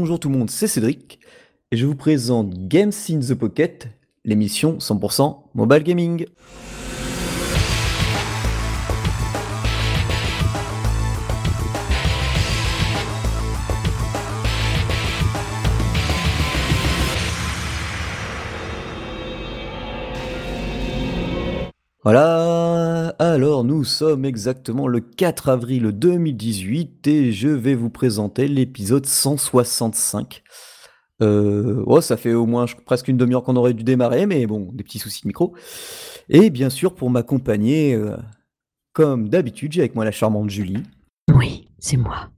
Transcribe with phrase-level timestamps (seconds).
[0.00, 1.18] Bonjour tout le monde, c'est Cédric
[1.72, 3.88] et je vous présente Games in the Pocket,
[4.24, 6.24] l'émission 100% mobile gaming.
[22.04, 22.77] Voilà,
[23.18, 30.44] alors nous sommes exactement le 4 avril 2018 et je vais vous présenter l'épisode 165.
[31.20, 34.70] Euh, oh, ça fait au moins presque une demi-heure qu'on aurait dû démarrer, mais bon,
[34.72, 35.54] des petits soucis de micro.
[36.28, 38.16] Et bien sûr, pour m'accompagner, euh,
[38.92, 40.84] comme d'habitude, j'ai avec moi la charmante Julie.
[41.34, 42.30] Oui, c'est moi.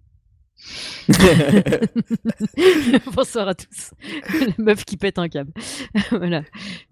[3.14, 3.90] Bonsoir à tous.
[4.32, 5.52] La meuf qui pète un câble.
[6.10, 6.42] voilà.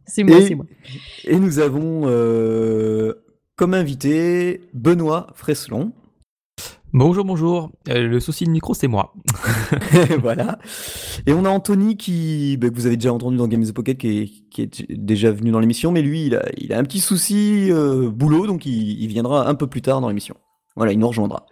[0.06, 0.66] C'est moi, c'est moi.
[1.24, 3.14] Et nous avons euh,
[3.58, 5.92] comme invité Benoît Freslon.
[6.92, 7.72] Bonjour, bonjour.
[7.88, 9.12] Euh, le souci de micro, c'est moi.
[10.22, 10.60] voilà.
[11.26, 13.98] Et on a Anthony qui, bah, que vous avez déjà entendu dans Games of Pocket,
[13.98, 17.70] qui est, déjà venu dans l'émission, mais lui, il a, il a un petit souci
[17.72, 20.36] euh, boulot, donc il, il, viendra un peu plus tard dans l'émission.
[20.76, 21.44] Voilà, il nous rejoindra.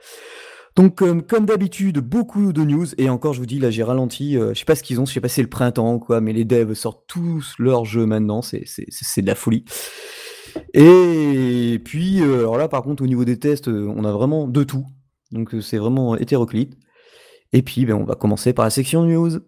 [0.77, 2.87] Donc, euh, comme d'habitude, beaucoup de news.
[2.99, 4.35] Et encore, je vous dis, là, j'ai ralenti.
[4.35, 6.21] Je sais pas ce qu'ils ont, je sais pas si c'est le printemps ou quoi,
[6.21, 8.43] mais les devs sortent tous leurs jeux maintenant.
[8.43, 9.65] C'est, de la folie.
[10.75, 14.65] Et puis, euh, alors là, par contre, au niveau des tests, on a vraiment de
[14.65, 14.87] tout.
[15.33, 16.77] Donc, c'est vraiment hétéroclite.
[17.53, 19.41] Et puis, ben, on va commencer par la section news.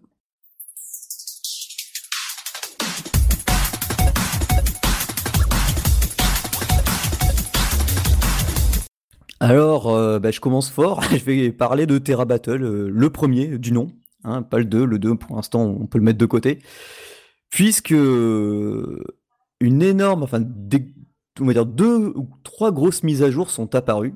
[9.39, 11.01] Alors, euh, bah, je commence fort.
[11.11, 13.91] je vais parler de Terra Battle, euh, le premier du nom,
[14.23, 14.85] hein, pas le 2.
[14.85, 16.59] Le 2, pour l'instant, on peut le mettre de côté.
[17.49, 19.03] Puisque euh,
[19.59, 20.41] une énorme, enfin,
[21.41, 24.13] on va dire deux ou trois grosses mises à jour sont apparues.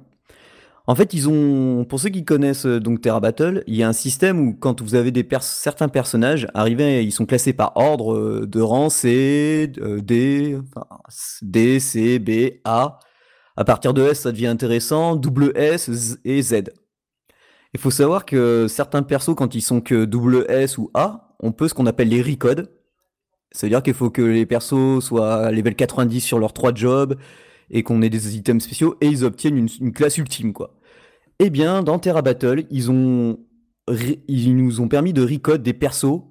[0.85, 3.93] En fait, ils ont, pour ceux qui connaissent donc Terra Battle, il y a un
[3.93, 8.61] système où quand vous avez des certains personnages arrivés, ils sont classés par ordre de
[8.61, 10.85] rang C, D, enfin,
[11.41, 12.99] D, C, B, A.
[13.55, 15.15] À partir de S, ça devient intéressant.
[15.15, 16.63] Double S et Z.
[17.73, 21.53] Il faut savoir que certains persos, quand ils sont que double S ou A, on
[21.53, 22.69] peut ce qu'on appelle les recodes.
[23.53, 27.15] Ça veut dire qu'il faut que les persos soient level 90 sur leurs trois jobs
[27.69, 30.75] et qu'on ait des items spéciaux et ils obtiennent une, classe ultime, quoi.
[31.39, 33.39] Eh bien, dans Terra Battle, ils, ont,
[34.27, 36.21] ils nous ont permis de recode des persos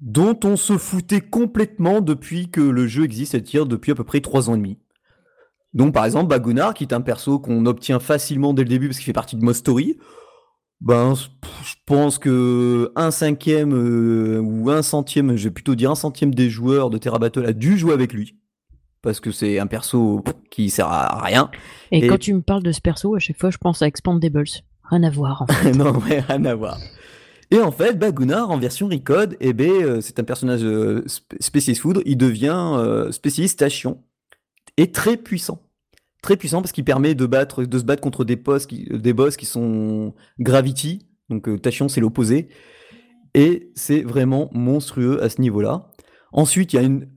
[0.00, 4.20] dont on se foutait complètement depuis que le jeu existe, c'est-à-dire depuis à peu près
[4.20, 4.78] 3 ans et demi.
[5.74, 8.98] Donc par exemple, Bagunar, qui est un perso qu'on obtient facilement dès le début parce
[8.98, 9.98] qu'il fait partie de Mostory,
[10.80, 15.96] ben je pense que un cinquième euh, ou un centième, je vais plutôt dire un
[15.96, 18.36] centième des joueurs de Terra Battle a dû jouer avec lui.
[19.02, 21.50] Parce que c'est un perso qui sert à rien.
[21.92, 24.44] Et, quand tu me parles de ce perso, à chaque fois je pense à Expandables.
[24.84, 25.72] Rien à voir en fait.
[25.72, 26.78] non, ouais, rien à voir.
[27.50, 31.04] Et en fait, Bagunar, en version Recode, eh ben, euh, c'est un personnage euh,
[31.40, 34.02] spécialiste foudre, il devient spécialiste station
[34.76, 35.60] et très puissant.
[36.22, 39.12] Très puissant parce qu'il permet de, battre, de se battre contre des, boss qui, des
[39.12, 42.48] boss qui sont Gravity, donc euh, Tachyon c'est l'opposé,
[43.34, 45.90] et c'est vraiment monstrueux à ce niveau-là.
[46.32, 47.08] Ensuite, il y a une,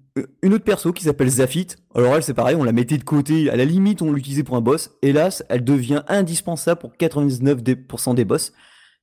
[0.44, 1.68] une autre perso qui s'appelle Zafit.
[1.96, 4.56] Alors elle, c'est pareil, on la mettait de côté, à la limite, on l'utilisait pour
[4.56, 4.92] un boss.
[5.02, 8.54] Hélas, elle devient indispensable pour 99% des boss,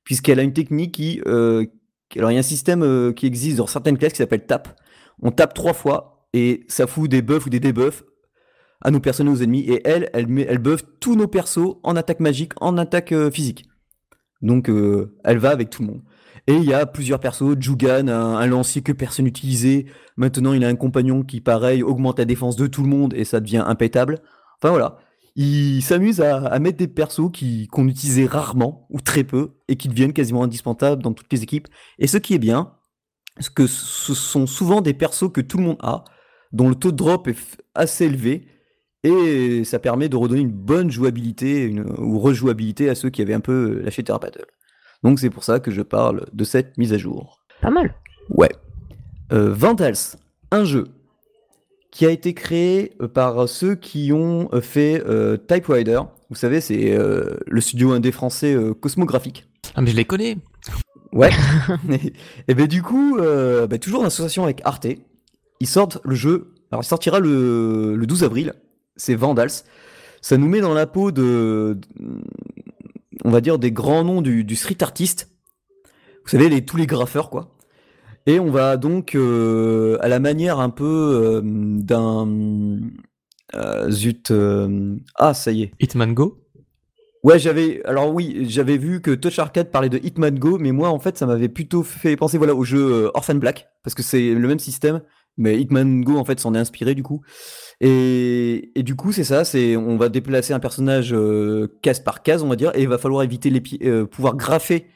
[0.03, 1.21] puisqu'elle a une technique qui...
[1.27, 1.65] Euh,
[2.15, 4.79] alors il y a un système euh, qui existe dans certaines classes qui s'appelle tap.
[5.21, 8.03] On tape trois fois, et ça fout des buffs ou des debuffs
[8.81, 9.61] à nos personnages, aux ennemis.
[9.61, 13.31] Et elle, elle, met, elle buff tous nos persos en attaque magique, en attaque euh,
[13.31, 13.65] physique.
[14.41, 16.01] Donc euh, elle va avec tout le monde.
[16.47, 19.85] Et il y a plusieurs persos, Jugan, un, lancier que personne n'utilisait.
[20.17, 23.23] Maintenant, il a un compagnon qui, pareil, augmente la défense de tout le monde et
[23.23, 24.19] ça devient impétable.
[24.57, 24.97] Enfin voilà.
[25.35, 29.87] Il s'amuse à, mettre des persos qui, qu'on utilisait rarement ou très peu et qui
[29.87, 31.67] deviennent quasiment indispensables dans toutes les équipes.
[31.99, 32.73] Et ce qui est bien,
[33.39, 36.03] c'est que ce sont souvent des persos que tout le monde a,
[36.51, 37.37] dont le taux de drop est
[37.75, 38.47] assez élevé
[39.03, 43.33] et ça permet de redonner une bonne jouabilité une, ou rejouabilité à ceux qui avaient
[43.33, 44.45] un peu lâché Terra Battle.
[45.03, 47.39] Donc c'est pour ça que je parle de cette mise à jour.
[47.61, 47.95] Pas mal.
[48.29, 48.51] Ouais.
[49.31, 50.17] Euh, Vandals,
[50.51, 50.87] un jeu
[51.91, 56.01] qui a été créé euh, par ceux qui ont euh, fait euh, Typewriter.
[56.29, 59.47] Vous savez, c'est le studio indé français Cosmographique.
[59.73, 60.37] Ah mais je les connais.
[61.11, 61.31] Ouais.
[62.47, 64.85] et, ben du coup, bah, toujours en association avec Arte,
[65.59, 66.53] ils sortent le jeu.
[66.71, 68.53] Alors il sortira le, le 12 avril
[68.99, 69.63] c'est Vandals.
[70.21, 71.79] Ça nous met dans la peau de,
[73.23, 75.29] on va dire, des grands noms du, street artiste.
[76.23, 77.55] Vous savez, les, tous les graffeurs, quoi.
[78.25, 82.27] Et on va donc, euh, à la manière un peu euh, d'un...
[83.55, 84.31] Euh, zut...
[85.15, 85.71] ah, ça y est.
[85.79, 86.45] Hitman Go?
[87.23, 87.81] Ouais, j'avais.
[87.85, 91.17] Alors oui, j'avais vu que Touch Arcade parlait de Hitman Go, mais moi, en fait,
[91.17, 94.59] ça m'avait plutôt fait penser voilà, au jeu Orphan Black, parce que c'est le même
[94.59, 95.01] système,
[95.37, 97.21] mais Hitman Go, en fait, s'en est inspiré du coup.
[97.81, 102.43] Et, du coup, c'est ça, c'est on va déplacer un personnage euh, case par case,
[102.43, 104.87] on va dire, et il va falloir éviter les euh, pouvoir graffer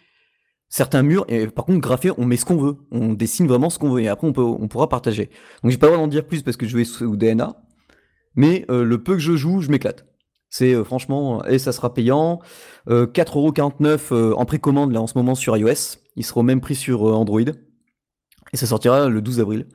[0.69, 1.25] certains murs.
[1.29, 4.01] Et par contre, graffer, on met ce qu'on veut, on dessine vraiment ce qu'on veut,
[4.01, 5.29] et après, on peut, on pourra partager.
[5.63, 7.55] Donc, j'ai pas le droit d'en dire plus parce que je vais sous DNA,
[8.35, 10.05] mais euh, le peu que je joue, je m'éclate.
[10.53, 12.39] C'est euh, franchement, et ça sera payant.
[12.87, 15.97] Euh, 4,49€ euh, en précommande là en ce moment sur iOS.
[16.15, 17.41] Il sera au même prix sur euh, Android.
[17.41, 19.67] Et ça sortira le 12 avril.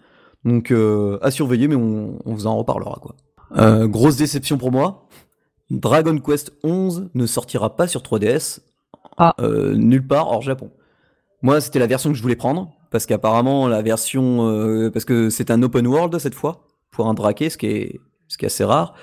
[0.44, 3.14] Donc euh, à surveiller, mais on, on vous en reparlera quoi.
[3.56, 5.08] Euh, grosse déception pour moi.
[5.70, 8.60] Dragon Quest 11 ne sortira pas sur 3DS
[9.18, 9.34] Ah.
[9.40, 10.70] euh, nulle part hors Japon.
[11.42, 15.50] Moi, c'était la version que je voulais prendre parce qu'apparemment la version parce que c'est
[15.50, 18.64] un open world cette fois pour un draquet, ce qui est ce qui est assez
[18.64, 18.94] rare.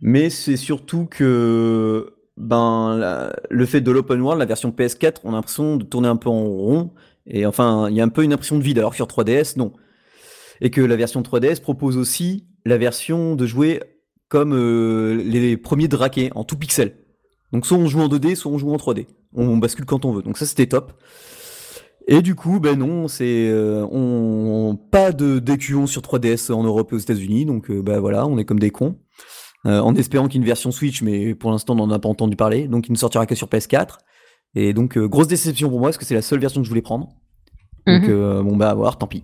[0.00, 5.30] Mais c'est surtout que ben la- le fait de l'open world, la version PS4, on
[5.30, 6.90] a l'impression de tourner un peu en rond
[7.26, 9.56] et enfin il y a un peu une impression de vide alors que sur 3DS
[9.56, 9.72] non.
[10.60, 13.80] Et que la version 3DS propose aussi la version de jouer
[14.28, 16.96] comme euh, les premiers draquets en tout pixel.
[17.52, 19.06] Donc soit on joue en 2D, soit on joue en 3D.
[19.34, 20.22] On bascule quand on veut.
[20.22, 20.92] Donc ça c'était top.
[22.10, 26.90] Et du coup, ben non, c'est euh, on, pas de d'écuyons sur 3DS en Europe
[26.92, 28.96] et aux États-Unis, donc euh, ben voilà, on est comme des cons.
[29.66, 31.98] Euh, en espérant qu'il y ait une version Switch, mais pour l'instant on n'en a
[31.98, 33.98] pas entendu parler, donc il ne sortira que sur PS4.
[34.54, 36.70] Et donc euh, grosse déception pour moi, parce que c'est la seule version que je
[36.70, 37.08] voulais prendre.
[37.86, 38.42] Donc Mhm.
[38.42, 39.22] bon bah à voir, tant pis.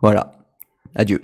[0.00, 0.32] Voilà,
[0.94, 1.22] adieu.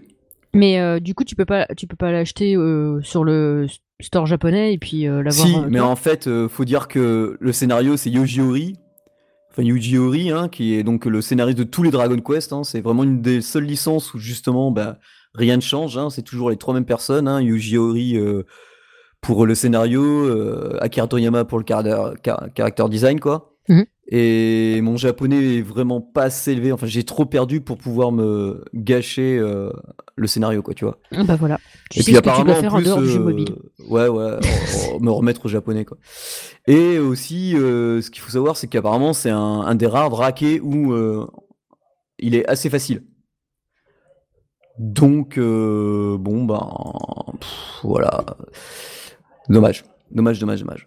[0.54, 3.66] Mais euh, du coup, tu peux pas, tu peux pas l'acheter euh, sur le
[4.00, 5.46] store japonais et puis euh, l'avoir.
[5.46, 8.76] Si, euh, mais en fait, faut dire que le scénario c'est Yoji Ori,
[9.50, 12.52] enfin Yuji Ori, hein, qui est donc le scénariste de tous les Dragon Quest.
[12.52, 12.64] hein.
[12.64, 14.98] c'est vraiment une des seules licences où justement, bah,
[15.34, 15.96] rien ne change.
[15.96, 16.10] hein.
[16.10, 17.28] c'est toujours les trois mêmes personnes.
[17.28, 18.18] Hein, Yuji Ori
[19.22, 21.84] pour le scénario, Akira Toriyama pour le car-
[22.22, 23.54] car- character design, quoi.
[23.68, 23.84] Mhm.
[24.08, 26.72] Et mon japonais est vraiment pas assez élevé.
[26.72, 29.70] Enfin, j'ai trop perdu pour pouvoir me gâcher euh,
[30.16, 30.98] le scénario, quoi, tu vois.
[31.14, 31.58] Ah bah voilà.
[31.90, 33.18] Tu Et sais puis ce que tu apparemment, dois faire en plus, dehors du jeu
[33.18, 33.54] euh, mobile.
[33.88, 34.38] Ouais, ouais,
[34.94, 35.98] en- me remettre au japonais, quoi.
[36.66, 40.60] Et aussi, euh, ce qu'il faut savoir, c'est qu'apparemment, c'est un, un des rares draquets
[40.60, 41.26] où euh,
[42.18, 43.04] il est assez facile.
[44.78, 46.70] Donc, euh, bon, ben,
[47.40, 48.24] pff, voilà.
[49.48, 50.86] Dommage, dommage, dommage, dommage.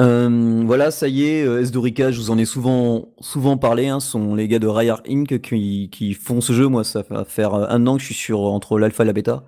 [0.00, 4.00] Euh, voilà, ça y est, euh, Esdorica, je vous en ai souvent, souvent parlé, hein,
[4.00, 5.40] sont les gars de Rayar Inc.
[5.40, 6.68] qui, font ce jeu.
[6.68, 9.44] Moi, ça va faire un an que je suis sur entre l'alpha et la bêta.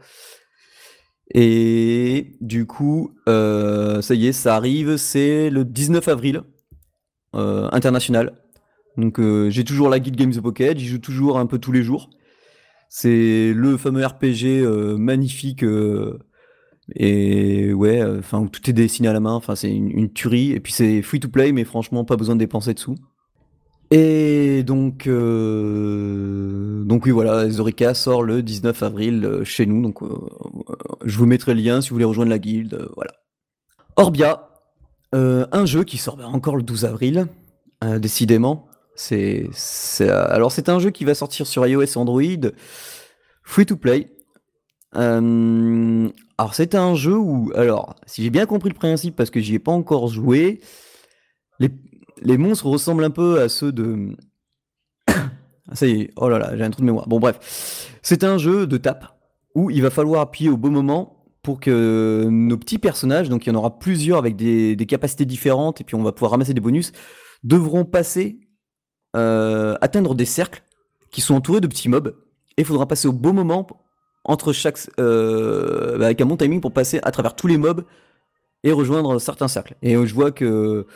[1.35, 6.43] Et du coup, euh, ça y est, ça arrive, c'est le 19 avril,
[7.35, 8.35] euh, international.
[8.97, 11.73] Donc euh, j'ai toujours la Guild Games of Pocket, j'y joue toujours un peu tous
[11.73, 12.11] les jours.
[12.89, 16.19] C'est le fameux RPG euh, magnifique euh,
[16.95, 19.35] et ouais, euh, enfin tout est dessiné à la main.
[19.35, 20.53] Enfin c'est une, tuerie.
[20.53, 22.97] Et puis c'est free to play, mais franchement pas besoin de dépenser dessous.
[23.95, 29.83] Et donc, euh, donc oui, voilà, Zorica sort le 19 avril euh, chez nous.
[29.83, 30.09] Donc, euh,
[31.05, 32.89] je vous mettrai le lien si vous voulez rejoindre la guilde.
[32.97, 33.13] voilà.
[33.97, 34.49] Orbia,
[35.13, 37.27] un jeu qui sort bah, encore le 12 avril,
[37.99, 38.67] décidément.
[38.95, 39.51] C'est,
[40.01, 42.49] alors, c'est un jeu qui va sortir sur iOS Android,
[43.45, 44.11] free to play.
[46.43, 49.55] Alors, c'est un jeu où, alors, si j'ai bien compris le principe, parce que j'y
[49.55, 50.59] ai pas encore joué,
[51.61, 54.17] les, monstres ressemblent un peu à ceux de.
[55.73, 57.07] Ça y est, oh là là, j'ai un trou de mémoire.
[57.07, 57.97] Bon, bref.
[58.03, 59.07] C'est un jeu de tape
[59.55, 63.51] où il va falloir appuyer au bon moment pour que nos petits personnages, donc il
[63.51, 66.55] y en aura plusieurs avec des, des capacités différentes et puis on va pouvoir ramasser
[66.55, 66.91] des bonus,
[67.45, 68.41] devront passer,
[69.15, 70.65] euh, atteindre des cercles
[71.13, 72.17] qui sont entourés de petits mobs
[72.57, 73.69] et il faudra passer au bon moment
[74.25, 74.79] entre chaque.
[74.99, 77.85] euh, bah, avec un bon timing pour passer à travers tous les mobs
[78.65, 79.77] et rejoindre certains cercles.
[79.83, 80.87] Et euh, je vois que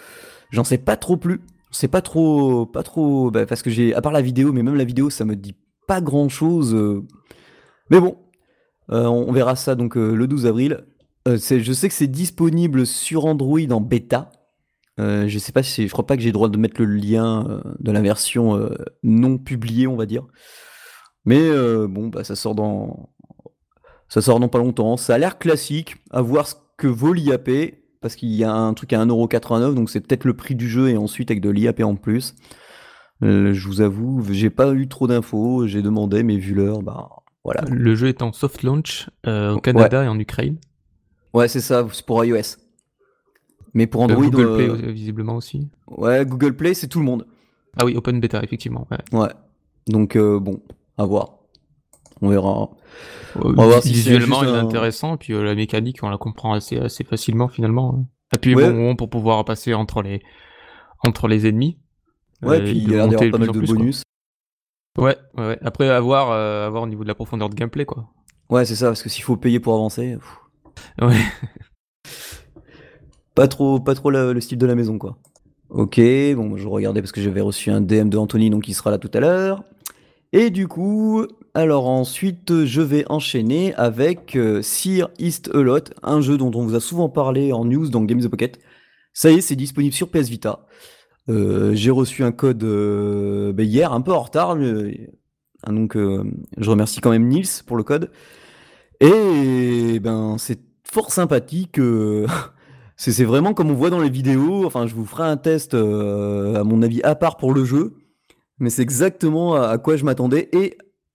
[0.50, 1.40] j'en sais pas trop plus.
[1.72, 4.76] C'est pas trop, pas trop, bah, parce que j'ai, à part la vidéo, mais même
[4.76, 5.56] la vidéo, ça me dit
[5.86, 6.74] pas grand chose.
[7.90, 8.16] Mais bon,
[8.90, 10.84] euh, on, verra ça donc euh, le 12 avril.
[11.28, 14.30] Euh, je sais que c'est disponible sur Android en bêta.
[14.98, 16.86] Euh, je sais pas si, je crois pas que j'ai le droit de mettre le
[16.86, 20.26] lien euh, de la version euh, non publiée, on va dire.
[21.24, 23.10] Mais euh, bon, bah ça sort dans,
[24.08, 24.96] ça sort dans pas longtemps.
[24.96, 25.96] Ça a l'air classique.
[26.10, 27.50] À voir ce que vaut l'IAP.
[28.00, 30.90] Parce qu'il y a un truc à 1,89€, donc c'est peut-être le prix du jeu
[30.90, 32.34] et ensuite avec de l'IAP en plus.
[33.24, 35.66] Euh, je vous avoue, j'ai pas eu trop d'infos.
[35.66, 37.08] J'ai demandé, mais vu l'heure, bah
[37.42, 37.62] voilà.
[37.68, 40.58] Le jeu est en soft launch euh, au Canada et en Ukraine.
[41.34, 42.58] Ouais, c'est ça, c'est pour iOS.
[43.74, 45.68] Mais pour Euh, Android, Google Play visiblement aussi.
[45.88, 47.26] ouais, Google Play, c'est tout le monde.
[47.78, 48.86] Ah oui, Open Beta, effectivement.
[48.90, 49.18] ouais.
[49.18, 49.30] Ouais.
[49.88, 50.60] Donc bon,
[50.98, 51.35] à voir.
[52.22, 52.70] On verra.
[53.36, 55.14] Euh, va voir si visuellement, il est un- intéressant.
[55.14, 57.94] Et puis euh, la mécanique, on la comprend assez, assez facilement finalement.
[57.98, 58.06] hein.
[58.32, 58.72] Appuyer Ouais.
[58.72, 60.22] bon pour pouvoir passer entre les,
[61.06, 61.78] entre les ennemis.
[62.42, 63.76] Ouais, Euh, puis il y a l'air d'avoir pas mal de plus, quoi.
[63.76, 64.02] bonus.
[64.98, 65.58] Ouais, ouais, ouais.
[65.62, 68.08] Après, avoir, euh, avoir au niveau de la profondeur de gameplay, quoi.
[68.48, 70.38] Ouais, c'est ça, parce que s'il faut payer pour avancer, pff,
[71.08, 71.16] Ouais.
[73.34, 75.18] pas trop, pas trop le, le style de la maison, quoi.
[75.68, 75.96] Ok,
[76.36, 78.98] bon, je regardais parce que j'avais reçu un DM de Anthony, donc il sera là
[78.98, 79.64] tout à l'heure.
[80.32, 86.20] Et du coup, alors ensuite, je vais enchaîner avec euh, Sear East a Lot, un
[86.20, 88.58] jeu dont on vous a souvent parlé en news dans Games the Pocket.
[89.14, 90.66] Ça y est, c'est disponible sur PS Vita.
[91.28, 96.24] Euh, J'ai reçu un code euh, ben, hier, un peu en retard, hein, donc euh,
[96.58, 98.10] je remercie quand même Nils pour le code.
[99.00, 101.78] Et ben, c'est fort sympathique.
[101.78, 102.26] euh,
[102.96, 104.64] c'est vraiment comme on voit dans les vidéos.
[104.66, 107.94] Enfin, je vous ferai un test, euh, à mon avis, à part pour le jeu.
[108.58, 110.48] Mais c'est exactement à, quoi je m'attendais.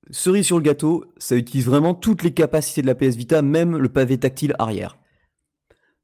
[0.09, 3.77] Cerise sur le gâteau, ça utilise vraiment toutes les capacités de la PS Vita, même
[3.77, 4.97] le pavé tactile arrière.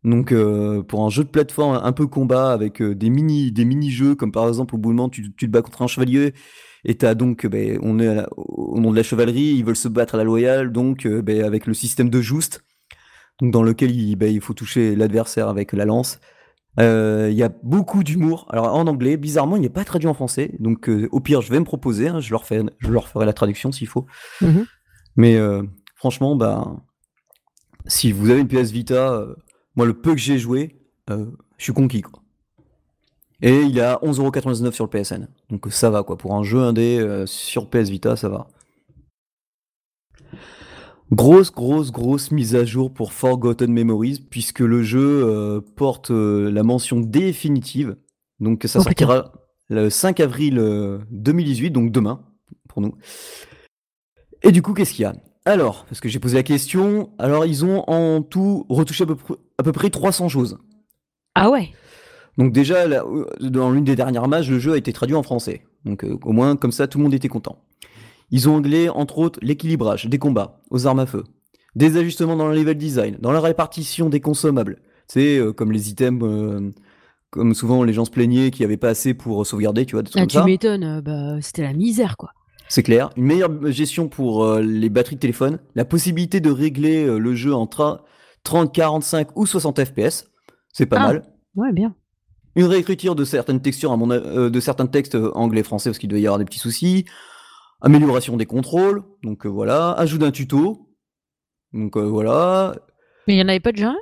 [0.03, 3.65] Donc, euh, pour un jeu de plateforme un peu combat avec euh, des mini des
[3.65, 6.33] mini-jeux, comme par exemple au bout moment, tu, te bats contre un chevalier
[6.85, 9.87] et t'as donc, euh, ben, on est au nom de la chevalerie, ils veulent se
[9.87, 12.63] battre à la loyale, donc ben, avec le système de juste,
[13.41, 16.19] dans lequel ben, il faut toucher l'adversaire avec la lance.
[16.79, 18.45] Euh, Il y a beaucoup d'humour.
[18.49, 20.51] Alors en anglais, bizarrement, il n'est pas traduit en français.
[20.59, 22.07] Donc euh, au pire, je vais me proposer.
[22.07, 24.05] hein, je, leur fais, je leur ferai la traduction s'il faut.
[24.41, 24.65] Mhm.
[25.15, 25.63] Mais euh,
[25.95, 26.75] franchement, bah,
[27.85, 29.25] si vous avez une PS Vita,
[29.75, 30.79] moi le peu que j'ai joué,
[31.09, 31.23] je
[31.63, 32.21] suis conquis quoi.
[33.41, 35.27] Et il est à 11,99€ sur le PSN.
[35.49, 36.17] Donc ça va quoi.
[36.17, 38.47] Pour un jeu indé sur PS Vita, ça va.
[41.11, 46.51] Grosse, grosse, grosse mise à jour pour Forgotten Memories, puisque le jeu euh, porte euh,
[46.51, 47.95] la mention définitive.
[48.39, 49.31] Donc ça Oh, sortira
[49.69, 52.25] le 5 avril euh, 2018, donc demain,
[52.67, 52.93] pour nous.
[54.43, 55.15] Et du coup, qu'est-ce qu'il y a?
[55.45, 59.15] Alors, parce que j'ai posé la question, alors ils ont en tout retouché à peu,
[59.15, 60.57] pr- à peu près 300 choses.
[61.35, 61.69] Ah ouais.
[62.37, 65.23] Donc déjà, là, euh, dans l'une des dernières matchs, le jeu a été traduit en
[65.23, 65.63] français.
[65.85, 67.63] Donc euh, au moins, comme ça, tout le monde était content.
[68.31, 71.23] Ils ont anglais, entre autres, l'équilibrage des combats aux armes à feu,
[71.75, 74.81] des ajustements dans le level design, dans la répartition des consommables.
[75.07, 76.71] Sais, euh, comme les items, euh,
[77.29, 80.03] comme souvent les gens se plaignaient qu'il n'y avait pas assez pour sauvegarder, tu vois,
[80.03, 80.43] des trucs Ah, comme tu ça.
[80.43, 80.83] m'étonnes.
[80.83, 82.31] euh, Bah, c'était la misère, quoi.
[82.69, 83.11] C'est clair.
[83.15, 87.53] Une meilleure gestion pour euh, les batteries de téléphone, la possibilité de régler le jeu
[87.53, 88.01] en tra-
[88.43, 90.25] 30, 45 ou 60 FPS.
[90.73, 91.07] C'est pas Ah.
[91.07, 91.23] mal.
[91.55, 91.95] Ouais, bien.
[92.57, 96.19] Une réécriture de certaines textures, à mon a- de certains textes anglais-français, parce qu'il doit
[96.19, 97.05] y avoir des petits soucis.
[97.81, 99.91] Amélioration des contrôles, donc euh, voilà.
[99.91, 100.89] Ajout d'un tuto,
[101.73, 102.75] donc euh, voilà.
[103.27, 103.97] Mais il y en avait pas déjà un?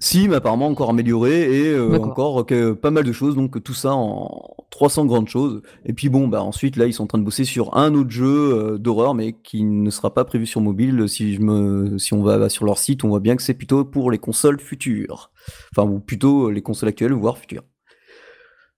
[0.00, 2.46] Si, mais apparemment encore amélioré et euh, encore
[2.80, 5.60] pas mal de choses, donc tout ça en 300 grandes choses.
[5.84, 8.10] Et puis bon, bah ensuite là, ils sont en train de bosser sur un autre
[8.10, 11.06] jeu d'horreur, mais qui ne sera pas prévu sur mobile.
[11.06, 13.84] Si je me, si on va sur leur site, on voit bien que c'est plutôt
[13.84, 15.30] pour les consoles futures,
[15.76, 17.64] enfin ou plutôt les consoles actuelles, voire futures.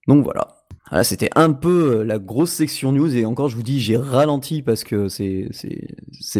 [0.09, 0.62] Donc voilà.
[0.92, 3.96] Voilà, c'était un peu euh, la grosse section news et encore je vous dis j'ai
[3.96, 5.49] ralenti parce que c'est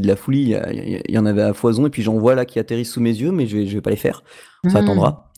[0.01, 2.59] de la folie, il y, en avait à foison et puis j'en vois là qui
[2.59, 4.23] atterrissent sous mes yeux mais je vais je vais pas les faire.
[4.71, 4.85] Ça Hmm.
[4.85, 5.33] attendra.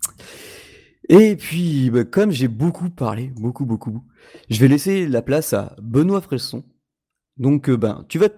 [1.08, 4.02] Et puis, bah, comme j'ai beaucoup parlé, beaucoup, beaucoup,
[4.48, 6.64] je vais laisser la place à Benoît Fresson.
[7.36, 8.28] Donc, euh, ben, tu vas,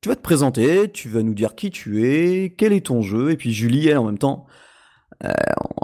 [0.00, 3.30] tu vas te présenter, tu vas nous dire qui tu es, quel est ton jeu,
[3.32, 4.46] et puis Julie, elle, en même temps,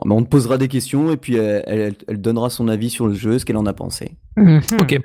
[0.05, 3.07] on, on te posera des questions, et puis elle, elle- elle donnera son avis sur
[3.07, 4.17] le jeu, ce qu'elle en a pensé.
[4.37, 4.61] Mhm.
[4.81, 4.99] Ok.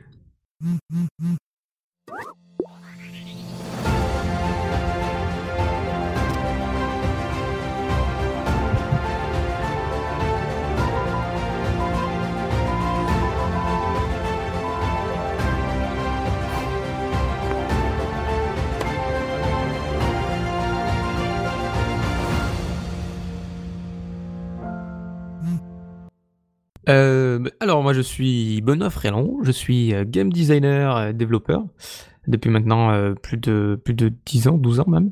[27.94, 31.64] Moi je suis Benoît Frélon, je suis euh, game designer, euh, développeur
[32.26, 35.12] depuis maintenant euh, plus de plus de 10 ans, 12 ans même.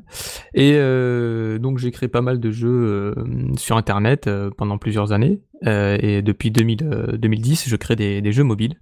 [0.54, 3.14] Et euh, donc j'ai créé pas mal de jeux euh,
[3.56, 8.42] sur internet pendant plusieurs années et depuis 2000, euh, 2010, je crée des, des jeux
[8.44, 8.74] mobiles.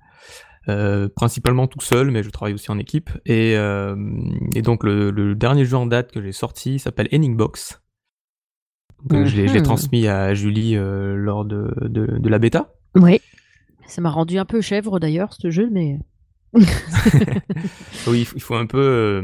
[1.17, 3.11] Principalement tout seul, mais je travaille aussi en équipe.
[3.27, 3.55] Et,
[4.55, 7.83] et donc le, le dernier jeu en date que j'ai sorti s'appelle Box.
[9.05, 9.65] Donc, euh, je l'ai je l'ai Mhm.
[9.65, 12.73] transmis à Julie lors de, de, de la bêta.
[12.95, 13.21] Ouais.
[13.91, 15.99] Ça m'a rendu un peu chèvre d'ailleurs, ce jeu, mais.
[18.07, 19.23] Oui, il faut, un peu euh,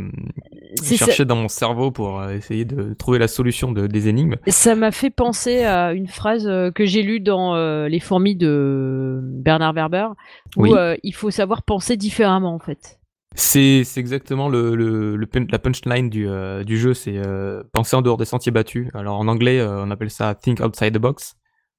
[0.83, 4.37] ça- chercher dans mon cerveau pour euh, essayer de trouver la solution de, des énigmes.
[4.49, 8.37] Ça m'a fait penser à une phrase euh, que j'ai lue dans euh, Les fourmis
[8.37, 10.09] de Bernard Werber,
[10.57, 10.73] où Oui.
[10.75, 12.99] euh, il faut savoir penser différemment en fait.
[13.35, 17.95] C'est exactement le, le, le pun- la punchline du, euh, du jeu, c'est euh, penser
[17.97, 18.89] en dehors des sentiers battus.
[18.95, 21.35] Alors en anglais, euh, on appelle ça think outside the box.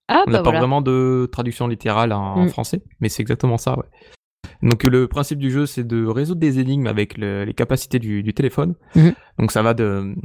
[0.08, 0.60] Ah, On bah n'a pas voilà.
[0.60, 2.50] vraiment de traduction littérale en, Mm.
[2.50, 3.86] français, mais c'est exactement ça, ouais.
[4.64, 8.24] Donc le principe du jeu, c'est de résoudre des énigmes avec le- les capacités du,
[8.24, 8.76] du téléphone.
[8.96, 9.14] Mhm.
[9.38, 10.16] Donc ça va de,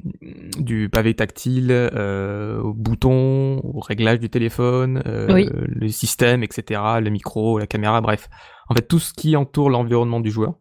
[0.58, 5.48] du pavé tactile euh, au bouton, au réglage du téléphone, euh, Oui.
[5.52, 8.28] le système, etc., le micro, la caméra, bref.
[8.68, 10.54] En fait, tout ce qui entoure l'environnement du joueur.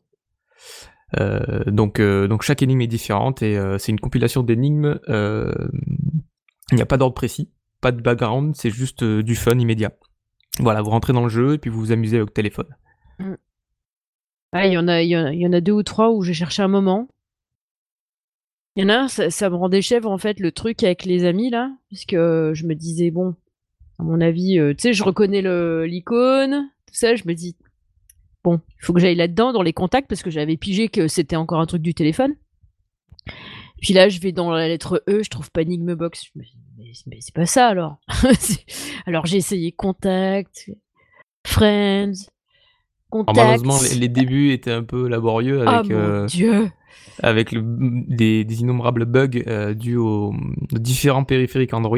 [1.19, 4.99] Euh, donc, donc chaque énigme est différente et c'est une compilation d'énigmes.
[5.07, 7.49] Il n'y a pas d'ordre précis,
[7.81, 9.91] pas de background, c'est juste euh, du fun immédiat.
[10.59, 12.67] Voilà, vous rentrez dans le jeu et puis vous vous amusez avec le téléphone.
[14.53, 17.07] Il y en a, deux ou trois où j'ai cherché un moment.
[18.75, 21.25] Il y en a ça, ça me rendait chèvre en fait le truc avec les
[21.25, 23.35] amis là, parce que je me disais bon,
[23.99, 25.41] à mon avis, euh, tu sais, je reconnais
[25.85, 27.57] l'icône, tout ça, je me dis
[28.43, 31.35] bon, il faut que j'aille là-dedans dans les contacts parce que j'avais pigé que c'était
[31.35, 32.35] encore un truc du téléphone.
[33.81, 36.25] Puis là, je vais dans la lettre E, je trouve Box.
[36.25, 36.57] Je me dis,
[37.07, 37.97] mais, c'est pas ça alors.
[39.05, 40.69] Alors j'ai essayé Contact,
[41.45, 42.11] Friends,
[43.11, 43.37] Alors, Contact.
[43.37, 46.69] malheureusement, les, les débuts étaient un peu laborieux Ah avec, mon euh, dieu.
[47.21, 47.61] avec le-
[48.07, 51.97] des, des innombrables bugs euh, dus aux, aux différents périphériques Android.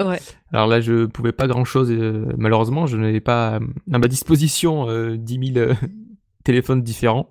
[0.00, 0.18] Ouais.
[0.52, 1.90] Alors là, je pouvais pas grand chose,
[2.36, 3.60] malheureusement, je n'avais pas euh,
[3.92, 5.74] à ma disposition euh, 10 000 euh,
[6.44, 7.28] téléphones différents.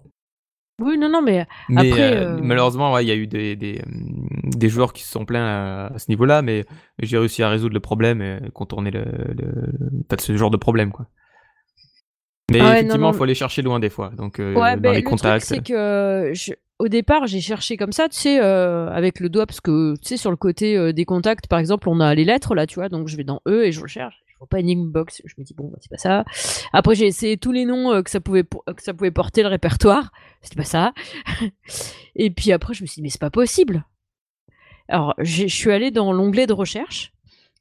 [0.84, 3.56] Oui, non, non, mais Mais Après, euh, euh, malheureusement, ouais, il y a eu des,
[3.56, 3.82] des,
[4.44, 6.66] des joueurs qui se sont plaints à, à ce niveau-là, mais,
[7.02, 9.04] j'ai réussi à résoudre le problème et contourner le,
[10.20, 11.08] ce genre de problème, quoi.
[12.52, 14.12] Mais Ah ouais, effectivement, il faut aller chercher loin des fois.
[14.18, 15.46] Donc, euh, ouais, dans les le contacts.
[15.46, 19.46] c'est que je- au départ, j'ai cherché comme ça, tu sais, euh, avec le doigt,
[19.46, 22.26] parce que, tu sais, sur le côté euh, des contacts, par exemple, on a les
[22.26, 24.23] lettres, là, tu vois, donc je vais dans E et je recherche.
[24.44, 25.22] Vois pas Enigma Box.
[25.24, 26.26] Je me dis, bon, bah, c'est pas ça.
[26.74, 29.48] Après, j'ai essayé tous les noms euh, que, ça pouvait, que ça pouvait porter le
[29.48, 30.12] répertoire.
[30.42, 30.94] C'était pas ça.
[32.16, 33.86] et puis après, je me suis dit, mais c'est pas possible.
[34.90, 37.14] Alors, je suis allée dans l'onglet de recherche,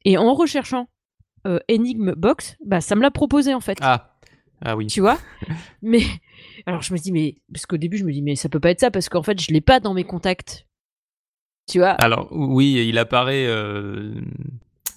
[0.05, 0.89] et en recherchant
[1.47, 3.79] euh, Enigma Box, bah, ça me l'a proposé, en fait.
[3.81, 4.17] Ah,
[4.65, 4.89] ah oui.
[4.89, 5.19] tu vois?
[5.83, 6.03] mais
[6.67, 8.71] alors je me dis mais parce qu'au début je me dis mais ça peut pas
[8.71, 10.69] être ça parce qu'en fait je l'ai pas dans mes contacts.
[11.69, 11.91] Tu vois?
[11.91, 14.21] Alors, oui, il apparaît euh,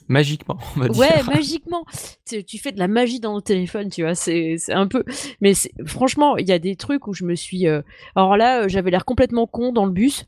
[0.08, 1.00] magiquement, on va dire.
[1.00, 1.86] Ouais, magiquement.
[2.28, 4.16] Tu, tu fais de la magie dans le téléphone, tu vois.
[4.16, 5.04] C'est un peu.
[5.42, 5.54] Mais
[5.86, 7.68] franchement, il y a des trucs où je me suis.
[7.68, 7.82] euh,
[8.16, 10.26] Alors là, euh, j'avais l'air complètement con dans le bus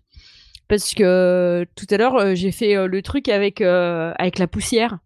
[0.68, 5.00] parce que euh, tout à l'heure j'ai fait le truc avec euh, avec la poussière.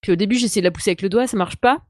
[0.00, 1.82] Puis au début j'ai essayé de la pousser avec le doigt, ça marche pas.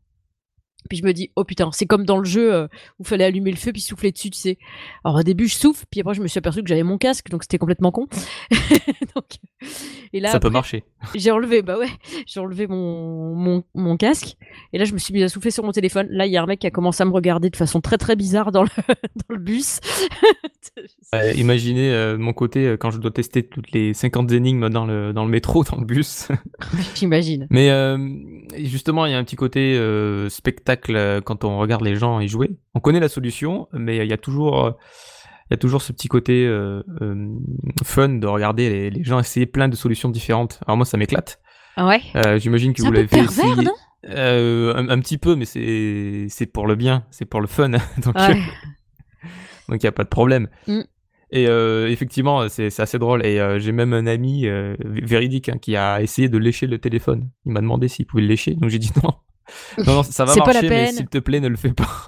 [0.88, 3.24] Puis je me dis, oh putain, c'est comme dans le jeu euh, où il fallait
[3.24, 4.56] allumer le feu puis souffler dessus, tu sais.
[5.04, 7.28] Alors au début, je souffle, puis après, je me suis aperçu que j'avais mon casque,
[7.28, 8.06] donc c'était complètement con.
[9.16, 9.24] Donc,
[10.12, 10.84] et là, Ça peut marcher.
[11.14, 11.88] j'ai enlevé, bah ouais,
[12.26, 14.36] j'ai enlevé mon, mon, mon casque,
[14.72, 16.06] et là, je me suis mis à souffler sur mon téléphone.
[16.10, 17.98] Là, il y a un mec qui a commencé à me regarder de façon très
[17.98, 19.80] très bizarre dans le, dans le bus.
[21.14, 24.86] Euh, imaginez euh, mon côté euh, quand je dois tester toutes les 50 énigmes dans
[24.86, 26.28] le, dans le métro, dans le bus.
[26.94, 27.46] J'imagine.
[27.50, 27.96] Mais euh,
[28.58, 32.28] justement, il y a un petit côté euh, spectacle quand on regarde les gens y
[32.28, 32.50] jouer.
[32.74, 34.76] On connaît la solution, mais il y a toujours,
[35.48, 37.28] il y a toujours ce petit côté euh, euh,
[37.84, 40.60] fun de regarder les, les gens essayer plein de solutions différentes.
[40.66, 41.40] Alors moi, ça m'éclate.
[41.76, 43.64] Ah ouais Euh, J'imagine que vous l'avez fait pervers, aussi.
[43.64, 43.72] non?
[44.08, 47.68] Un, un petit peu, mais c'est pour le bien, c'est pour le fun.
[48.02, 48.40] Donc Ouais.
[49.70, 50.48] il y a pas de problème.
[50.68, 50.80] Mm.
[51.32, 53.26] Et effectivement, c'est assez drôle.
[53.26, 57.28] Et j'ai même un ami vé- véridique hein, qui a essayé de lécher le téléphone.
[57.44, 59.10] Il m'a demandé s'il pouvait le lécher, donc j'ai dit non.
[59.86, 62.06] Non, non, ça va marcher, mais s'il te plaît, ne le fais pas.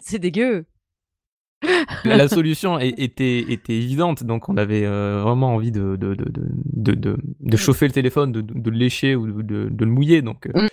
[0.00, 0.66] c'est dégueu.
[2.04, 6.42] La solution était, était évidente, donc on avait euh, vraiment envie de, de, de, de,
[6.72, 10.22] de, de- de chauffer le téléphone, de, le lécher ou de, le mouiller.
[10.22, 10.68] Donc, euh,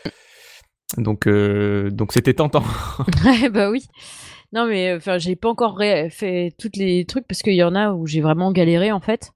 [0.97, 2.63] donc, euh, donc c'était tentant.
[3.25, 3.85] Ouais, bah oui.
[4.51, 5.77] Non, mais enfin, j'ai pas encore
[6.09, 9.31] fait tous les trucs parce qu'il y en a où j'ai vraiment galéré en fait.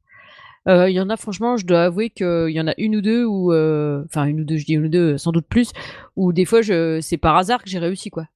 [0.65, 3.25] Il y en a, franchement, je dois avouer qu'il y en a une ou deux
[3.27, 5.71] euh, enfin, une ou deux, je dis une ou deux, sans doute plus,
[6.15, 8.27] où des fois, je, c'est par hasard que j'ai réussi quoi.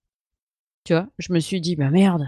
[0.84, 2.28] Tu vois, je me suis dit, bah merde.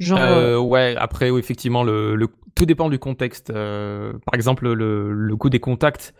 [0.00, 3.50] Genre, euh, Euh, ouais, après, oui, effectivement, le, le- tout dépend du contexte.
[3.50, 6.14] Euh, par exemple, le, le coup des contacts,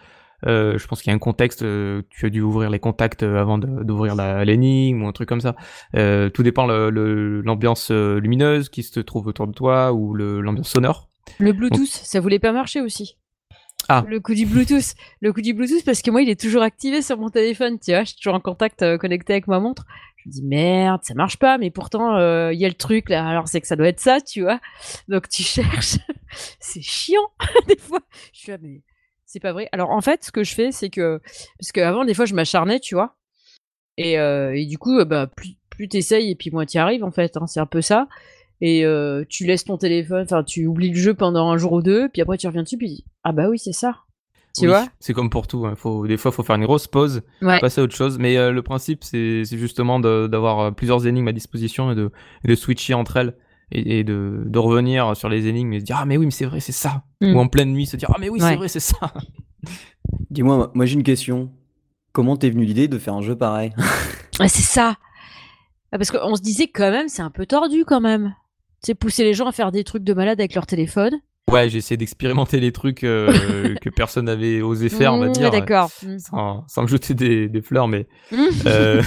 [0.46, 1.64] euh, je pense qu'il y a un contexte,
[2.10, 5.54] tu as dû ouvrir les contacts avant d'ouvrir la l'énigme ou un truc comme ça.
[5.94, 11.08] Tout dépend l'ambiance lumineuse qui se trouve autour de toi ou le- l'ambiance sonore.
[11.38, 13.16] le Bluetooth, ça voulait pas marcher aussi.
[13.88, 14.04] Ah.
[14.08, 14.94] Le coup du Bluetooth.
[15.20, 17.92] Le coup du Bluetooth, parce que moi, il est toujours activé sur mon téléphone, tu
[17.92, 18.00] vois.
[18.02, 19.86] Je suis toujours en contact euh, connecté avec ma montre.
[20.28, 23.26] Me dis, merde, ça marche pas, mais pourtant, euh, il y a le truc là.
[23.26, 24.60] Alors, c'est que ça doit être ça, tu vois.
[25.08, 25.98] Donc, tu cherches.
[26.60, 27.28] c'est chiant,
[27.68, 28.00] des fois.
[28.32, 28.58] Je suis là,
[29.26, 29.68] c'est pas vrai.
[29.72, 31.20] Alors, en fait, ce que je fais, c'est que.
[31.58, 33.16] Parce qu'avant, des fois, je m'acharnais, tu vois.
[33.96, 37.36] Et, euh, du coup, bah, plus, plus t'essayes et puis moins t'y arrives, en fait.
[37.36, 37.46] hein.
[37.46, 38.08] c'est un peu ça.
[38.60, 41.82] Et euh, tu laisses ton téléphone, enfin, tu oublies le jeu pendant un jour ou
[41.82, 43.98] deux, puis après, tu reviens dessus, puis ah bah oui, c'est ça.
[44.56, 45.66] Tu Oui, vois C'est comme pour tout.
[45.66, 45.74] hein.
[45.76, 47.61] Faut, des fois, il faut faire une grosse pause, Ouais.
[47.61, 48.18] passer à autre chose.
[48.18, 52.11] Mais euh, le principe, c'est c'est justement d'avoir euh, plusieurs énigmes à disposition et de,
[52.44, 53.37] et de switcher entre elles
[53.70, 56.30] et, et de, de revenir sur les énigmes et se dire Ah, mais oui, mais
[56.32, 57.04] c'est vrai, c'est ça.
[57.20, 57.37] Mm.
[57.37, 58.48] Ou en pleine nuit, se dire Ah, mais oui, Ouais.
[58.50, 59.12] c'est vrai, c'est ça.
[60.30, 61.50] Dis-moi, moi, moi, j'ai une question.
[62.12, 63.72] Comment t'es venu l'idée de faire un jeu pareil?
[64.40, 64.96] Ah, c'est ça.
[65.92, 68.34] Ah, parce qu'on se disait quand même, c'est un peu tordu quand même.
[68.82, 71.12] Tu sais, pousser les gens à faire des trucs de malade avec leur téléphone.
[71.48, 75.32] Ouais, j'ai essayé d'expérimenter les trucs euh, que personne n'avait osé faire, on va Mmh,
[75.32, 75.50] dire.
[75.50, 75.90] D'accord.
[76.06, 76.18] Mmh.
[76.18, 78.37] Sans, sans me jeter des, des fleurs, mais Mmh.
[78.66, 79.02] Euh,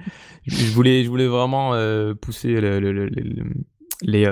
[0.46, 3.44] je voulais, je voulais vraiment euh, pousser le- le- le- le-
[4.02, 4.26] les,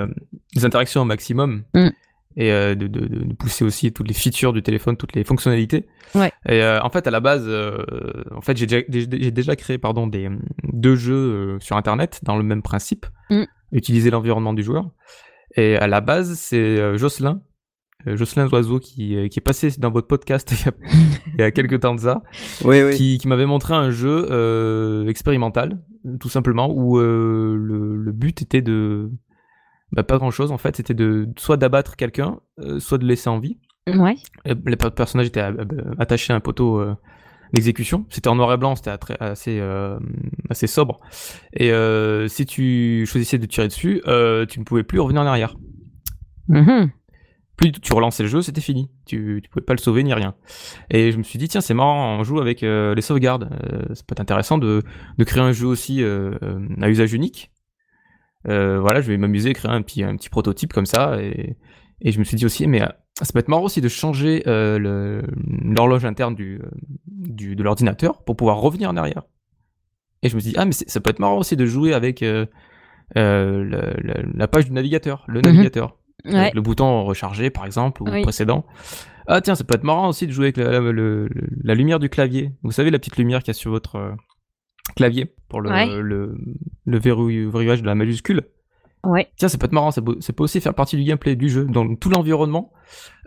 [0.53, 1.89] les interactions au maximum Mm.
[2.37, 5.87] et de, de- de pousser aussi toutes les features du téléphone, toutes les fonctionnalités.
[6.13, 6.31] Ouais.
[6.47, 7.49] Et en fait, à la base,
[8.35, 10.29] en fait, j'ai déjà, j'ai déjà créé pardon des
[10.71, 13.43] deux jeux sur Internet dans le même principe, Mm.
[13.71, 14.91] utiliser l'environnement du joueur.
[15.55, 17.41] Et à la base, c'est euh, Jocelyn.
[18.07, 20.73] euh, Jocelyn Oiseau qui, euh, qui est passé dans votre podcast il y a,
[21.35, 22.21] il y a quelques temps de ça,
[22.63, 22.95] Oui, oui.
[22.95, 25.81] qui, qui m'avait montré un jeu euh, expérimental,
[26.19, 29.09] tout simplement, où euh, le, le but était de...
[29.91, 33.29] Bah, pas grand-chose, en fait, c'était de soit d'abattre quelqu'un, euh, soit de le laisser
[33.29, 33.57] en vie.
[33.87, 34.15] Ouais.
[34.45, 35.43] Le per- personnage était
[35.99, 36.83] attaché à un poteau
[37.53, 38.05] d'exécution.
[38.09, 39.99] C'était en noir et blanc, c'était assez, euh,
[40.49, 40.99] assez sobre.
[41.53, 45.25] Et euh, si tu choisissais de tirer dessus, euh, tu ne pouvais plus revenir en
[45.25, 45.55] arrière.
[46.47, 46.91] Mhm.
[47.57, 48.91] Plus tu relançais le jeu, c'était fini.
[49.05, 50.35] Tu, tu pouvais pas le sauver ni rien.
[50.89, 53.49] Et je me suis dit, tiens, c'est marrant, on joue avec les sauvegardes.
[53.93, 54.83] Ça peut être intéressant de,
[55.17, 57.53] de créer un jeu aussi à usage unique.
[58.43, 61.17] Voilà, je vais m'amuser, créer un petit, un petit prototype comme ça.
[61.21, 61.55] Et,
[62.01, 62.81] et je me suis dit aussi, mais
[63.21, 65.21] ça peut être marrant aussi de changer euh,
[65.63, 66.69] l'horloge interne du, euh,
[67.07, 69.23] du, de l'ordinateur pour pouvoir revenir en arrière.
[70.21, 72.23] Et je me suis dit, ah, mais ça peut être marrant aussi de jouer avec
[72.23, 72.45] euh,
[73.15, 73.93] euh,
[74.33, 75.97] la page du navigateur, le navigateur.
[76.25, 76.35] Ouais.
[76.35, 78.23] Avec le bouton recharger par exemple ou Oui.
[78.23, 78.65] précédent.
[79.27, 82.51] Ah tiens, ça peut être marrant aussi de jouer avec la, lumière du clavier.
[82.63, 84.15] Vous savez la petite lumière qu'il y a sur votre
[84.95, 85.85] clavier pour le, Ouais.
[86.01, 86.35] le,
[86.85, 88.41] le verrou- verrouillage de la majuscule?
[89.05, 89.27] Ouais.
[89.37, 91.49] Tiens, ça peut être marrant, ça peut, ça peut aussi faire partie du gameplay du
[91.49, 91.65] jeu.
[91.65, 92.71] Donc tout l'environnement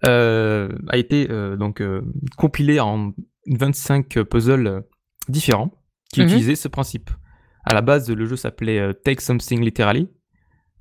[0.06, 2.02] euh, a été euh, donc euh,
[2.36, 3.12] compilé en
[3.46, 4.82] 25 puzzles
[5.28, 5.70] différents
[6.12, 6.26] qui Mhm.
[6.26, 7.10] utilisaient ce principe.
[7.64, 10.08] À la base, le jeu s'appelait Take Something Literally.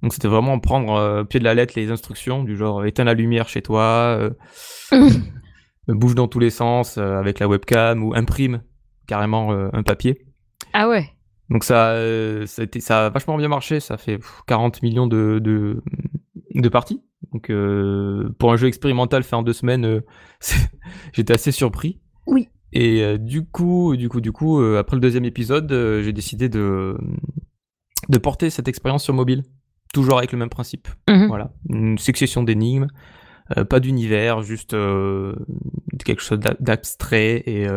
[0.01, 3.13] Donc c'était vraiment prendre au pied de la lettre les instructions du genre éteins la
[3.15, 4.29] lumière chez toi,
[5.88, 8.62] bouge dans tous les sens avec la webcam ou imprime
[9.07, 10.25] carrément un papier.
[10.73, 11.10] Ah ouais.
[11.49, 14.81] Donc ça, euh, ça, a été- ça a vachement bien marché, ça fait pff, 40
[14.83, 15.81] millions de, de,
[16.55, 17.01] de parties.
[17.31, 20.01] Donc euh, pour un jeu expérimental fait en deux semaines, euh,
[21.13, 21.99] j'étais assez surpris.
[22.25, 22.49] Oui.
[22.73, 25.71] Et euh, du coup, du coup, du coup, après le deuxième épisode,
[26.03, 26.97] j'ai décidé de,
[28.10, 29.43] de porter cette expérience sur mobile,
[29.93, 30.88] toujours avec le même principe.
[31.10, 31.27] Mhm.
[31.27, 32.88] Voilà, une succession d'énigmes,
[33.69, 34.75] pas d'univers, juste
[36.05, 37.67] quelque chose d'a- d'abstrait et,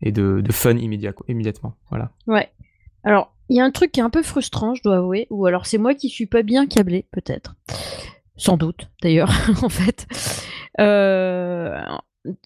[0.00, 1.74] et de, de fun immédiat, quoi, immédiatement.
[1.90, 2.10] Voilà.
[2.26, 2.48] Ouais.
[3.06, 5.46] Alors, il y a un truc qui est un peu frustrant, je dois avouer, ou
[5.46, 7.54] alors c'est moi qui suis pas bien câblé, peut-être.
[8.36, 9.30] Sans doute, d'ailleurs,
[9.62, 10.08] en fait.
[10.80, 11.80] Euh,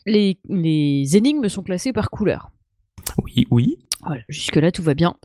[0.04, 2.50] les, les énigmes sont classées par couleur.
[3.24, 3.78] Oui, oui.
[4.04, 5.16] Voilà, jusque-là, tout va bien.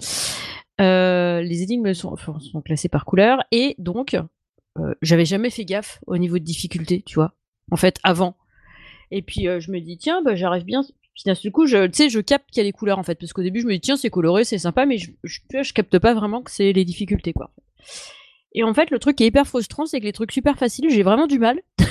[0.80, 4.16] Euh, les énigmes sont, sont classées par couleur, et donc,
[4.80, 7.34] euh, j'avais jamais fait gaffe au niveau de difficulté, tu vois,
[7.72, 8.38] en fait, avant.
[9.12, 10.86] Et puis, je me dis, tiens, bah, j'arrive bien.
[11.16, 13.04] Puis d'un seul coup, je, tu sais, je capte qu'il y a les couleurs, en
[13.04, 15.74] fait, parce qu'au début, je me dis, tiens, c'est coloré, c'est sympa, mais je, je,
[15.74, 17.52] capte pas vraiment que c'est les difficultés, quoi.
[18.54, 20.90] Et en fait, le truc qui est hyper frustrant, c'est que les trucs super faciles,
[20.90, 21.62] j'ai vraiment du mal.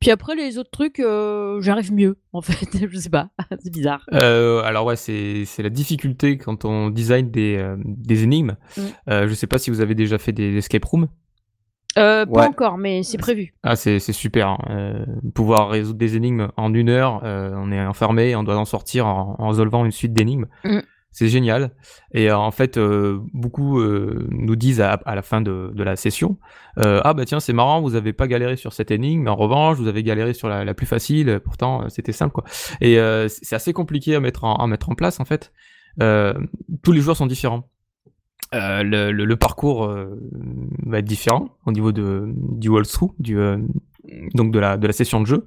[0.00, 2.68] Puis après, les autres trucs, euh, j'arrive mieux, en fait.
[2.90, 3.28] je sais pas,
[3.62, 4.06] c'est bizarre.
[4.14, 8.56] Euh, alors ouais, c'est la difficulté quand on design des, euh, des énigmes.
[8.78, 9.26] Mm.
[9.26, 11.08] Je sais pas si vous avez déjà fait des escape rooms.
[11.98, 12.46] Euh, pas Ouais.
[12.46, 13.54] encore, mais c'est prévu.
[13.62, 14.48] Ah, c'est c'est super.
[14.48, 14.58] hein.
[14.70, 15.04] Euh,
[15.34, 19.06] pouvoir résoudre des énigmes en une heure, euh, on est enfermé, on doit en sortir
[19.06, 20.46] en, en résolvant une suite d'énigmes.
[20.64, 20.80] Mm.
[21.12, 21.70] C'est génial.
[22.12, 25.96] Et en fait, euh, beaucoup euh, nous disent à, à la fin de, de la
[25.96, 26.36] session,
[26.78, 29.36] euh, ah bah tiens, c'est marrant, vous avez pas galéré sur cette énigme, mais en
[29.36, 31.40] revanche, vous avez galéré sur la, la plus facile.
[31.42, 32.44] Pourtant, c'était simple quoi.
[32.82, 35.52] Et euh, c'est c'est assez compliqué à mettre en, à mettre en place en fait.
[36.02, 36.34] Euh,
[36.82, 37.66] tous les joueurs sont différents.
[38.54, 40.20] Euh, le, le, le parcours euh,
[40.84, 43.58] va être différent au niveau de, du walkthrough, du, euh,
[44.34, 45.46] donc de la, de la session de jeu.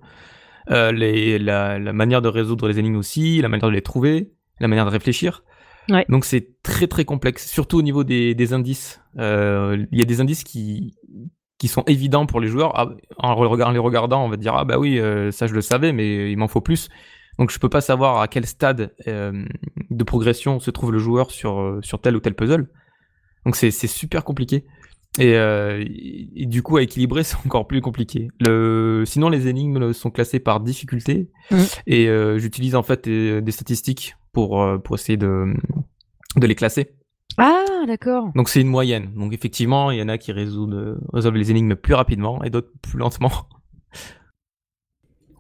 [0.70, 4.68] Les, la, la manière de résoudre les énigmes aussi, la manière de les trouver, la
[4.68, 5.44] manière de réfléchir.
[5.90, 6.06] Ouais.
[6.10, 9.02] Donc c'est très très complexe, surtout au niveau des, des indices.
[9.16, 10.94] Il y a des indices qui,
[11.58, 12.78] qui sont évidents pour les joueurs.
[12.78, 16.32] Ah, en, les regardant, on va dire ah bah oui, ça je le savais, mais
[16.32, 16.90] il m'en faut plus.
[17.40, 19.46] Donc je peux pas savoir à quel stade euh,
[19.90, 22.68] de progression se trouve le joueur sur, sur tel ou tel puzzle.
[23.46, 24.66] Donc c'est super compliqué.
[25.18, 25.84] Et, euh,
[26.36, 28.30] et du coup, à équilibrer, c'est encore plus compliqué.
[28.40, 29.04] Le...
[29.06, 31.30] Sinon, les énigmes sont classées par difficulté.
[31.52, 31.66] Mhm.
[31.88, 35.54] Et euh, j'utilise en fait des, des statistiques pour, euh, pour essayer de,
[36.36, 36.96] de les classer.
[37.38, 38.32] Ah, d'accord.
[38.36, 39.12] Donc c'est une moyenne.
[39.16, 42.72] Donc effectivement, il y en a qui résolvent, résolvent les énigmes plus rapidement et d'autres
[42.82, 43.32] plus lentement.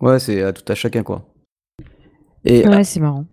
[0.01, 1.27] Ouais, c'est à tout à chacun, quoi.
[2.45, 3.25] Et Ouais, c'est marrant.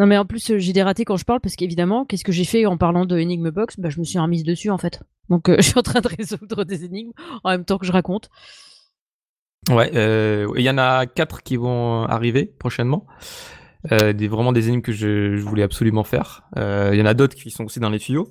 [0.00, 2.32] Non, mais en plus, euh, j'ai des ratés quand je parle parce qu'évidemment, qu'est-ce que
[2.32, 3.78] j'ai fait en parlant de Enigme Box?
[3.78, 5.02] Bah, Je me suis remise dessus en fait.
[5.28, 7.12] Donc, euh, je suis en train de résoudre des énigmes
[7.44, 8.30] en même temps que je raconte.
[9.68, 13.06] Ouais, euh, il y en a quatre qui vont arriver prochainement.
[13.90, 16.44] Des, vraiment des énigmes que je, voulais absolument faire.
[16.56, 18.30] Il y en a d'autres qui sont aussi dans les tuyaux.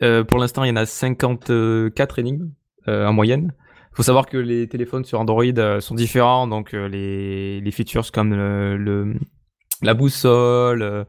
[0.00, 2.50] Pour l'instant, il y en a 54 énigmes
[2.86, 3.54] en moyenne.
[3.90, 8.34] Il faut savoir que les téléphones sur Android sont différents, donc les, les features comme
[8.34, 9.16] le-
[9.82, 11.04] la boussole, euh,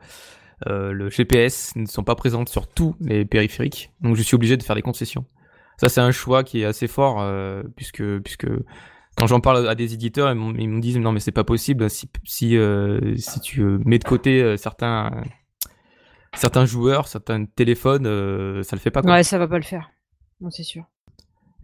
[0.67, 3.91] euh, le GPS ne sont pas présentes sur tous les périphériques.
[4.01, 5.25] Donc je suis obligé de faire des concessions.
[5.77, 8.47] Ça, c'est un choix qui est assez fort, euh, puisque, puisque
[9.17, 12.09] quand j'en parle à des éditeurs, ils, me disent non mais c'est pas possible si
[12.23, 15.23] si euh, si tu mets de côté certains
[16.35, 18.05] certains joueurs, certains téléphones,
[18.63, 19.01] ça le fait pas.
[19.01, 19.11] Quoi.
[19.11, 19.91] Ouais, ça va pas le faire.
[20.41, 20.85] Non, c'est sûr.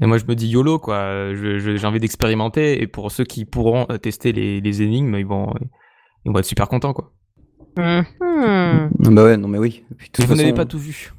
[0.01, 3.85] Et moi je me dis YOLO quoi, j'ai envie d'expérimenter et pour ceux qui pourront
[4.01, 5.53] tester les, les énigmes, ils vont
[6.25, 7.11] ils vont être super contents quoi.
[7.77, 9.83] Non, bah ouais, non, mais oui.
[9.97, 11.13] Puis, Vous n'avez pas tout vu.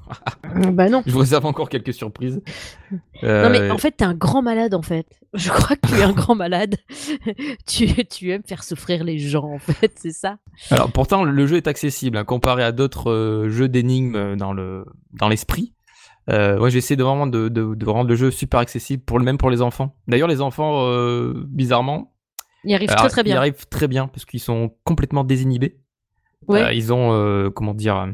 [0.72, 1.02] Bah non.
[1.06, 2.42] Je vous réserve encore quelques surprises.
[2.90, 5.06] Non, mais Euh, en fait, t'es un grand malade en fait.
[5.32, 6.76] Je crois que tu es un grand malade.
[7.66, 10.38] tu, tu aimes faire souffrir les gens en fait, c'est ça
[10.70, 14.84] Alors pourtant le jeu est accessible hein, comparé à d'autres euh, jeux d'énigmes dans le
[15.12, 15.74] dans l'esprit.
[16.28, 19.18] Euh, ouais, j'ai essayé de vraiment de, de, de rendre le jeu super accessible pour
[19.18, 19.96] le même pour les enfants.
[20.08, 22.12] D'ailleurs les enfants euh, bizarrement
[22.64, 23.37] Il arrive alors, très très ils bien.
[23.37, 25.79] arrivent très bien parce qu'ils sont complètement désinhibés.
[26.49, 26.62] Ouais.
[26.62, 28.12] Euh, ils ont euh, comment dire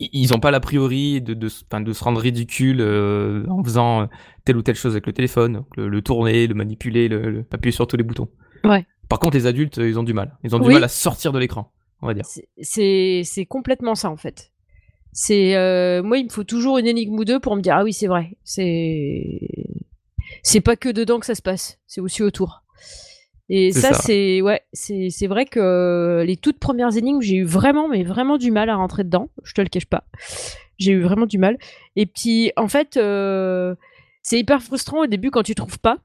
[0.00, 3.44] ils- ils ont pas l'a priori de, de, se- enfin, de se rendre ridicule euh,
[3.48, 4.08] en faisant
[4.44, 7.72] telle ou telle chose avec le téléphone, le, le tourner, le manipuler, le, le- appuyer
[7.72, 8.28] sur tous les boutons.
[8.64, 8.86] Ouais.
[9.08, 10.36] Par contre, les adultes, ils ont du mal.
[10.44, 10.74] Ils ont du Oui.
[10.74, 12.24] mal à sortir de l'écran, on va dire.
[12.60, 14.52] C'est- complètement ça en fait.
[15.12, 15.54] C'est
[16.04, 18.06] moi il me faut toujours une énigme ou deux pour me dire ah oui c'est
[18.06, 19.40] vrai c'est
[20.42, 22.62] c'est pas que dedans que ça se passe c'est aussi autour
[23.48, 24.02] et ça, ça.
[24.02, 28.36] c'est ouais c'est c'est vrai que les toutes premières énigmes j'ai eu vraiment mais vraiment
[28.36, 29.30] du mal à rentrer dedans.
[29.42, 30.04] Je te le cache pas.
[30.78, 31.58] J'ai eu vraiment du mal.
[31.96, 33.74] Et puis en fait euh,
[34.22, 35.98] c'est hyper frustrant au début quand tu trouves pas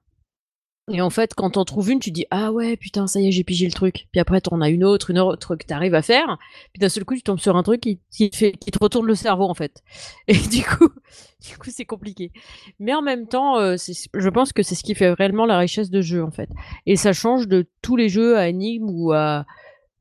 [0.92, 3.32] et en fait, quand t'en trouves une, tu dis ah ouais putain ça y est
[3.32, 4.08] j'ai pigé le truc.
[4.12, 6.38] Puis après t'en as une autre, une autre que t'arrives à faire.
[6.74, 8.80] Puis d'un seul coup tu tombes sur un truc qui, qui te fait, qui te
[8.80, 9.82] retourne le cerveau en fait.
[10.28, 10.90] Et du coup,
[11.42, 12.34] du coup c'est compliqué.
[12.80, 15.90] Mais en même temps, euh, je pense que c'est ce qui fait réellement la richesse
[15.90, 16.50] de jeu en fait.
[16.86, 19.46] Et ça change de tous les jeux à énigmes à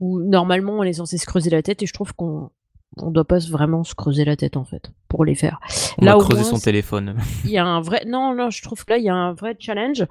[0.01, 1.81] où normalement on est censé se creuser la tête.
[1.85, 2.51] Et je trouve qu'on
[2.99, 5.61] on doit pas vraiment se creuser la tête en fait pour les faire.
[5.99, 7.17] On Là, va creuser moins, son téléphone.
[7.45, 9.33] il y a un vrai non non je trouve que là il y a un
[9.33, 10.05] vrai challenge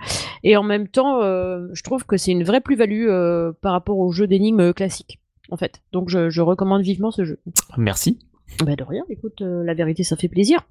[0.44, 3.98] et en même temps euh, je trouve que c'est une vraie plus-value euh, par rapport
[3.98, 5.20] au jeu d'énigmes classique
[5.52, 7.40] en fait donc je, je recommande vivement ce jeu
[7.78, 8.20] Merci.
[8.66, 10.62] bah de rien écoute euh, la vérité ça fait plaisir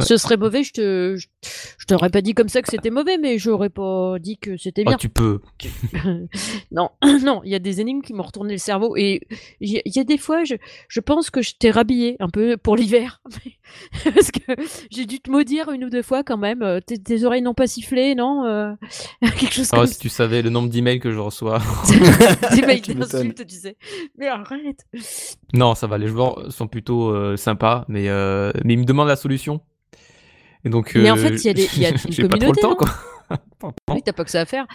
[0.00, 1.26] ce serait mauvais je te je,
[1.78, 4.82] je t'aurais pas dit comme ça que c'était mauvais mais j'aurais pas dit que c'était
[4.86, 5.40] Oh, bien tu peux.
[6.72, 6.90] non,
[7.22, 9.20] non, il y a des énigmes qui m'ont retourné le cerveau et
[9.60, 10.54] il y, a- il y a des fois, je,
[10.88, 13.20] je pense que je t'ai rhabillé un peu pour l'hiver.
[14.04, 14.52] Parce que
[14.90, 16.62] j'ai dû te maudire une ou deux fois quand même.
[16.62, 18.72] Euh, Tes, tes oreilles n'ont pas sifflé, non Euh,
[19.20, 21.60] Quelque chose Oh, comme si tu savais le nombre d'emails que je reçois.
[22.54, 23.76] Des mails d'insultes, tu sais.
[24.18, 24.86] Mais arrête
[25.54, 25.98] non, ça va.
[25.98, 29.60] Les joueurs sont plutôt euh, sympas, mais, euh, mais ils me demandent la solution.
[30.64, 32.28] Et donc, Mais en euh, fait, il y a des- il y a une j'ai
[32.28, 32.88] pas trop le communauté, temps, quoi.
[33.94, 34.66] Oui, t'as pas que ça à faire.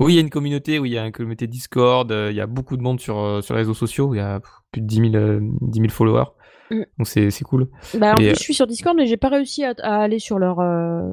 [0.00, 2.36] Oui, il y a une communauté, oui, il y a une communauté Discord, euh, il
[2.36, 4.40] y a beaucoup de monde sur, euh, sur les réseaux sociaux, il y a
[4.72, 6.24] plus de 10 000, euh, 10 000 followers.
[6.70, 6.82] Mm.
[6.98, 7.68] Donc c'est c'est cool.
[7.94, 10.18] Bah, en Et, plus, je suis sur Discord, mais j'ai pas réussi à, à aller
[10.18, 10.56] sur leur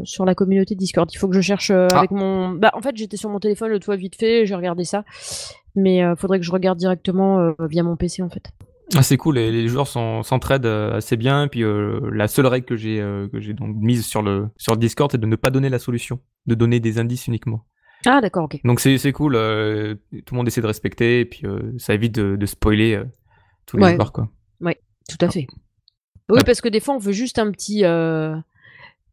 [0.04, 1.10] sur la communauté Discord.
[1.14, 1.88] Il faut que je cherche Ah.
[1.96, 2.50] avec mon.
[2.50, 5.06] Bah, en fait, j'étais sur mon téléphone l'autre fois vite fait, j'ai regardé ça,
[5.76, 8.52] mais euh, faudrait que je regarde directement via mon PC en fait.
[8.96, 11.46] Ah, c'est cool, et les joueurs s'entraident euh, assez bien.
[11.46, 14.50] Et puis euh, la seule règle que j'ai euh, que j'ai donc mise sur le
[14.58, 17.66] sur Discord, c'est de ne pas donner la solution, de donner des indices uniquement.
[18.06, 18.60] Ah d'accord, ok.
[18.66, 21.44] Donc c'est cool, euh, tout le monde essaie de respecter, et puis
[21.78, 23.02] ça évite de, de spoiler
[23.66, 23.96] tous les Ouais.
[23.96, 24.30] joueurs quoi.
[25.10, 25.48] Tout à fait.
[26.30, 26.44] Oui, Ouais.
[26.46, 27.82] parce que des fois, on veut juste un petit.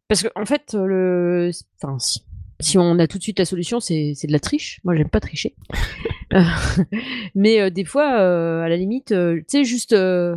[0.07, 1.51] Parce que en fait, le.
[1.81, 2.23] Enfin, si.
[2.61, 4.79] Si on a tout de suite la solution, c'est c'est de la triche.
[4.85, 5.55] Moi, j'aime pas tricher.
[7.35, 9.93] Mais euh, des fois, euh, à la limite, euh, tu sais, juste.
[9.93, 10.35] euh,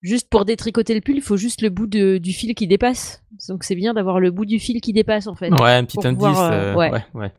[0.00, 3.22] Juste pour détricoter le pull, il faut juste le bout de- du fil qui dépasse.
[3.48, 5.48] Donc c'est bien d'avoir le bout du fil qui dépasse en fait.
[5.52, 6.14] Ouais, un petit indice.
[6.18, 6.90] pouvoir, euh, euh, ouais.
[6.90, 7.32] ouais, ouais.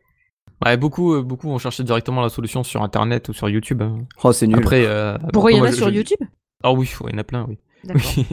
[0.64, 3.82] Ouais, beaucoup, beaucoup vont chercher directement la solution sur Internet ou sur YouTube.
[3.82, 3.98] hein.
[4.22, 4.60] Oh, c'est nul.
[4.60, 6.20] Après, euh, Pourquoi il y en a je- sur je- YouTube?
[6.62, 7.58] Ah oui, ouais, il y en a plein, oui.
[7.94, 8.26] Oui.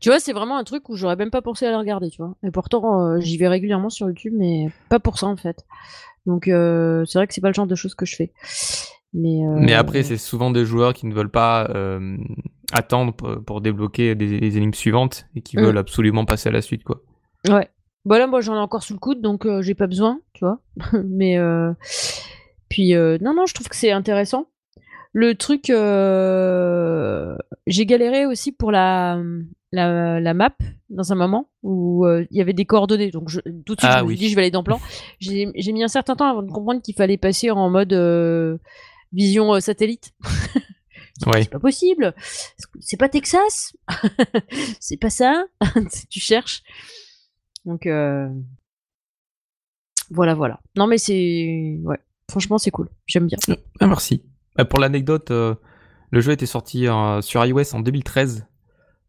[0.00, 2.16] Tu vois, c'est vraiment un truc où j'aurais même pas pensé à le regarder, tu
[2.22, 2.34] vois.
[2.42, 5.66] Et pourtant, euh, j'y vais régulièrement sur YouTube, mais pas pour ça en fait.
[6.26, 8.32] Donc euh, c'est vrai que c'est pas le genre de choses que je fais.
[9.14, 12.16] Mais, euh, Mais après, c'est souvent des joueurs qui ne veulent pas euh,
[12.72, 15.60] attendre pour, pour débloquer des, des énigmes suivantes et qui Mm.
[15.62, 17.00] veulent absolument passer à la suite, quoi.
[17.48, 17.70] Ouais.
[18.04, 20.60] Bah là, moi, j'en ai encore sous le coude, donc j'ai pas besoin, tu vois.
[21.04, 21.38] Mais
[22.68, 24.46] puis euh, non, non, je trouve que c'est intéressant.
[25.12, 25.64] Le truc,
[27.66, 29.18] j'ai galéré aussi pour la,
[29.72, 30.54] la la map
[30.90, 33.10] dans un moment où euh, il y avait des coordonnées.
[33.10, 34.80] Donc je, tout de suite, Ah je me suis dit, je vais aller dans plan.
[35.18, 38.58] J'ai mis un certain temps avant de comprendre qu'il fallait passer en mode euh,
[39.12, 40.12] vision euh, satellite.
[41.24, 41.44] Ouais.
[41.44, 42.14] C'est pas possible.
[42.78, 43.74] C'est pas Texas?
[44.80, 45.46] c'est pas ça?
[46.10, 46.62] tu cherches.
[47.64, 47.88] Donc
[50.10, 50.60] voilà, voilà.
[50.76, 51.98] Non mais c'est ouais.
[52.30, 52.90] Franchement, c'est cool.
[53.06, 53.38] J'aime bien.
[53.80, 54.22] Ah, merci.
[54.60, 56.86] Euh, pour l'anecdote, le jeu était sorti
[57.22, 58.55] sur iOS en 2013 euh,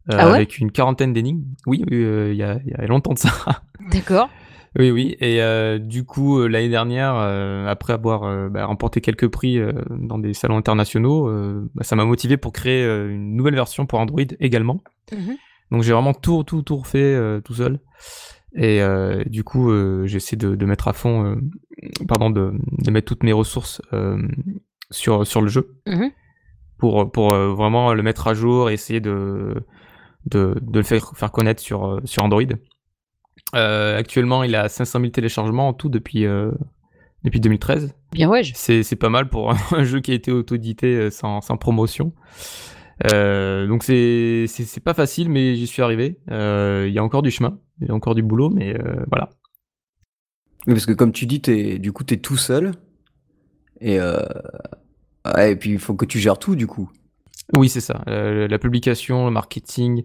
[0.08, 1.44] Ah ouais avec une quarantaine d'énigmes.
[1.66, 3.30] Oui, euh, il y, a, il y a longtemps de ça.
[3.92, 4.28] D'accord.
[4.78, 5.16] oui, oui.
[5.20, 9.58] Et euh, du coup, euh, l'année dernière, euh, après avoir euh, bah, remporté quelques prix
[9.58, 13.54] euh, dans des salons internationaux, euh, bah, ça m'a motivé pour créer euh, une nouvelle
[13.54, 14.82] version pour Android également.
[15.12, 15.36] Mhm.
[15.70, 17.80] Donc j'ai vraiment tout, tout, tout refait euh, tout seul.
[18.54, 21.36] Et euh, du coup, euh, j'essaie de, de mettre à fond, euh,
[22.08, 24.16] pardon, de, de mettre toutes mes ressources euh,
[24.90, 26.10] sur, sur le jeu Mhm.
[26.78, 29.56] pour, pour euh, vraiment le mettre à jour et essayer de,
[30.30, 32.42] de, de le faire, faire connaître sur, euh, sur Android.
[33.54, 36.50] Euh, actuellement, il a 500 000 téléchargements en tout depuis, euh,
[37.24, 37.94] depuis 2013.
[38.12, 38.42] Bien ouais.
[38.42, 42.12] je- C'est c'est pas mal pour un jeu qui a été auto-édité sans, sans promotion.
[43.12, 46.18] Euh, donc c'est c'est c'est pas facile, mais j'y suis arrivé.
[46.30, 49.04] Euh, Il y a encore du chemin, il y a encore du boulot, mais euh,
[49.08, 49.30] voilà.
[50.66, 52.72] Oui, parce que comme tu dis, es, du coup, tu es tout seul.
[53.80, 54.20] Et, euh,
[55.34, 56.90] ouais, et puis, il faut que tu gères tout, du coup.
[57.56, 58.02] Oui, c'est ça.
[58.08, 60.04] Euh, la publication, le marketing,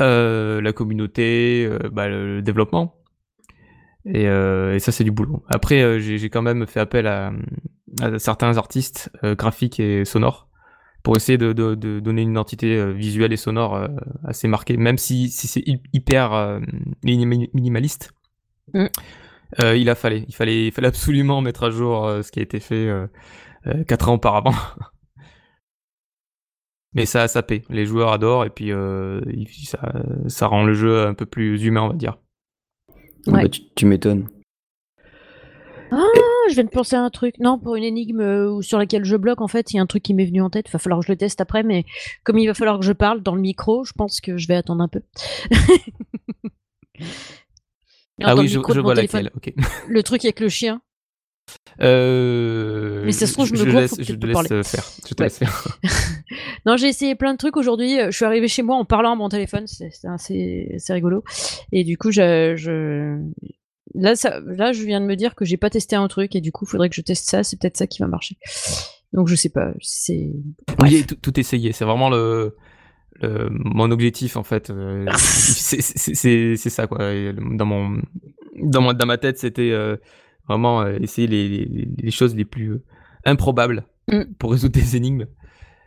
[0.00, 2.94] euh, la communauté, euh, bah, le, le développement.
[4.04, 5.44] Et, euh, et ça, c'est du boulot.
[5.48, 7.32] Après, j'ai quand même fait appel à,
[8.00, 10.48] à certains artistes graphiques et sonores
[11.02, 13.88] pour essayer de, de, de donner une identité visuelle et sonore
[14.24, 16.60] assez marquée, même si, si c'est hy- hyper
[17.04, 18.12] minim- minimaliste.
[18.74, 18.86] Mm.
[19.74, 22.58] Il a fallu, il fallait, il fallait absolument mettre à jour ce qui a été
[22.60, 22.88] fait
[23.88, 24.54] quatre ans auparavant.
[26.96, 27.62] Mais ça, ça paie.
[27.68, 29.20] Les joueurs adorent et puis euh,
[29.64, 29.92] ça,
[30.28, 32.16] ça rend le jeu un peu plus humain, on va dire.
[33.26, 33.42] Ouais.
[33.42, 34.28] Bah, tu tu m'étonnes.
[35.92, 36.02] Ah,
[36.48, 37.38] je viens de penser à un truc.
[37.38, 39.86] Non, pour une énigme euh, sur laquelle je bloque, en fait, il y a un
[39.86, 40.66] truc qui m'est venu en tête.
[40.68, 41.84] Il va falloir que je le teste après, mais
[42.24, 44.56] comme il va falloir que je parle dans le micro, je pense que je vais
[44.56, 45.02] attendre un peu.
[48.22, 49.30] ah oui, je, vois téléphone.
[49.34, 49.54] laquelle.
[49.88, 50.80] Le truc avec le chien.
[51.80, 54.84] Euh, Mais ça se trouve, je me gourre, laisse, faut je te laisse faire.
[55.06, 55.26] Je te Ouais.
[55.28, 55.78] laisse faire.
[56.66, 58.00] Non, j'ai essayé plein de trucs aujourd'hui.
[58.00, 59.66] Euh, Je suis arrivée chez moi en parlant à mon téléphone.
[59.66, 61.22] C'est assez, rigolo.
[61.72, 63.20] Et du coup, je, je...
[63.94, 66.40] Là, ça, là, je viens de me dire que j'ai pas testé un truc et
[66.40, 67.44] du coup, il faudrait que je teste ça.
[67.44, 68.36] C'est peut-être ça qui va marcher.
[69.12, 69.72] Donc, je sais pas.
[69.80, 70.32] C'est.
[70.80, 71.70] Oui, tout, tout essayer.
[71.72, 72.56] C'est vraiment le,
[73.22, 74.70] le- mon objectif en fait.
[74.70, 76.98] Euh, c'est- ça quoi.
[77.32, 78.02] Dans mon
[78.60, 79.96] dans, mon, dans ma tête, c'était euh,
[80.48, 82.84] vraiment euh, essayer les, les, les choses les plus euh,
[83.24, 84.22] improbables Mm.
[84.38, 85.26] pour résoudre des énigmes.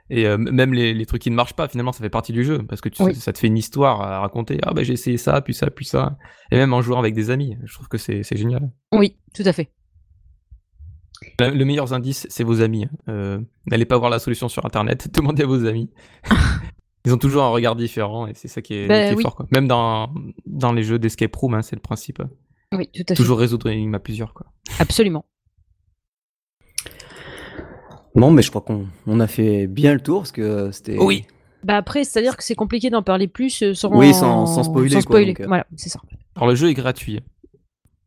[0.10, 2.44] Et euh, même les, les trucs qui ne marchent pas, finalement, ça fait partie du
[2.44, 3.16] jeu parce que tu, Oui.
[3.16, 4.58] ça te fait une histoire à raconter.
[4.64, 6.18] Ah bah j'ai essayé ça, puis ça, puis ça.
[6.52, 8.72] Et même en jouant avec des amis, je trouve que c'est génial.
[8.92, 9.70] Oui, tout à fait.
[11.40, 12.88] Le le meilleur indice, c'est vos amis.
[13.08, 13.44] hein.
[13.68, 15.90] N'allez pas voir la solution sur internet, demandez à vos amis.
[17.06, 19.24] Ils ont toujours un regard différent et c'est ça qui est, Bah qui est oui.
[19.24, 19.36] fort.
[19.36, 19.48] Quoi.
[19.52, 20.14] Même dans,
[20.46, 22.22] dans les jeux d'escape room, hein, c'est le principe.
[22.76, 23.16] Oui, tout à fait.
[23.16, 24.34] Toujours résoudre une énigme à plusieurs.
[24.34, 24.48] Quoi.
[24.80, 25.26] Absolument.
[28.16, 30.98] Bon, mais je crois qu'on on a fait bien le tour parce que c'était.
[31.00, 31.26] Oui.
[31.64, 33.94] Bah après, c'est-à-dire que c'est compliqué d'en parler plus euh, sans.
[33.96, 35.28] Oui, sans- sans spoiler, Sans quoi, spoiler.
[35.34, 35.48] donc, euh.
[35.48, 36.00] Voilà, c'est ça.
[36.36, 37.20] Alors le jeu est gratuit.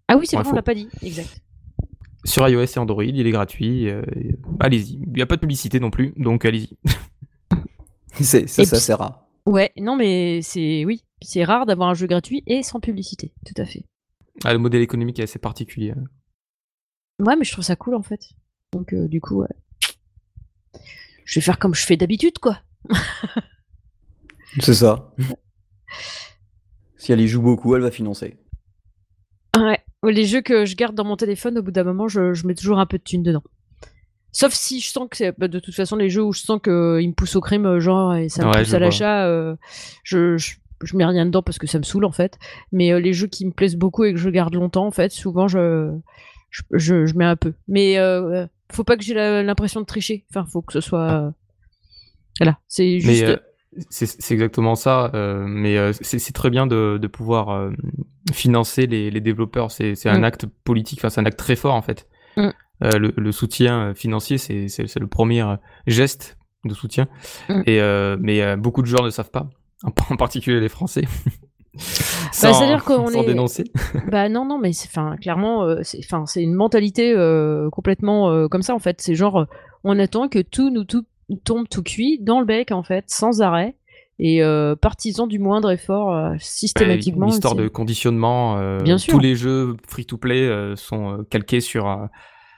[0.08, 0.88] Ah oui, c'est Pour vrai, on l'a pas dit.
[1.02, 1.40] Exact.
[2.24, 3.88] Sur iOS et Android, il est gratuit.
[3.88, 5.00] euh, et- allez-y.
[5.06, 6.70] Il n'y a pas de publicité non plus, donc allez-y.
[8.14, 10.84] C'est, ça, ça puis- sert Ouais, non, mais c'est.
[10.84, 13.32] Oui, c'est rare d'avoir un jeu gratuit et sans publicité.
[13.46, 13.84] Tout à fait.
[14.44, 15.94] Ah, le modèle économique est assez particulier.
[17.20, 18.20] Ouais, mais je trouve ça cool en fait.
[18.72, 19.48] Donc, euh, du coup, ouais.
[21.24, 22.60] Je vais faire comme je fais d'habitude, quoi.
[24.60, 25.12] C'est ça.
[26.96, 28.38] si elle y joue beaucoup, elle va financer.
[29.56, 29.78] Ouais.
[30.04, 32.54] Les jeux que je garde dans mon téléphone, au bout d'un moment, je, je mets
[32.54, 33.42] toujours un peu de thunes dedans.
[34.32, 36.58] Sauf si je sens que c'est bah, de toute façon les jeux où je sens
[36.62, 39.54] qu'ils me poussent au crime, euh, genre, et ça me Ouais, pousse à l'achat, euh,
[40.04, 40.54] je, je,
[40.86, 42.38] je mets rien dedans parce que ça me saoule en fait.
[42.72, 45.10] Mais euh, les jeux qui me plaisent beaucoup et que je garde longtemps, en fait,
[45.12, 45.90] souvent je,
[46.50, 47.54] je, je, je mets un peu.
[47.68, 50.24] Mais euh, faut pas que j'ai l'impression de tricher.
[50.30, 51.10] Enfin, faut que ce soit.
[51.10, 51.30] euh,
[52.40, 53.22] Voilà, c'est juste.
[53.24, 53.36] Euh,
[53.90, 57.70] C'est exactement ça, euh, mais c'est très bien de, de pouvoir
[58.32, 59.70] financer les, les développeurs.
[59.70, 60.24] C'est un Mm.
[60.24, 62.06] acte politique, enfin c'est un acte très fort en fait.
[62.36, 62.48] Mm.
[62.82, 64.66] Le, le soutien financier, c'est
[65.00, 65.42] le premier
[65.86, 67.08] geste de soutien.
[67.48, 67.62] Mm.
[67.66, 67.80] Et
[68.20, 69.48] mais beaucoup de joueurs ne savent pas,
[70.10, 71.02] en, particulier les Français.
[71.74, 71.80] Bah,
[72.32, 73.64] c'est-à-dire qu'on sans est- dénoncer.
[74.10, 78.48] Bah non, non, mais c'est, clairement, euh, c'est, enfin, c'est une mentalité euh, complètement euh,
[78.48, 79.00] comme ça en fait.
[79.00, 79.46] C'est genre,
[79.84, 81.04] on attend que tout nous tout
[81.44, 83.74] tombe tout cuit dans le bec en fait, sans arrêt,
[84.18, 84.42] et
[84.80, 87.26] partisan du moindre effort systématiquement.
[87.26, 88.78] Une histoire de conditionnement.
[88.82, 89.14] Bien sûr.
[89.14, 92.08] Tous les jeux free-to-play sont calqués sur,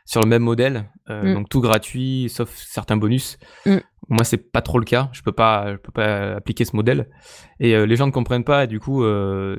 [0.04, 0.90] sur le même modèle.
[1.08, 1.34] euh, Mm.
[1.34, 3.38] Donc tout gratuit, sauf certains bonus.
[3.64, 3.76] Mm.
[4.08, 5.08] Moi, c'est pas trop le cas.
[5.12, 7.08] Je peux pas, je peux pas appliquer ce modèle.
[7.60, 8.64] Et euh, les gens ne comprennent pas.
[8.64, 9.56] Et du coup, euh,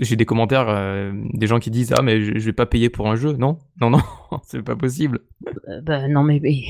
[0.00, 2.88] j'ai des commentaires, euh, des gens qui disent Ah, mais je, je vais pas payer
[2.90, 3.34] pour un jeu.
[3.34, 4.00] Non, non, non,
[4.44, 5.20] c'est pas possible.
[5.82, 6.62] Bah non, mais, mais-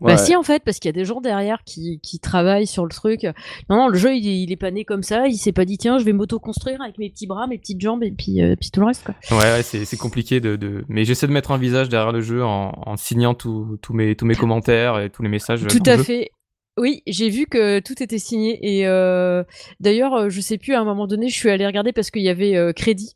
[0.00, 0.12] Ouais.
[0.12, 2.84] bah si en fait, parce qu'il y a des gens derrière qui, qui travaillent sur
[2.84, 3.24] le truc.
[3.68, 5.26] Non, non, le jeu il, il est pas né comme ça.
[5.26, 8.02] Il s'est pas dit tiens, je vais m'auto-construire avec mes petits bras, mes petites jambes
[8.04, 9.14] et puis, puis tout le reste quoi.
[9.36, 10.84] Ouais, ouais c'est compliqué de, de.
[10.88, 14.24] Mais j'essaie de mettre un visage derrière le jeu en, en signant tous mes, tous
[14.24, 15.66] mes commentaires et tous les messages.
[15.66, 16.02] Tout à jeu.
[16.02, 16.30] fait.
[16.78, 19.44] Oui, j'ai vu que tout était signé et euh,
[19.80, 22.22] d'ailleurs, euh, je sais plus à un moment donné, je suis allée regarder parce qu'il
[22.22, 23.14] y avait euh, crédit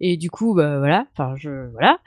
[0.00, 1.98] et du coup, bah voilà, enfin je voilà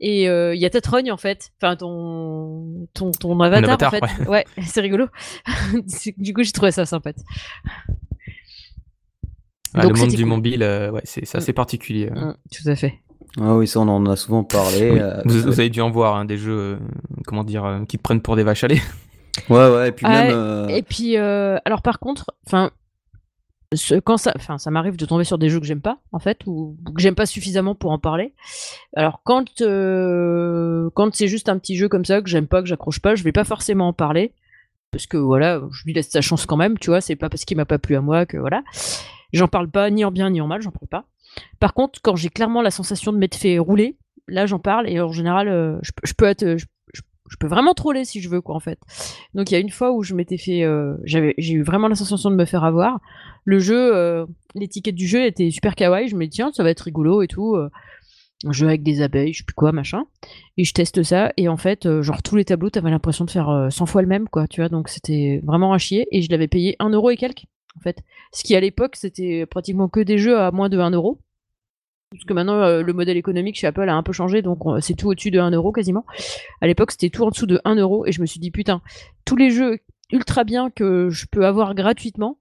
[0.00, 3.92] et euh, il y a ta trogne en fait, enfin ton ton ton avatar, avatar,
[3.94, 5.06] en fait, ouais, c'est rigolo.
[6.18, 7.26] Du coup, j'ai trouvé ça sympathique.
[9.74, 10.26] Ah, Donc, le monde du cool.
[10.26, 12.10] mobile, euh, ouais, c'est c'est assez particulier.
[12.10, 12.94] Mm, tout à fait.
[13.40, 14.90] Ah oui, ça on en a souvent parlé.
[14.90, 14.98] Oui.
[15.00, 16.76] euh, vous, vous avez dû en voir hein, des jeux, euh,
[17.26, 18.82] comment dire, euh, qui te prennent pour des vaches à lait.
[19.48, 20.30] Ouais, ouais, et puis même.
[20.34, 22.70] euh, Et puis, euh, alors par contre, enfin,
[24.04, 26.40] quand ça, enfin, ça m'arrive de tomber sur des jeux que j'aime pas, en fait,
[26.46, 28.34] ou, que j'aime pas suffisamment pour en parler.
[28.94, 32.68] Alors quand, euh, quand c'est juste un petit jeu comme ça que j'aime pas, que
[32.68, 34.34] j'accroche pas, je vais pas forcément en parler,
[34.90, 37.00] parce que voilà, je lui laisse sa chance quand même, tu vois.
[37.00, 38.62] C'est pas parce qu'il m'a pas plu à moi que voilà.
[39.32, 41.04] J'en parle pas ni en bien ni en mal, j'en parle pas.
[41.58, 43.96] Par contre, quand j'ai clairement la sensation de m'être fait rouler,
[44.28, 46.66] là j'en parle et en général, je, peux- je peux être, je,
[47.32, 48.78] je- peux vraiment troller si je veux quoi en fait.
[49.34, 51.94] Donc il y a une fois où je m'étais fait, euh, j'ai eu vraiment la
[51.96, 53.00] sensation de me faire avoir.
[53.44, 56.08] Le jeu, euh, l'étiquette du jeu était super kawaii.
[56.08, 57.54] Je me dis tiens ça va être rigolo et tout.
[57.56, 57.68] euh,
[58.44, 60.02] un jeu avec des abeilles, je sais plus quoi machin.
[60.56, 63.48] Et je teste ça et en fait genre tous les tableaux t'avais l'impression de faire
[63.48, 64.68] euh, 100 fois le même quoi, tu vois.
[64.68, 67.44] Donc c'était vraiment à chier et je l'avais payé 1 euro et quelques
[67.76, 67.98] en fait.
[68.32, 71.20] Ce qui à l'époque c'était pratiquement que des jeux à moins de 1 euro.
[72.12, 74.80] Parce que maintenant, euh, le modèle économique chez Apple a un peu changé, donc on-
[74.80, 76.04] c'est tout au-dessus de 1 euro quasiment.
[76.60, 78.82] À l'époque, c'était tout en dessous de 1 euro, et je me suis dit, putain,
[79.24, 79.78] tous les jeux
[80.12, 82.38] ultra bien que je peux avoir gratuitement,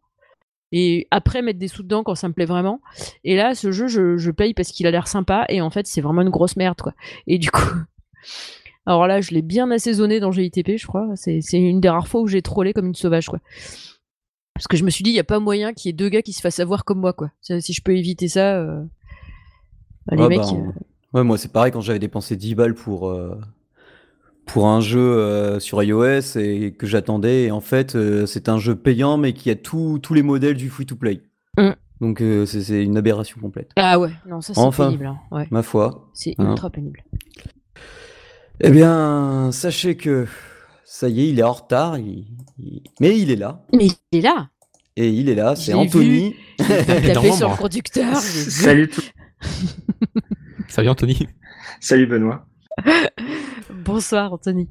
[0.74, 2.82] et après mettre des sous dedans quand ça me plaît vraiment.
[3.24, 6.01] Et là, ce jeu, je, paye parce qu'il a l'air sympa, et en fait, c'est
[6.01, 6.93] vraiment une grosse merde, quoi.
[7.28, 7.61] Et du coup.
[8.88, 11.07] Alors là, je l'ai bien assaisonné dans GITP, je crois.
[11.15, 13.39] C'est une des rares fois où j'ai trollé comme une sauvage, quoi.
[14.55, 16.09] Parce que je me suis dit, il n'y a pas moyen qu'il y ait deux
[16.09, 17.32] gars qui se fassent avoir comme moi, quoi.
[17.41, 18.55] Si je peux éviter ça.
[18.55, 18.84] euh,
[20.12, 20.39] les ouais, mecs.
[20.39, 23.39] bah, euh, ouais, moi c'est pareil quand j'avais dépensé 10 balles pour, euh,
[24.45, 27.43] pour un jeu euh, sur iOS et que j'attendais.
[27.43, 30.56] Et en fait, euh, c'est un jeu payant mais qui a tout- tous les modèles
[30.58, 31.22] du free-to-play.
[31.58, 31.70] Mm.
[32.02, 33.70] Donc euh, c'est une aberration complète.
[33.76, 34.88] Ah ouais, non, ça c'est Enfin.
[34.88, 35.06] pénible.
[35.06, 35.20] hein.
[35.32, 36.10] Ouais, Ma foi.
[36.14, 36.52] c'est Hein.
[36.52, 37.04] ultra pénible.
[38.60, 40.28] Eh bien, sachez que
[40.86, 42.28] ça y est, il est en retard, il-
[42.60, 43.64] il- mais il est là.
[43.74, 44.49] Mais il est là.
[44.97, 46.36] Et il est là, c'est Anthony.
[46.60, 46.66] Il
[47.14, 48.12] Dans sur le conducteur.
[48.20, 48.52] vu.
[48.52, 49.02] Salut tout.
[50.68, 51.28] Salut Anthony.
[51.80, 52.46] Salut Benoît.
[53.86, 54.70] Bonsoir Anthony.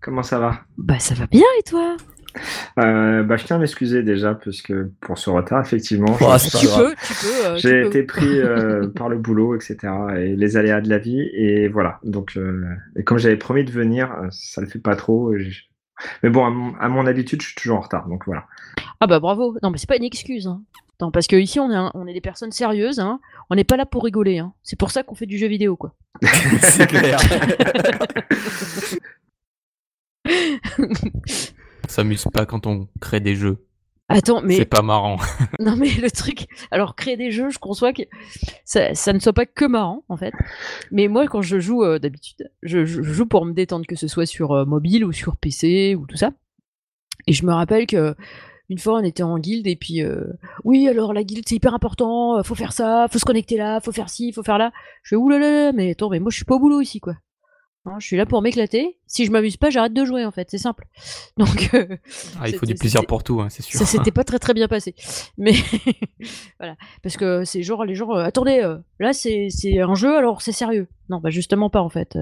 [0.00, 0.60] Comment ça va?
[0.78, 1.96] Bah ça va bien et toi?
[2.78, 6.38] Euh, bah, Je tiens à m'excuser déjà parce que pour ce retard, effectivement, Oh, pas
[6.38, 7.46] Tu peux, tu peux.
[7.46, 7.86] euh, tu j'ai peux.
[7.88, 9.76] été pris euh, par le boulot, etc.
[10.16, 11.20] et les aléas de la vie.
[11.34, 11.98] Et voilà.
[12.04, 12.64] Donc, euh,
[12.96, 15.34] et comme j'avais promis de venir, ça le fait pas trop.
[16.22, 18.08] Mais bon, à mon, à mon habitude, je suis toujours en retard.
[18.08, 18.46] Donc voilà.
[19.00, 19.56] Ah bah bravo.
[19.62, 20.46] Non mais c'est pas une excuse.
[20.46, 20.62] Hein.
[21.00, 23.00] Non, parce que ici on est, un- on est des personnes sérieuses.
[23.00, 23.20] Hein.
[23.48, 24.38] On n'est pas là pour rigoler.
[24.38, 24.52] Hein.
[24.62, 25.94] C'est pour ça qu'on fait du jeu vidéo quoi.
[26.62, 27.18] c'est clair.
[30.28, 33.66] On s'amuse pas quand on crée des jeux.
[34.08, 35.18] Attends, mais C'est pas marrant.
[35.60, 38.02] Non mais le truc, alors créer des jeux, je conçois que
[38.64, 40.32] ça, ça ne soit pas que marrant en fait.
[40.90, 44.08] Mais moi quand je joue euh, d'habitude, je, je joue pour me détendre, que ce
[44.08, 46.32] soit sur euh, mobile ou sur PC ou tout ça.
[47.26, 48.14] Et je me rappelle que
[48.70, 50.24] une fois on était en guilde et puis euh,
[50.64, 53.80] oui alors la guilde c'est hyper important, euh, faut faire ça, faut se connecter là,
[53.80, 54.72] faut faire ci, faut faire là.
[55.02, 57.16] Je fais oulala mais attends mais moi je suis pas au boulot ici quoi.
[57.86, 58.98] Hein, je suis là pour m'éclater.
[59.06, 60.86] Si je m'amuse pas, j'arrête de jouer en fait, c'est simple.
[61.38, 61.96] Donc euh,
[62.38, 63.78] Ah, il faut du plaisir pour tout, hein, c'est sûr.
[63.78, 64.94] ça s'était pas très très bien passé.
[65.36, 65.54] Mais
[66.60, 68.60] voilà, parce que c'est genre les gens, euh, attendez,
[69.00, 70.86] là c'est c'est un jeu alors c'est sérieux.
[71.08, 72.16] Non, bah justement pas en fait.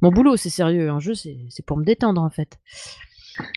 [0.00, 2.58] Mon boulot c'est sérieux, un jeu c'est c'est pour me détendre en fait.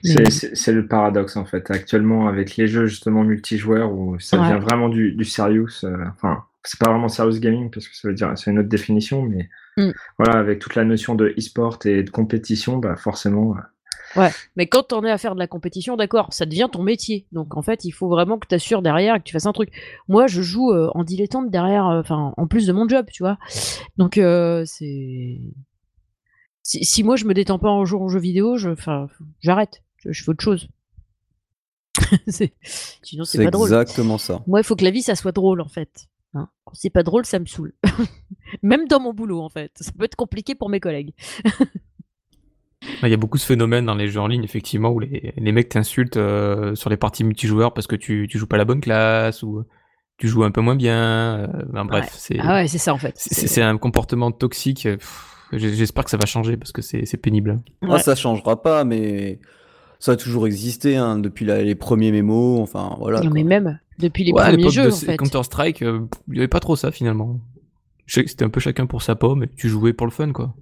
[0.03, 1.69] Mais- C'est le paradoxe en fait.
[1.71, 4.47] Actuellement, avec les jeux justement multijoueurs où ça Ouais.
[4.49, 8.07] devient vraiment du, du serious, euh, enfin, c'est pas vraiment serious gaming parce que ça
[8.07, 9.89] veut dire c'est une autre définition, mais Mm.
[10.19, 13.55] voilà, avec toute la notion de e-sport et de compétition, bah forcément,
[14.17, 17.25] euh, Mais quand t'en es à faire de la compétition, d'accord, ça devient ton métier.
[17.31, 19.69] Donc en fait, il faut vraiment que t'assures derrière et que tu fasses un truc.
[20.07, 23.23] Moi, je joue euh, en dilettante derrière, euh, enfin, en plus de mon job, tu
[23.23, 23.39] vois.
[23.97, 24.19] Donc
[24.65, 25.39] c'est.
[26.63, 29.07] Si, si moi je me détends pas en jouant aux jeux vidéo, je, enfin,
[29.41, 29.83] j'arrête.
[29.97, 30.67] Je, je fais autre chose.
[32.27, 32.53] C'est-
[33.03, 33.67] Sinon, c'est C'est pas drôle.
[33.67, 34.41] exactement ça.
[34.47, 36.07] Moi, il faut que la vie, ça soit drôle, en fait.
[36.33, 36.49] Hein.
[36.65, 37.73] Quand c'est pas drôle, ça me saoule.
[38.63, 39.71] Même dans mon boulot, en fait.
[39.79, 41.13] Ça peut être compliqué pour mes collègues.
[43.01, 45.51] Il y a beaucoup ce phénomène dans les jeux en ligne, effectivement, où les, les
[45.53, 48.81] mecs t'insultent euh, sur les parties multijoueurs parce que tu, tu joues pas la bonne
[48.81, 49.63] classe ou
[50.17, 51.37] tu joues un peu moins bien.
[51.37, 52.11] euh, ben, bref, Ouais.
[52.13, 53.13] c'est Ah ouais, c'est ça, en fait.
[53.17, 54.83] c'est- c'est- c'est un comportement toxique.
[54.83, 57.59] pff, J'espère que ça va changer parce que c'est pénible.
[57.83, 57.99] Ah, Ouais.
[57.99, 59.39] ça changera pas, mais
[59.99, 62.59] ça a toujours existé hein, depuis la- les premiers mémos.
[62.61, 63.19] Enfin, voilà.
[63.19, 63.33] Non, quoi.
[63.35, 65.17] mais même depuis les Ouais, premiers jeux, de en c- fait.
[65.17, 67.39] Counter-Strike, euh, il y avait pas trop ça finalement.
[68.07, 70.55] C'était un peu chacun pour sa pomme, et tu jouais pour le fun quoi.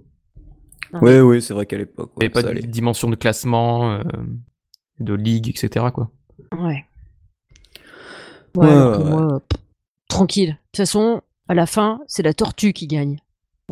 [1.00, 2.10] Oui, oui, c'est vrai qu'à l'époque.
[2.16, 2.60] Il n'y avait pas de allait.
[2.62, 4.02] dimension de classement, euh,
[5.00, 5.86] de ligue, etc.
[5.92, 6.10] quoi.
[6.58, 6.84] Ouais.
[8.54, 9.60] Ouais, Ouais, alors que ouais, moi, pff,
[10.08, 10.50] tranquille.
[10.50, 13.18] De toute façon, à la fin, c'est la tortue qui gagne.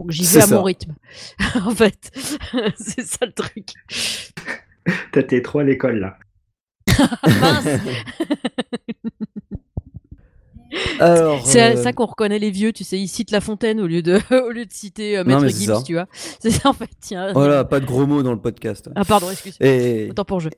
[0.00, 0.56] Donc j'y vais à ça.
[0.56, 0.94] mon rythme.
[1.66, 2.10] en fait,
[2.78, 3.74] c'est ça le truc.
[5.12, 6.16] t'as tes trop à l'école là.
[11.44, 14.00] C'est euh, ça qu'on reconnaît les vieux, tu sais, ils citent La Fontaine au lieu
[14.02, 15.82] de, au lieu de citer euh, Maître Gibbs, ça.
[15.84, 16.06] tu vois.
[16.12, 17.32] C'est ça en fait, tiens.
[17.34, 18.88] voilà, pas de gros mots dans le podcast.
[18.94, 19.56] Ah pardon, excuse.
[19.60, 20.50] Et, Autant pour jeu.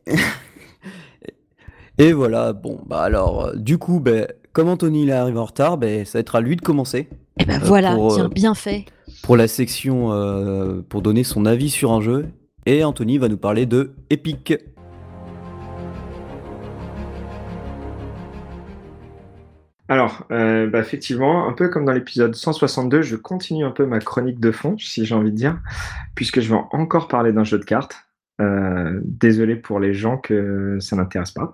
[1.98, 5.46] et voilà, bon, bah alors, euh, du coup, ben, comme Anthony il est arrivé en
[5.46, 8.16] retard, ben, ça va être à lui de commencer Et ben Euh, voilà, pour, euh,
[8.16, 8.84] tiens, bien fait.
[9.22, 12.26] Pour la section euh, pour donner son avis sur un jeu.
[12.66, 14.54] Et Anthony va nous parler de Epic.
[19.88, 23.98] Alors, euh, bah, effectivement, un peu comme dans l'épisode 162, je continue un peu ma
[23.98, 25.58] chronique de fond, si j'ai envie de dire,
[26.14, 28.06] puisque je vais encore parler d'un jeu de cartes.
[28.40, 31.52] Euh, désolé pour les gens que ça n'intéresse pas.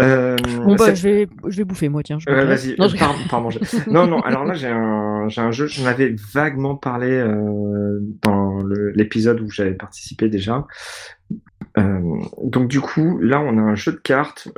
[0.00, 2.18] Euh, Bon bah, je vais, je vais bouffer moi, tiens.
[2.44, 5.84] vas-y, Non, je- pardon, je- Non, non, alors là, j'ai un, j'ai un jeu, j'en
[5.86, 8.60] avais vaguement parlé euh, dans
[8.94, 10.66] l'épisode où j'avais participé déjà.
[12.42, 14.48] Donc, du coup, là, on a un jeu de cartes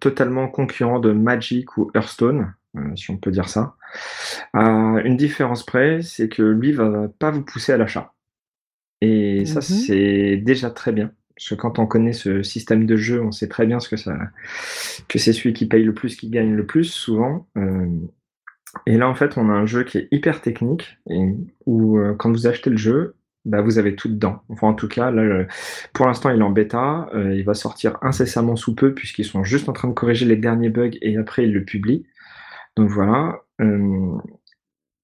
[0.00, 2.54] totalement concurrent de Magic ou Hearthstone,
[2.94, 3.74] si on peut dire ça.
[4.54, 8.12] Une différence près, c'est que lui va pas vous pousser à l'achat.
[9.00, 9.62] Et ça, Mhm.
[9.62, 11.10] c'est déjà très bien.
[11.36, 13.96] Parce que quand on connaît ce système de jeu, on sait très bien ce que
[13.98, 14.16] ça,
[15.06, 17.46] que c'est celui qui paye le plus qui gagne le plus, souvent.
[17.58, 17.86] Euh,
[18.86, 21.34] et là, en fait, on a un jeu qui est hyper technique, et
[21.66, 24.42] où euh, quand vous achetez le jeu, bah, vous avez tout dedans.
[24.48, 25.46] Enfin, en tout cas, là, le-
[25.92, 27.08] pour l'instant, il est en bêta.
[27.14, 30.36] euh, il va sortir incessamment sous peu, puisqu'ils sont juste en train de corriger les
[30.36, 32.06] derniers bugs, et après, ils le publient.
[32.76, 33.40] Donc voilà.
[33.60, 34.16] euh,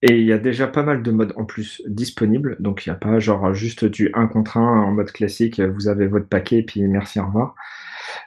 [0.02, 2.56] et il y a déjà pas mal de modes en plus disponibles.
[2.60, 5.88] Donc il n'y a pas genre juste du 1 contre 1 en mode classique, vous
[5.88, 7.54] avez votre paquet, puis merci, au revoir.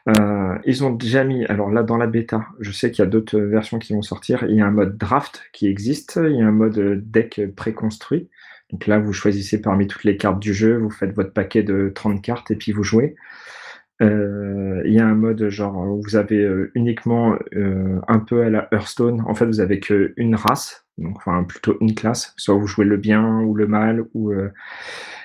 [0.10, 3.10] Euh, ils ont déjà mis, alors là dans la bêta, je sais qu'il y a
[3.10, 6.42] d'autres versions qui vont sortir, il y a un mode draft qui existe, il y
[6.42, 8.30] a un mode deck préconstruit.
[8.72, 11.92] Donc là, vous choisissez parmi toutes les cartes du jeu, vous faites votre paquet de
[11.94, 13.16] 30 cartes et puis vous jouez.
[14.02, 18.44] Euh, il y a un mode genre où vous avez euh, uniquement euh, un peu
[18.44, 19.24] à la Hearthstone.
[19.28, 22.34] En fait, vous avez qu'une race, donc enfin plutôt une classe.
[22.38, 24.52] Soit vous jouez le bien ou le mal, ou euh,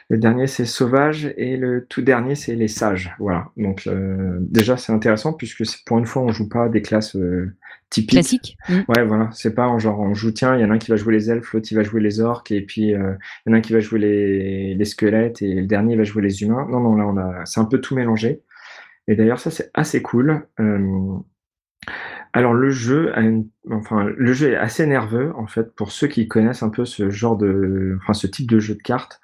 [0.08, 3.14] le dernier c'est sauvage et le tout dernier c'est les sages.
[3.18, 3.48] Voilà.
[3.56, 7.54] Donc euh, déjà c'est intéressant puisque pour une fois on joue pas des classes euh,
[7.90, 8.10] typiques.
[8.10, 8.56] Classique.
[8.68, 8.80] Mm.
[8.88, 10.90] Ouais, voilà, c'est pas en genre on joue, tiens, il y en a un qui
[10.90, 13.14] va jouer les elfes, l'autre il va jouer les orques, et puis euh,
[13.46, 15.98] il y en a un qui va jouer les, les squelettes, et le dernier il
[15.98, 16.66] va jouer les humains.
[16.70, 18.42] Non, non, là on a, c'est un peu tout mélangé.
[19.08, 20.46] Et d'ailleurs, ça c'est assez cool.
[22.32, 26.06] Alors le jeu, a une- enfin le jeu est assez nerveux en fait pour ceux
[26.06, 29.20] qui connaissent un peu ce genre de, enfin ce type de jeu de cartes.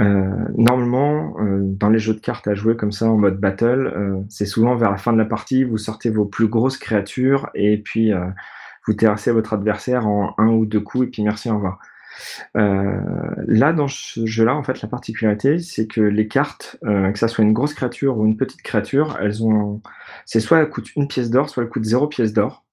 [0.00, 3.92] Euh, normalement, euh, dans les jeux de cartes à jouer comme ça en mode battle,
[3.96, 7.48] euh, c'est souvent vers la fin de la partie, vous sortez vos plus grosses créatures
[7.54, 8.12] et puis
[8.86, 11.78] vous terrassez votre adversaire en un ou deux coups et puis merci, au revoir.
[12.56, 13.00] Euh,
[13.46, 17.28] là, dans ce jeu-là, en fait, la particularité, c'est que les cartes, euh, que ça
[17.28, 19.80] soit une grosse créature ou une petite créature, elles ont,
[20.24, 22.64] c'est soit elles coûtent une pièce d'or, soit elles coûtent zéro pièce d'or,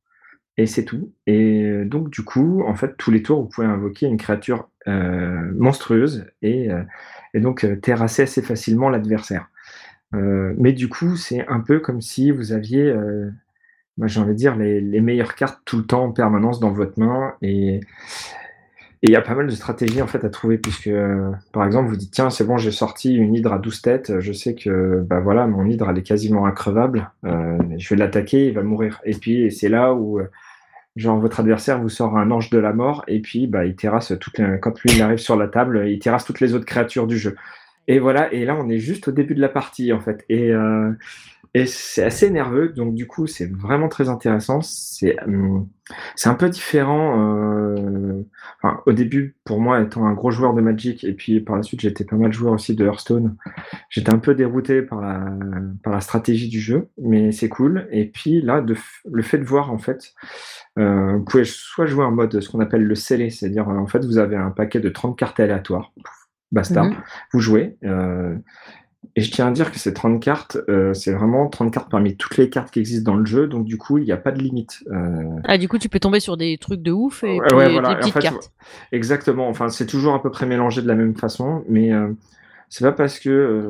[0.57, 1.11] et c'est tout.
[1.27, 5.51] Et donc, du coup, en fait, tous les tours, vous pouvez invoquer une créature euh,
[5.55, 6.69] monstrueuse et,
[7.33, 9.49] donc terrasser assez facilement l'adversaire.
[10.13, 12.95] Mais du coup, c'est un peu comme si vous aviez,
[13.97, 16.71] moi, j'ai envie de dire, les, les meilleures cartes tout le temps en permanence dans
[16.71, 17.81] votre main et
[19.05, 20.89] il y a pas mal de stratégies en fait à trouver puisque
[21.51, 24.33] par exemple vous dites tiens c'est bon j'ai sorti une hydre à 12 têtes, je
[24.33, 29.01] sais que bah voilà mon hydre est quasiment increvable, je vais l'attaquer, il va mourir.
[29.05, 30.19] Et puis c'est là où
[30.95, 34.13] genre votre adversaire vous sort un ange de la mort et puis bah il terrasse
[34.19, 34.59] toutes les...
[34.61, 37.35] quand lui il arrive sur la table, il terrasse toutes les autres créatures du jeu.
[37.87, 40.25] Et voilà, et là on est juste au début de la partie en fait.
[40.29, 40.91] Et, euh,
[41.55, 44.59] et c'est assez nerveux, donc du coup c'est vraiment très intéressant.
[44.61, 45.69] C'est hum,
[46.17, 47.77] c'est un peu différent.
[47.77, 48.23] Euh,
[48.61, 51.63] enfin, au début, pour moi, étant un gros joueur de Magic, et puis par la
[51.63, 53.37] suite j'étais pas mal joueur aussi de Hearthstone,
[53.89, 55.25] j'étais un peu dérouté par la,
[55.81, 57.87] par la stratégie du jeu, mais c'est cool.
[57.89, 58.75] Et puis là, de,
[59.09, 60.13] le fait de voir en fait,
[60.77, 64.03] euh, vous pouvez soit jouer en mode ce qu'on appelle le scellé, c'est-à-dire en fait
[64.03, 65.93] vous avez un paquet de 30 cartes aléatoires
[66.51, 66.95] basta, mhm.
[67.33, 67.77] vous jouez.
[67.83, 68.35] Euh,
[69.17, 72.17] et je tiens à dire que ces 30 cartes, euh, c'est vraiment 30 cartes parmi
[72.17, 74.31] toutes les cartes qui existent dans le jeu, donc du coup, il n'y a pas
[74.31, 74.83] de limite.
[74.91, 75.23] Euh.
[75.45, 78.51] Ah, du coup, tu peux tomber sur des trucs de ouf et des petites cartes.
[78.91, 81.91] Exactement, enfin, c'est toujours à peu près mélangé de la même façon, mais
[82.67, 83.61] c'est pas parce que.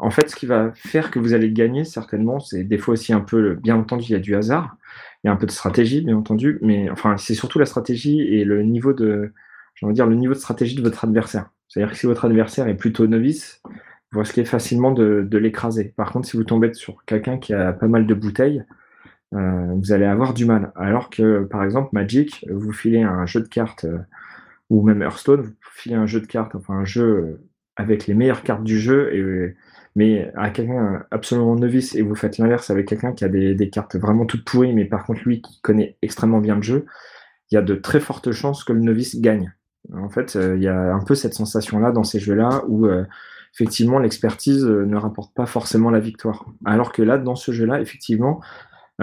[0.00, 3.12] en fait, ce qui va faire que vous allez gagner, certainement, c'est des fois aussi
[3.12, 3.54] un peu.
[3.54, 4.76] Bien entendu, il y a du hasard,
[5.22, 8.20] il y a un peu de stratégie, bien entendu, mais enfin, c'est surtout la stratégie
[8.20, 9.32] et le niveau de.
[9.76, 11.50] J'ai dire le niveau de stratégie de votre adversaire.
[11.68, 13.60] C'est-à-dire que si votre adversaire est plutôt novice,
[14.14, 15.92] vous risquez facilement de, l'écraser.
[15.96, 18.64] Par contre, si vous tombez sur quelqu'un qui a pas mal de bouteilles,
[19.34, 20.72] euh, vous allez avoir du mal.
[20.76, 23.98] Alors que, par exemple, Magic, vous filez un jeu de cartes, euh,
[24.70, 27.40] ou même Hearthstone, vous filez un jeu de cartes, enfin un jeu
[27.76, 29.54] avec les meilleures cartes du jeu,
[29.96, 33.96] mais à quelqu'un absolument novice, et vous faites l'inverse avec quelqu'un qui a des, cartes
[33.96, 36.86] vraiment toutes pourries, mais par contre lui qui connaît extrêmement bien le jeu,
[37.50, 39.52] il y a de très fortes chances que le novice gagne.
[39.92, 43.04] En fait, euh, il y a un peu cette sensation-là dans ces jeux-là où euh,
[43.54, 46.46] effectivement l'expertise euh, ne rapporte pas forcément la victoire.
[46.64, 48.40] Alors que là, dans ce jeu-là, effectivement,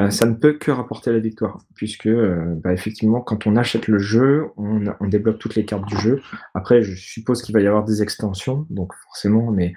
[0.09, 4.45] ça ne peut que rapporter la victoire, puisque bah, effectivement, quand on achète le jeu,
[4.55, 6.21] on, on, débloque toutes les cartes du jeu.
[6.53, 9.73] Après, je suppose qu'il va y avoir des extensions, donc forcément, mais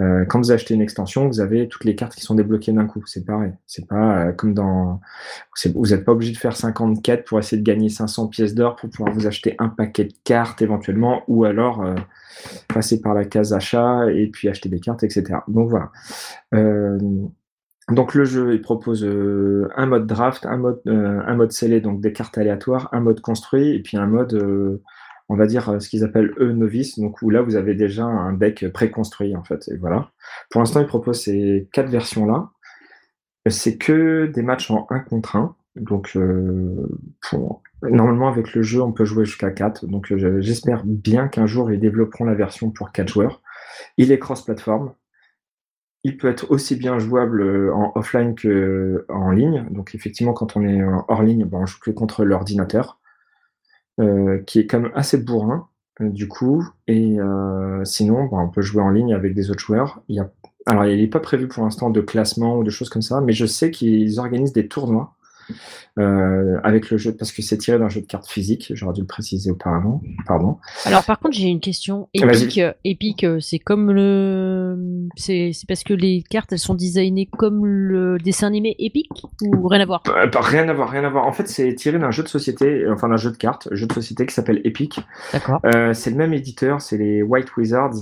[0.00, 2.86] euh, quand vous achetez une extension, vous avez toutes les cartes qui sont débloquées d'un
[2.86, 3.02] coup.
[3.06, 3.52] C'est pareil.
[3.66, 5.00] C'est pas euh, comme dans.
[5.74, 8.76] Vous n'êtes pas obligé de faire 50 quêtes pour essayer de gagner 500 pièces d'or
[8.76, 11.94] pour pouvoir vous acheter un paquet de cartes éventuellement, ou alors euh,
[12.68, 15.38] passer par la case achat et puis acheter des cartes, etc.
[15.48, 15.90] Donc voilà.
[17.90, 22.12] donc le jeu il propose un mode draft, un mode, un mode scellé, donc des
[22.12, 24.80] cartes aléatoires, un mode construit et puis un mode
[25.28, 28.04] on va dire, euh, ce qu'ils appellent eux novices, donc où là vous avez déjà
[28.04, 29.68] un deck préconstruit en fait.
[29.68, 30.10] Et voilà.
[30.50, 32.50] Pour l'instant, ils proposent ces quatre versions-là.
[33.48, 35.56] C'est que des matchs en 1 contre 1.
[35.76, 36.86] Donc, euh,
[37.82, 39.86] normalement, avec le jeu, on peut jouer jusqu'à 4.
[39.86, 43.42] Donc, euh, j'espère bien qu'un jour, ils développeront la version pour 4 joueurs.
[43.98, 44.94] Il est cross-platform.
[46.04, 49.66] Il peut être aussi bien jouable en offline qu'en ligne.
[49.70, 53.00] Donc, effectivement, quand on est hors ligne, ben, on joue que contre l'ordinateur.
[54.00, 55.68] Euh, qui est quand même assez bourrin,
[56.00, 56.66] euh, du coup.
[56.88, 60.02] Et euh, sinon, bah, on peut jouer en ligne avec des autres joueurs.
[60.08, 60.28] Il y a...
[60.66, 63.32] Alors, il n'est pas prévu pour l'instant de classement ou de choses comme ça, mais
[63.32, 65.14] je sais qu'ils organisent des tournois
[65.98, 69.00] euh, avec le jeu, parce que c'est tiré d'un jeu de cartes physique, j'aurais dû
[69.00, 70.02] le préciser auparavant.
[70.26, 70.58] Pardon.
[70.84, 72.08] Alors par contre, j'ai une question.
[72.14, 74.76] Epic, Epic euh, c'est comme le.
[75.16, 79.08] C'est parce que les cartes, elles sont designées comme le dessin animé Epic
[79.42, 80.02] ou rien à voir?
[80.08, 81.26] Euh, Rien à voir, rien à voir.
[81.26, 83.92] En fait, c'est tiré d'un jeu de société, enfin d'un jeu de cartes, jeu de
[83.92, 85.00] société qui s'appelle Epic.
[85.32, 85.60] D'accord.
[85.92, 87.94] c'est le même éditeur, c'est les White Wizards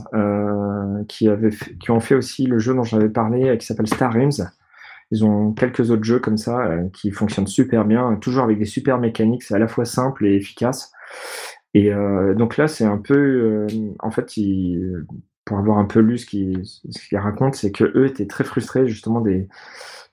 [1.09, 4.51] qui, avaient qui ont fait aussi le jeu dont j'avais parlé, qui s'appelle Star Realms.
[5.13, 8.65] Ils ont quelques autres jeux comme ça euh, qui fonctionnent super bien, toujours avec des
[8.65, 10.91] super mécaniques, c'est à la fois simple et efficace.
[11.75, 13.67] Et euh, donc là, c'est un peu, euh,
[13.99, 14.35] en fait,
[15.45, 19.21] pour avoir un peu lu ce qu'ils racontent, c'est que eux étaient très frustrés justement
[19.21, 19.49] des,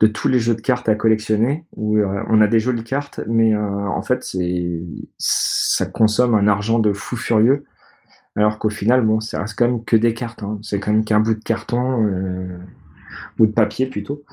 [0.01, 3.55] de tous les jeux de cartes à collectionner, où on a des jolies cartes, mais
[3.55, 4.25] en fait,
[5.17, 7.63] ça consomme un argent de fou furieux.
[8.35, 10.43] Alors qu'au final, bon, ça reste quand même que des cartes.
[10.43, 10.59] Hein.
[10.61, 12.05] C'est quand même qu'un bout de carton
[13.39, 14.23] ou de papier plutôt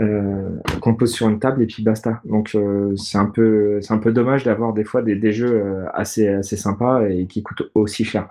[0.00, 2.20] euh, qu'on pose sur une table et puis basta.
[2.24, 5.54] Donc euh, c'est un peu c'est un peu dommage d'avoir des fois des, des jeux
[5.54, 8.28] euh, assez assez sympas et qui coûtent aussi cher.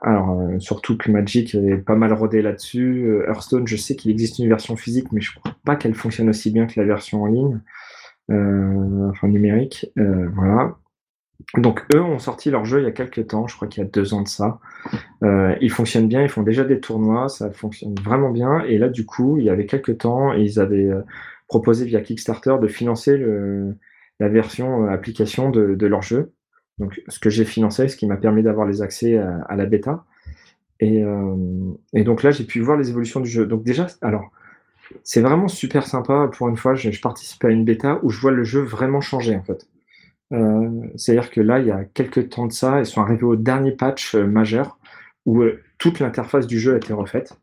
[0.00, 3.22] Alors surtout que Magic est pas mal rodé là-dessus.
[3.28, 6.50] Hearthstone, je sais qu'il existe une version physique, mais je crois pas qu'elle fonctionne aussi
[6.50, 7.60] bien que la version en ligne,
[8.28, 9.92] enfin numérique.
[9.96, 10.76] voilà.
[11.56, 13.86] Donc eux ont sorti leur jeu il y a quelques temps, je crois qu'il y
[13.86, 14.58] a deux ans de ça.
[15.22, 18.60] Euh, ils fonctionnent bien, ils font déjà des tournois, ça fonctionne vraiment bien.
[18.60, 21.02] Et là, du coup, il y avait quelques temps, ils avaient euh,
[21.48, 23.16] proposé via Kickstarter de financer
[24.20, 26.32] la version euh, application de, leur jeu.
[26.78, 30.04] Donc ce que j'ai financé, ce qui m'a permis d'avoir les accès à, la bêta.
[30.80, 31.04] Et,
[31.92, 33.46] et donc là, j'ai pu voir les évolutions du jeu.
[33.46, 34.32] Donc déjà, alors,
[35.04, 36.28] c'est vraiment super sympa.
[36.36, 39.00] Pour une fois, je, je participe à une bêta où je vois le jeu vraiment
[39.00, 39.66] changer en fait.
[40.96, 43.72] C'est-à-dire que là, il y a quelques temps de ça, ils sont arrivés au dernier
[43.72, 44.78] patch majeur
[45.26, 45.42] où
[45.78, 47.36] toute l'interface du jeu a été refaite.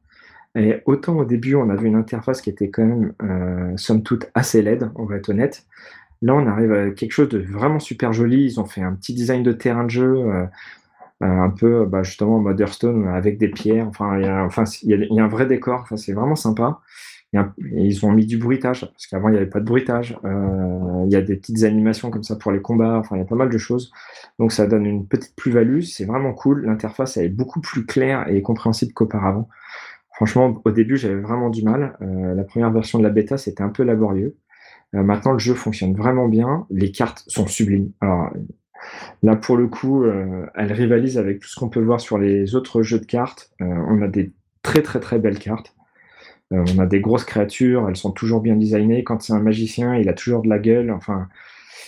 [0.55, 3.13] Et autant au début, on avait une interface qui était quand même,
[3.77, 5.65] somme toute, assez laide, on va être honnête.
[6.21, 8.43] Là, on arrive à quelque chose de vraiment super joli.
[8.43, 10.45] Ils ont fait un petit design de terrain de jeu, euh,
[11.23, 13.87] euh, un peu bah, justement en avec des pierres.
[13.87, 15.81] Enfin, il y a, y a, un vrai décor.
[15.81, 16.81] Enfin, c'est vraiment sympa.
[17.33, 20.17] Ils ont mis du bruitage parce qu'avant il n'y avait pas de bruitage.
[20.25, 22.97] Euh, il y a des petites animations comme ça pour les combats.
[22.97, 23.91] Enfin, il y a pas mal de choses.
[24.39, 25.81] Donc ça donne une petite plus-value.
[25.81, 26.65] C'est vraiment cool.
[26.65, 29.47] L'interface est beaucoup plus claire et compréhensible qu'auparavant.
[30.13, 31.95] Franchement, au début, j'avais vraiment du mal.
[32.01, 34.35] la première version de la bêta, c'était un peu laborieux.
[34.95, 36.65] Euh, maintenant, le jeu fonctionne vraiment bien.
[36.69, 37.91] Les cartes sont sublimes.
[38.01, 38.31] Alors,
[39.23, 42.55] là, pour le coup, euh, elle rivalise avec tout ce qu'on peut voir sur les
[42.55, 43.51] autres jeux de cartes.
[43.61, 44.31] Euh, on a des
[44.63, 45.75] très, très, très belles cartes.
[46.51, 47.87] On a des grosses créatures.
[47.89, 49.03] Elles sont toujours bien designées.
[49.03, 50.91] Quand c'est un magicien, il a toujours de la gueule.
[50.91, 51.27] Enfin,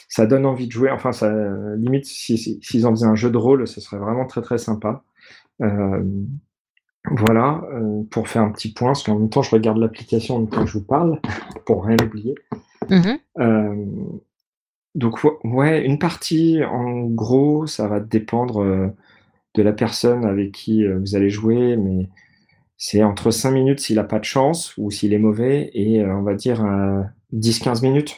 [0.08, 0.92] ça donne envie de jouer.
[0.92, 1.34] Enfin, ça,
[1.78, 5.04] limite, s'ils en faisaient un jeu de rôle, ce serait vraiment très, très sympa.
[7.10, 7.64] Voilà,
[8.12, 10.64] pour faire un petit point, parce qu'en même temps, je regarde l'application en même temps
[10.64, 11.20] que je vous parle,
[11.66, 12.36] pour rien oublier.
[12.90, 13.86] Mmh euh,
[14.94, 18.88] donc ouais, une partie, en gros, ça va dépendre, euh,
[19.54, 22.10] de la personne avec qui, euh, vous allez jouer, mais
[22.84, 26.24] c'est entre 5 minutes s'il a pas de chance ou s'il est mauvais et on
[26.24, 26.66] va dire,
[27.32, 28.18] 10-15 minutes.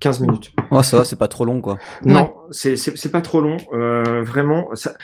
[0.00, 0.52] 15 minutes.
[0.70, 1.76] Oh ça va, c'est pas trop long, quoi.
[2.06, 4.94] Non, c'est pas trop long, vraiment ça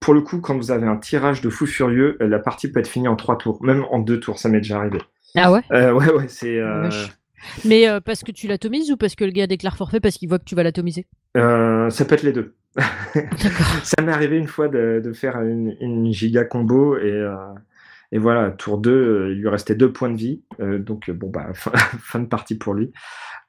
[0.00, 2.88] pour le coup, quand vous avez un tirage de fou furieux, la partie peut être
[2.88, 4.98] finie en 3 tours, même en 2 tours, ça m'est déjà arrivé.
[5.36, 5.62] Ah ouais?
[5.70, 6.60] ouais, ouais, c'est,
[7.64, 10.28] mais euh, parce que tu l'atomises ou parce que le gars déclare forfait parce qu'il
[10.28, 11.06] voit que tu vas l'atomiser?
[11.36, 12.54] Euh, Ça peut être les deux.
[13.82, 17.36] ça m'est arrivé une fois de, faire une, giga combo et, euh,
[18.12, 20.42] et voilà, tour 2, il lui restait deux points de vie.
[20.58, 22.92] donc bon, bah, fin, de partie pour lui.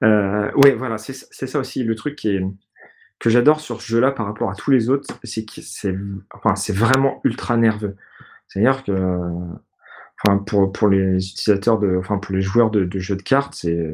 [0.01, 2.39] oui, voilà, c'est ça aussi le truc qui
[3.20, 7.22] que j'adore sur ce jeu-là par rapport à tous les autres, c'est que c'est vraiment
[7.24, 7.95] ultra nerveux.
[8.47, 8.91] C'est-à-dire que
[10.45, 13.93] pour, pour les utilisateurs enfin, pour les joueurs de, jeux de cartes, c'est,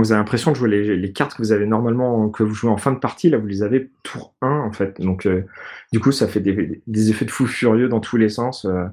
[0.00, 2.70] vous avez l'impression de jouer les, les, cartes que vous avez normalement, que vous jouez
[2.70, 5.00] en fin de partie, là, vous les avez tour 1, en fait.
[5.00, 5.44] Donc, euh,
[5.92, 8.64] du coup, ça fait des, effets de fou furieux dans tous les sens.
[8.64, 8.84] Euh,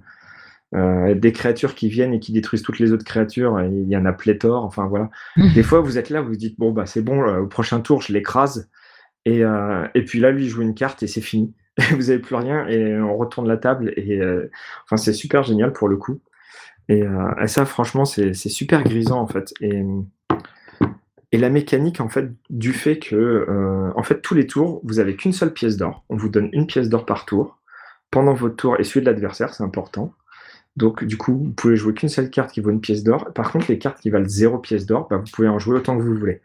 [0.75, 4.05] euh, des créatures qui viennent et qui détruisent toutes les autres créatures, il y en
[4.05, 5.09] a pléthore, enfin voilà.
[5.37, 5.53] Mmh.
[5.53, 8.01] Des fois, vous êtes là, vous vous diite, bon, bah, c'est bon, au prochain tour,
[8.01, 8.69] je l'écrase.
[9.25, 9.41] Et,
[9.95, 11.53] et puis là, lui, il joue une carte et c'est fini.
[11.91, 13.93] vous n'avez plus rien et on retourne la table.
[13.95, 14.21] Et
[14.85, 16.19] enfin, c'est super génial pour le coup.
[16.89, 19.53] Euh, et, ça, franchement, c'est super grisant en fait.
[19.61, 19.83] Et,
[21.31, 24.99] et la mécanique en fait du fait que euh, en fait tous les tours, vous
[24.99, 26.03] avez qu'une seule pièce d'or.
[26.09, 27.59] On vous donne une pièce d'or par tour
[28.11, 30.13] pendant votre tour et celui de l'adversaire, c'est important.
[30.75, 33.31] Donc du coup, vous pouvez jouer qu'une seule carte qui vaut une pièce d'or.
[33.33, 35.97] Par contre, les cartes qui valent zéro pièce d'or, bah, vous pouvez en jouer autant
[35.97, 36.41] que vous voulez.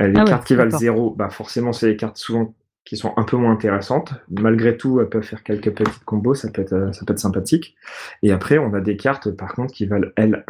[0.00, 3.14] Euh, les ah cartes qui valent zéro, bah forcément, c'est les cartes souvent qui sont
[3.16, 4.14] un peu moins intéressantes.
[4.28, 7.18] Malgré tout, elles peuvent faire quelques petites combos, ça peut être, euh, ça peut être
[7.18, 7.76] sympathique.
[8.22, 10.44] Et après, on a des cartes, par contre, qui valent, elles,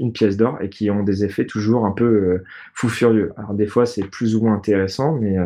[0.00, 2.44] une pièce d'or et qui ont des effets toujours un peu euh,
[2.74, 3.32] fou furieux.
[3.36, 5.36] Alors, des fois, c'est plus ou moins intéressant, mais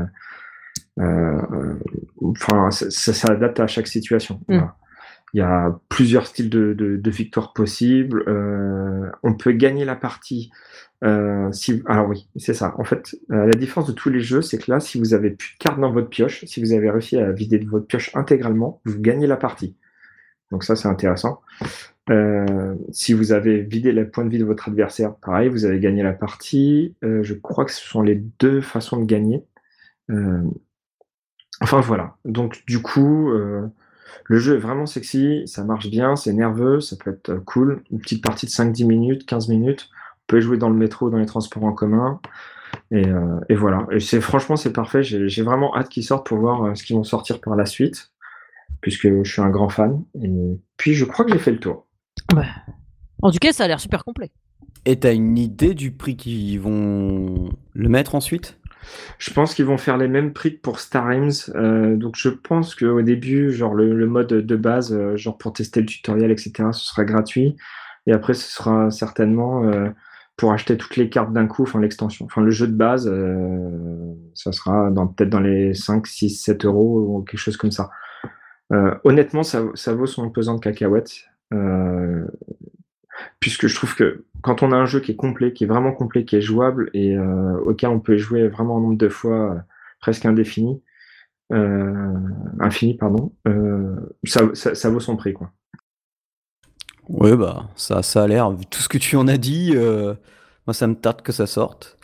[0.98, 1.74] euh,
[2.22, 4.40] enfin, ça, s'adapte à chaque situation.
[4.48, 4.60] Mm.
[5.34, 8.24] Il y a plusieurs styles de, de, de victoire possibles.
[9.22, 10.50] on peut gagner la partie
[11.02, 12.74] euh, si, alors oui, c'est ça.
[12.78, 15.30] En fait, euh, la différence de tous les jeux, c'est que là, si vous avez
[15.30, 18.80] plus de cartes dans votre pioche, si vous avez réussi à vider votre pioche intégralement,
[18.84, 19.76] vous gagnez la partie.
[20.50, 21.40] Donc ça, c'est intéressant.
[22.10, 25.80] Euh, si vous avez vidé les points de vie de votre adversaire, pareil, vous avez
[25.80, 26.96] gagné la partie.
[27.02, 29.44] je crois que ce sont les deux façons de gagner.
[31.60, 32.16] enfin voilà.
[32.24, 33.32] Donc du coup,
[34.24, 37.82] le jeu est vraiment sexy, ça marche bien, c'est nerveux, ça peut être cool.
[37.90, 39.88] Une petite partie de 5-10 minutes, 15 minutes
[40.30, 42.20] pouvez jouer dans le métro, dans les transports en commun.
[42.92, 43.86] Et, euh, voilà.
[43.90, 45.02] Et c'est franchement c'est parfait.
[45.02, 48.12] J'ai vraiment hâte qu'ils sortent pour voir euh, ce qu'ils vont sortir par la suite,
[48.80, 50.04] puisque je suis un grand fan.
[50.22, 50.30] Et
[50.76, 51.86] puis je crois que j'ai fait le tour.
[53.22, 54.30] En tout cas, ça a l'air super complet.
[54.86, 58.59] Et tu as une idée du prix qu'ils vont le mettre ensuite?
[59.18, 62.74] Je pense qu'ils vont faire les mêmes prix que pour Star Euh, donc je pense
[62.74, 66.86] qu'au début, genre le, mode de base, euh, genre pour tester le tutoriel, etc., ce
[66.86, 67.56] sera gratuit.
[68.06, 69.62] Et après, ce sera certainement
[70.40, 72.24] pour acheter toutes les cartes d'un coup, enfin l'extension.
[72.24, 77.18] Enfin, le jeu de base, euh, ça sera peut-être dans les 5, 6, 7 euros
[77.18, 77.90] ou quelque chose comme ça.
[78.72, 79.60] Euh, honnêtement, ça,
[79.92, 81.26] vaut son pesant de cacahuètes.
[81.52, 82.26] Euh,
[83.38, 85.92] puisque je trouve que quand on a un jeu qui est complet, qui est vraiment
[85.92, 89.62] complet, qui est jouable et auquel on peut jouer vraiment un nombre de fois
[90.00, 90.82] presque indéfini,
[92.60, 93.32] infini, pardon,
[94.24, 95.52] ça, vaut son prix, quoi.
[97.08, 100.14] Oui, bah, ça, ça a l'air, tout ce que tu en as dit, euh,
[100.66, 101.96] moi ça me tarde que ça sorte.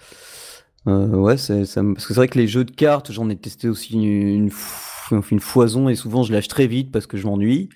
[0.89, 3.69] Euh, ouais, ça parce que c'est vrai que les jeux de cartes, j'en ai testé
[3.69, 7.27] aussi une, une, fo- une foison et souvent je lâche très vite parce que je
[7.27, 7.69] m'ennuie.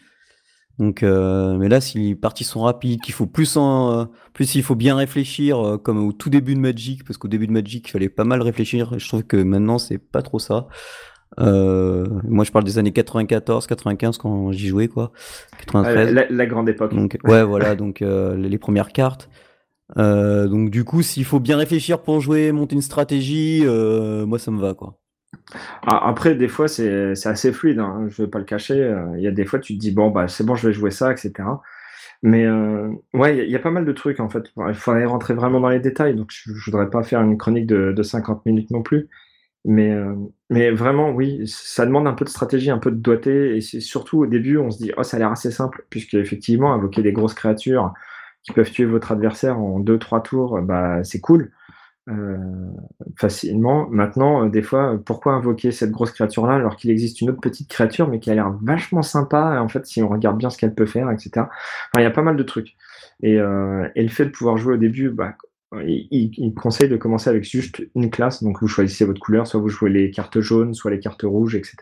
[0.81, 4.55] Donc, euh, mais là, si les parties sont rapides, qu'il faut plus en, euh, plus
[4.55, 7.53] il faut bien réfléchir, euh, comme au tout début de Magic, parce qu'au début de
[7.53, 8.95] Magic, il fallait pas mal réfléchir.
[8.95, 10.68] et Je trouve que maintenant, c'est pas trop ça.
[11.37, 15.12] Moi, je parle des années 94, 95 quand j'y jouais, quoi.
[15.59, 16.14] 93.
[16.14, 16.95] la, la grande époque.
[16.95, 19.28] Donc, ouais, voilà, donc les les premières cartes.
[19.97, 24.59] Donc, du coup, s'il faut bien réfléchir pour jouer, monter une stratégie, moi, ça me
[24.59, 24.97] va, quoi.
[25.82, 28.74] Ah, Après, des fois, c'est assez fluide, hein, je vais pas le cacher.
[28.82, 30.72] euh, Il y a des fois, tu te dis, bon, bah, c'est bon, je vais
[30.72, 31.62] jouer ça, etc.
[32.22, 34.44] Mais euh, ouais, il y, a- pas mal de trucs, en fait.
[34.68, 37.66] Il faudrait rentrer vraiment dans les détails, donc je, je voudrais pas faire une chronique
[37.66, 39.09] de, de 50 minutes non plus.
[39.66, 40.14] Mais, euh,
[40.74, 44.26] vraiment, oui, ça demande un peu de stratégie, un peu de doigté, et surtout au
[44.26, 47.34] début, on se dit, oh, ça a l'air assez simple, puisque effectivement, invoquer des grosses
[47.34, 47.92] créatures
[48.42, 51.53] qui peuvent tuer votre adversaire en 2-3 tours, bah, c'est cool.
[52.11, 52.36] Euh,
[53.16, 53.88] facilement.
[53.90, 57.68] Maintenant, euh, des fois, pourquoi invoquer cette grosse créature-là alors qu'il existe une autre petite
[57.68, 60.74] créature mais qui a l'air vachement sympa, en fait, si on regarde bien ce qu'elle
[60.74, 61.30] peut faire, etc.
[61.36, 61.48] Enfin,
[61.98, 62.74] il y a pas mal de trucs.
[63.22, 65.34] Et, euh, et le fait de pouvoir jouer au début, bah,
[65.84, 69.46] il, il- il conseille de commencer avec juste une classe, donc vous choisissez votre couleur,
[69.46, 71.76] soit vous jouez les cartes jaunes, soit les cartes rouges, etc.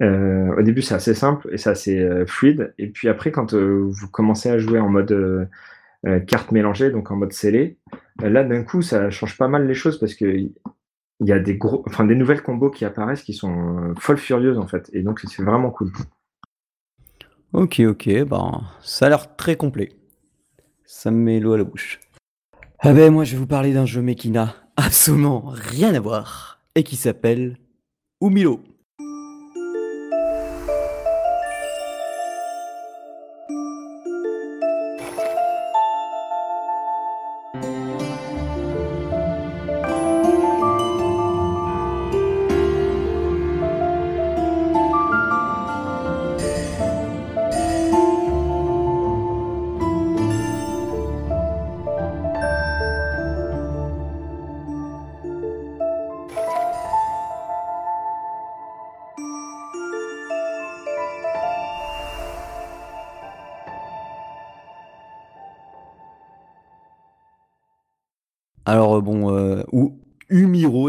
[0.00, 2.74] Au début, c'est assez simple et c'est assez fluide.
[2.78, 5.48] Et puis après, quand vous commencez à jouer en mode
[6.26, 7.78] carte mélangée, donc en mode scellé,
[8.20, 11.56] là d'un coup, ça change pas mal les choses parce que il y a des
[11.56, 14.90] gros, enfin des nouvelles combos qui apparaissent qui sont euh, folles furieuses en fait.
[14.92, 15.92] Et donc c'est vraiment cool.
[17.52, 19.90] Ok, ok, ben, ça a l'air très complet.
[20.84, 22.00] Ça me met l'eau à la bouche.
[22.78, 26.00] Ah ben, moi, je vais vous parler d'un jeu, mais qui n'a absolument rien à
[26.00, 27.58] voir, et qui s'appelle
[28.20, 28.60] Umilo.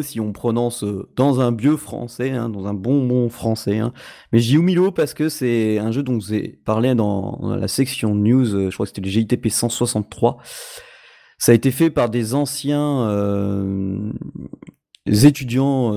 [0.03, 3.79] Si on prononce euh, dans un vieux français, hein, dans un bon bon français.
[3.79, 3.93] hein.
[4.31, 8.13] Mais je dis Umilo parce que c'est un jeu dont j'ai parlé dans, la section
[8.13, 10.37] news, euh, je crois que c'était le GITP 163.
[11.39, 14.11] Ça a été fait par des anciens euh,
[15.05, 15.91] étudiants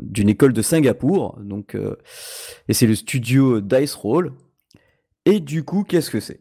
[0.00, 1.76] d'une école de Singapour, donc,
[2.68, 4.32] et c'est le studio Dice Roll.
[5.24, 6.40] Et du coup, qu'est-ce que c'est?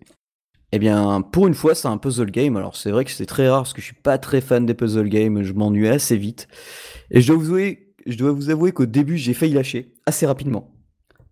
[0.71, 2.55] Eh bien, pour une fois, c'est un puzzle game.
[2.55, 4.73] Alors, c'est vrai que c'est très rare parce que je suis pas très fan des
[4.73, 5.43] puzzle games.
[5.43, 6.47] Je m'ennuie assez vite.
[7.09, 10.71] Et je dois vous avouer, qu'au début, j'ai failli lâcher assez rapidement.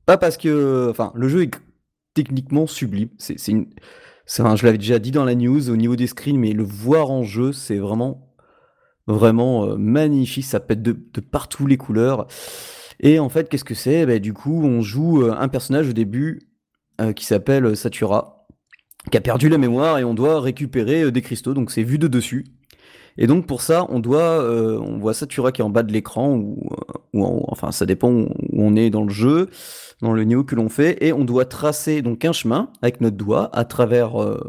[0.06, 1.52] Pas parce que, enfin, le jeu est
[2.14, 3.10] techniquement sublime.
[3.18, 3.68] C'est, une,
[4.40, 7.10] un- je l'avais déjà dit dans la news au niveau des screens, mais le voir
[7.12, 8.34] en jeu, c'est vraiment,
[9.08, 10.46] vraiment euh, magnifique.
[10.46, 12.28] Ça pète de, de partout les couleurs.
[13.00, 14.06] Et en fait, qu'est-ce que c'est?
[14.06, 16.42] Ben, Du coup, on joue euh, un personnage au début
[17.00, 18.39] euh, qui s'appelle Satura
[19.12, 21.98] qui a perdu la mémoire et on doit récupérer euh, des cristaux, donc c'est vu
[21.98, 22.46] de dessus.
[23.18, 25.92] Et donc pour ça, on doit, euh, on voit Satura qui est en bas de
[25.92, 29.50] l'écran ou, euh, en haut, enfin ça dépend où où on est dans le jeu,
[30.02, 33.18] dans le niveau que l'on fait, et on doit tracer donc un chemin avec notre
[33.18, 34.40] doigt à travers euh,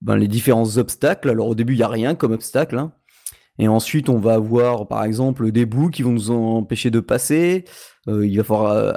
[0.00, 1.30] ben, les différents obstacles.
[1.30, 2.92] Alors au début il y a rien comme obstacle, hein.
[3.58, 7.64] et ensuite on va avoir par exemple des bouts qui vont nous empêcher de passer.
[8.08, 8.92] Euh, il va falloir euh,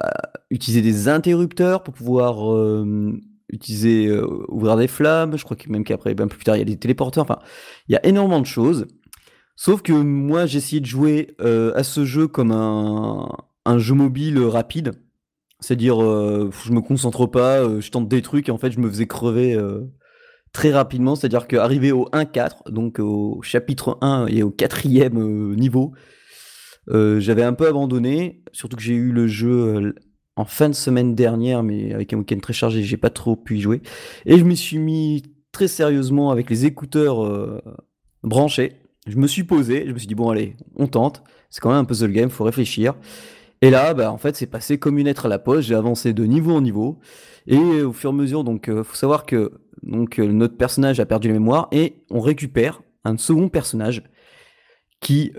[0.52, 3.20] utiliser des interrupteurs pour pouvoir euh,
[3.50, 5.38] utiliser euh, ouvrir des flammes.
[5.38, 7.24] Je crois que même qu'après, ben, plus tard, il y a des téléporteurs.
[7.24, 7.40] Enfin,
[7.88, 8.88] il y a énormément de choses.
[9.56, 13.30] Sauf que moi, j'ai essayé de jouer euh, à ce jeu comme un,
[13.66, 14.94] un jeu mobile rapide.
[15.60, 18.90] C'est-à-dire, euh, je me concentre pas, je tente des trucs et en fait, je me
[18.90, 19.58] faisais crever
[20.54, 21.16] très rapidement.
[21.16, 25.94] C'est-à-dire qu'arrivé au 1-4, donc au chapitre 1 et au quatrième niveau,
[26.88, 28.42] j'avais un peu abandonné.
[28.54, 29.94] Surtout que j'ai eu le jeu
[30.40, 33.58] en fin de semaine dernière, mais avec un week-end très chargé, j'ai pas trop pu
[33.58, 33.82] y jouer.
[34.26, 37.62] Et je me suis mis très sérieusement avec les écouteurs euh,
[38.24, 38.78] branchés.
[39.06, 41.24] Je me suis posé, je me suis dit, bon, allez, on tente.
[41.50, 42.96] C'est quand même un puzzle game, faut réfléchir.
[43.62, 45.68] Et là, bah, en fait, c'est passé comme une lettre à la poste.
[45.68, 47.00] J'ai avancé de niveau en niveau.
[47.46, 51.06] Et au fur et à mesure, donc, euh, faut savoir que euh, notre personnage a
[51.06, 54.04] perdu la mémoire et on récupère un second personnage
[55.02, 55.34] qui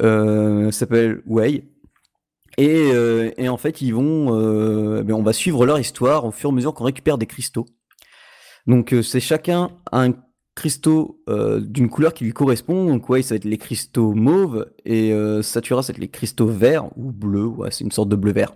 [0.73, 1.70] s'appelle Wei.
[2.59, 6.31] Et, euh, et en fait, ils vont, euh, ben, on va suivre leur histoire au
[6.31, 7.67] fur et à mesure qu'on récupère des cristaux.
[8.67, 10.13] Donc, euh, c'est chacun un
[10.61, 12.85] cristaux euh, d'une couleur qui lui correspond.
[12.85, 16.11] Donc ouais, ça va être les cristaux mauves et euh, Satura, ça va être les
[16.11, 17.47] cristaux verts ou bleus.
[17.47, 18.53] Ouais, c'est une sorte de bleu vert.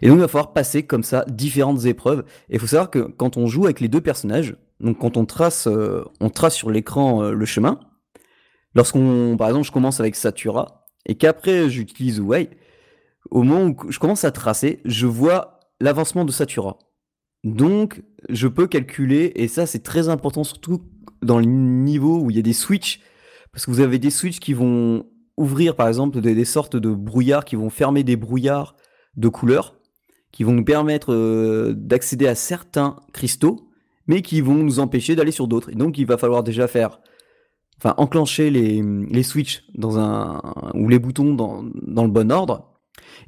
[0.00, 2.24] Et donc il va falloir passer comme ça différentes épreuves.
[2.48, 5.26] Et il faut savoir que quand on joue avec les deux personnages, donc quand on
[5.26, 7.78] trace, euh, on trace sur l'écran le chemin.
[8.74, 12.50] Lorsqu'on, par exemple, je commence avec Satura et qu'après j'utilise Way,
[13.30, 16.78] au moment où je commence à tracer, je vois l'avancement de Satura.
[17.44, 20.82] Donc, je peux calculer, et ça c'est très important surtout
[21.22, 23.00] dans le niveau où il y a des switches,
[23.52, 27.44] parce que vous avez des switches qui vont ouvrir par exemple des, sortes de brouillards,
[27.44, 28.76] qui vont fermer des brouillards
[29.16, 29.76] de couleurs,
[30.30, 33.68] qui vont nous permettre euh, d'accéder à certains cristaux,
[34.06, 35.70] mais qui vont nous empêcher d'aller sur d'autres.
[35.70, 37.00] Et donc il va falloir déjà faire,
[37.78, 40.40] enfin enclencher les, les switches dans un,
[40.74, 42.72] ou les boutons dans, dans le bon ordre.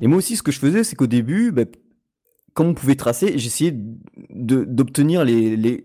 [0.00, 1.64] Et moi aussi ce que je faisais, c'est qu'au début, bah,
[2.54, 3.74] comme on pouvait tracer, j'essayais
[4.30, 5.26] d'obtenir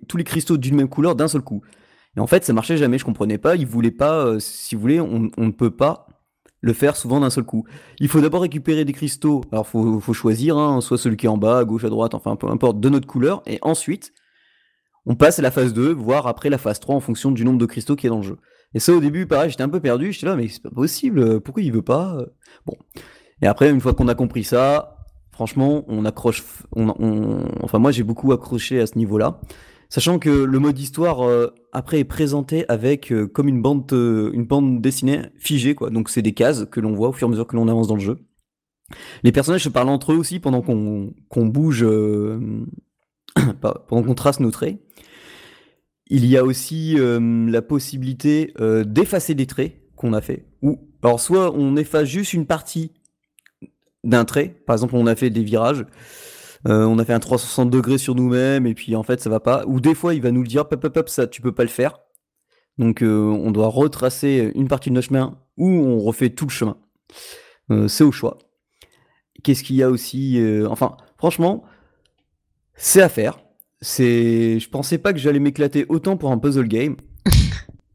[0.07, 1.61] tous les cristaux d'une même couleur d'un seul coup.
[2.15, 3.55] Et en fait, ça marchait jamais, je comprenais pas.
[3.55, 6.07] Ils voulaient pas, euh, si vous voulez, on, ne peut pas
[6.61, 7.65] le faire souvent d'un seul coup.
[7.99, 9.41] Il faut d'abord récupérer des cristaux.
[9.51, 12.13] Alors, faut, faut choisir, hein, soit celui qui est en bas, à gauche, à droite,
[12.13, 13.41] enfin peu importe, de notre couleur.
[13.47, 14.13] Et ensuite,
[15.05, 17.57] on passe à la phase 2, voire après la phase 3 en fonction du nombre
[17.57, 18.37] de cristaux qui est dans le jeu.
[18.73, 20.11] Et ça, au début, pareil, j'étais un peu perdu.
[20.11, 21.41] J'étais là, mais c'est pas possible.
[21.41, 22.17] Pourquoi il veut pas
[22.65, 22.75] Bon.
[23.41, 24.97] Et après, une fois qu'on a compris ça,
[25.31, 26.43] franchement, on accroche.
[26.75, 29.39] enfin, moi, j'ai beaucoup accroché à ce niveau-là.
[29.89, 34.29] Sachant que le mode histoire euh, après est présenté avec euh, comme une bande, euh,
[34.33, 35.89] une bande dessinée figée, quoi.
[35.89, 37.87] Donc c'est des cases que l'on voit au fur et à mesure que l'on avance
[37.87, 38.19] dans le jeu.
[39.23, 41.83] Les personnages se parlent entre eux aussi pendant qu'on bouge,
[43.61, 44.79] pendant qu'on trace nos traits.
[46.09, 50.47] Il y a aussi la possibilité d'effacer des traits qu'on a fait.
[50.61, 52.93] Ou alors soit on efface juste une partie
[54.03, 54.61] d'un trait.
[54.65, 55.85] Par exemple, on a fait des virages.
[56.67, 59.39] Euh, on a fait un 360 degrés sur nous-mêmes et puis en fait ça va
[59.39, 59.63] pas.
[59.65, 61.63] Ou des fois il va nous le dire, pop pop pop, ça tu peux pas
[61.63, 61.99] le faire.
[62.77, 66.51] Donc euh, on doit retracer une partie de notre chemin ou on refait tout le
[66.51, 66.77] chemin.
[67.71, 68.37] Euh, c'est au choix.
[69.43, 70.37] Qu'est-ce qu'il y a aussi
[70.67, 71.63] Enfin, franchement,
[72.75, 73.39] c'est à faire.
[73.81, 76.95] C'est, je pensais pas que j'allais m'éclater autant pour un puzzle game.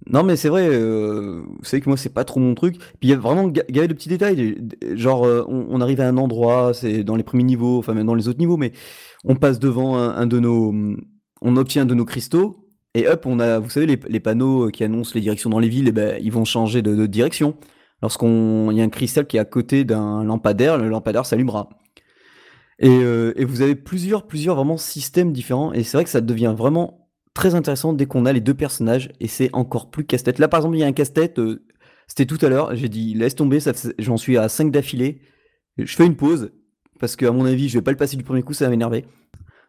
[0.07, 2.77] Non, mais c'est vrai, euh, vous savez que moi, c'est pas trop mon truc.
[2.77, 4.59] Puis il y a vraiment gavé de petits détails.
[4.95, 8.15] Genre, euh, on, arrive à un endroit, c'est dans les premiers niveaux, enfin même dans
[8.15, 8.73] les autres niveaux, mais
[9.25, 10.75] on passe devant un, de nos.
[11.41, 14.85] On obtient un de nos cristaux, et hop, on a, vous savez, les, panneaux qui
[14.85, 17.57] annoncent les directions dans les villes, et ben, ils vont changer de, direction.
[18.03, 21.71] Lorsqu'on y a un cristal qui est à côté d'un lampadaire, le lampadaire s'allumera.
[22.79, 26.21] Et, euh, et vous avez plusieurs, plusieurs vraiment systèmes différents, et c'est vrai que ça
[26.21, 27.05] devient vraiment
[27.35, 30.39] très intéressant dès qu'on a les deux personnages et c'est encore plus casse-tête.
[30.39, 31.65] Là, par exemple, il y a un casse-tête, euh,
[32.07, 33.59] c'était tout à l'heure, j'ai dit laisse tomber,
[33.99, 35.21] j'en suis à 5 d'affilée.
[35.77, 36.53] Je fais une pause
[37.01, 39.05] parce qu'à mon avis, je vais pas le passer du premier coup, ça va m'énerver.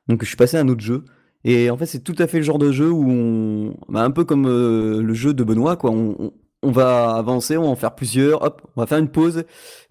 [0.08, 1.04] Donc, je suis passé à un autre jeu.
[1.44, 3.78] Et en fait, c'est tout à fait le genre de jeu où on.
[3.90, 5.92] Bah, un peu comme euh, le jeu de Benoît, quoi.
[5.92, 9.46] On, on, va avancer, on va en faire plusieurs, hop, on va faire une pause.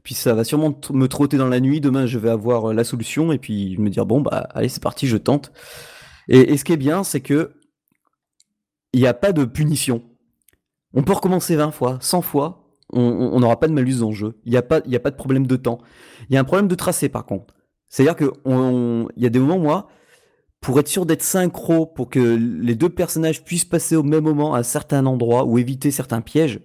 [0.05, 1.81] Puis ça va sûrement me trotter dans la nuit.
[1.81, 3.33] Demain, je vais avoir la solution.
[3.33, 5.51] Et puis, me dire, bon, bah, allez, c'est parti, je tente.
[6.29, 7.55] Et, et, ce qui est bien, c'est que
[8.93, 10.05] il n'y a pas de punition.
[10.93, 14.39] On peut recommencer 20 fois, 100 fois, on n'aura pas de malus dans le jeu.
[14.45, 15.81] Il n'y a, pas, a pas de problème de temps.
[16.29, 17.55] Il y a un problème de tracé par contre.
[17.89, 18.29] C'est-à-dire qu'il
[19.17, 19.89] y a des moments, moi,
[20.61, 24.55] pour être sûr d'être synchro, pour que les deux personnages puissent passer au même moment
[24.55, 26.61] à certains endroits ou éviter certains pièges,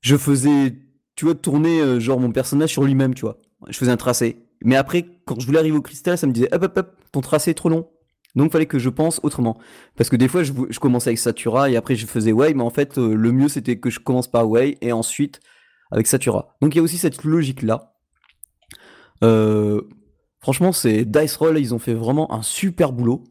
[0.00, 0.74] je faisais,
[1.16, 3.38] tu vois, tourner euh, genre mon personnage sur lui-même, tu vois.
[3.68, 4.44] Je faisais un tracé.
[4.62, 7.20] Mais après, quand je voulais arriver au cristal, ça me disait, hop, hop, hop, ton
[7.20, 7.88] tracé est trop long.
[8.34, 9.58] Donc, fallait que je pense autrement.
[9.96, 12.70] Parce que des fois, je, commençais avec Satura et après, je faisais Way, mais en
[12.70, 15.40] fait, euh, le mieux, c'était que je commence par Way et ensuite
[15.92, 16.56] avec Satura.
[16.60, 17.94] Donc, il y a aussi cette logique-là.
[19.22, 19.82] Euh,
[20.40, 23.22] franchement, c'est Dice Roll, ils ont fait vraiment un super boulot.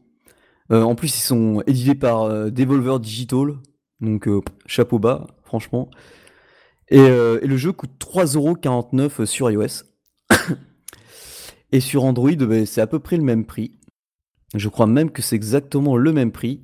[0.70, 3.58] En plus, ils sont édités par Devolver Digital.
[4.00, 4.26] Donc,
[4.64, 5.90] chapeau bas, franchement.
[6.88, 9.84] Et, le jeu coûte 3,49€ sur iOS.
[11.72, 13.72] et sur Android, ben, c'est à peu près le même prix.
[14.54, 16.62] Je crois même que c'est exactement le même prix.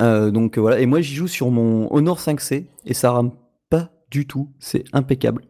[0.00, 3.32] Euh, donc voilà, et moi j'y joue sur mon Honor 5C et ça rame
[3.70, 5.42] pas du tout, c'est impeccable.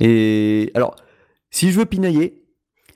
[0.00, 0.96] Et alors,
[1.50, 2.44] si je veux pinailler,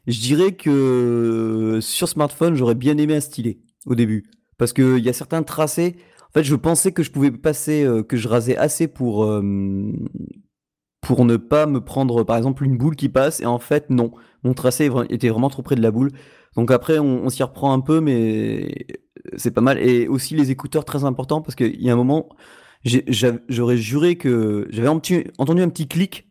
[0.09, 4.25] je dirais que sur smartphone j'aurais bien aimé un stylet au début.
[4.57, 5.97] Parce qu'il y a certains tracés,
[6.31, 9.93] en fait je pensais que je pouvais passer, euh, que je rasais assez pour, euh,
[11.09, 14.13] pour ne pas me prendre par exemple une boule qui passe, et en fait non,
[14.43, 16.11] mon tracé était vraiment trop près de la boule.
[16.55, 18.75] Donc après, on, s'y reprend un peu, mais
[19.39, 19.79] c'est pas mal.
[19.79, 22.29] Et aussi les écouteurs, très important, parce qu'il y a un moment,
[22.85, 26.29] j'aurais juré que j'avais entendu un petit clic,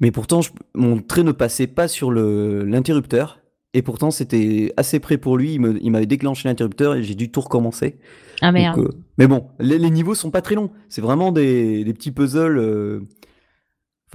[0.00, 0.40] mais pourtant
[0.74, 3.38] mon trait ne passait pas sur l'interrupteur.
[3.74, 5.54] et pourtant c'était assez près pour lui.
[5.54, 8.00] Il m'avait déclenché l'interrupteur et j'ai dû tout recommencer.
[8.40, 8.80] Ah merde.
[8.80, 10.72] Euh, mais bon, les, niveaux sont pas très longs.
[10.88, 12.58] C'est vraiment des, petits puzzles.
[12.58, 13.02] Euh,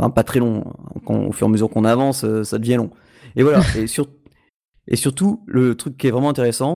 [0.09, 0.63] pas très longs.
[1.05, 2.91] au fur et à mesure qu'on avance, euh, ça devient long.
[3.35, 3.61] Et voilà.
[3.77, 4.07] et, sur,
[4.87, 6.73] et surtout, le truc qui est vraiment intéressant,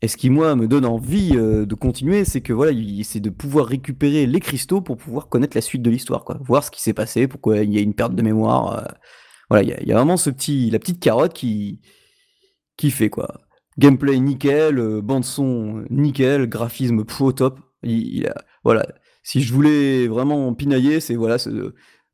[0.00, 2.72] et ce qui moi me donne envie de continuer, c'est que voilà,
[3.02, 6.38] c'est de pouvoir récupérer les cristaux pour pouvoir connaître la suite de l'histoire, quoi.
[6.46, 8.86] Voir ce qui s'est passé, pourquoi il y a une perte de mémoire.
[9.50, 11.80] voilà, il y, a vraiment ce petit, la petite carotte qui,
[12.78, 13.28] qui fait quoi.
[13.78, 17.60] Gameplay nickel, euh, bande son nickel, graphisme au top.
[17.82, 18.32] Il,
[18.64, 18.86] voilà.
[19.22, 21.36] Si je voulais vraiment pinailler, c'est voilà,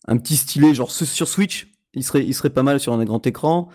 [0.07, 3.69] un petit stylet genre sur Switch, il serait, pas mal sur un grand écran.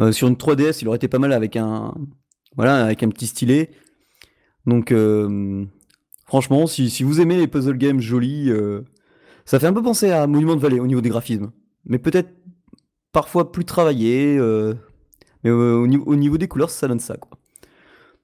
[0.00, 1.94] Euh, sur une 3DS, il aurait été pas mal avec un,
[2.56, 3.70] voilà, avec un petit stylet.
[4.66, 5.64] Donc, euh,
[6.26, 8.50] franchement, si, vous aimez les puzzle games jolis,
[9.44, 11.52] ça fait un peu penser à Monument de Valley au niveau des graphismes,
[11.84, 12.30] mais peut-être
[13.12, 14.38] parfois plus travaillé,
[15.44, 17.38] mais euh, au, niveau, au, niveau, des couleurs, ça donne ça, quoi.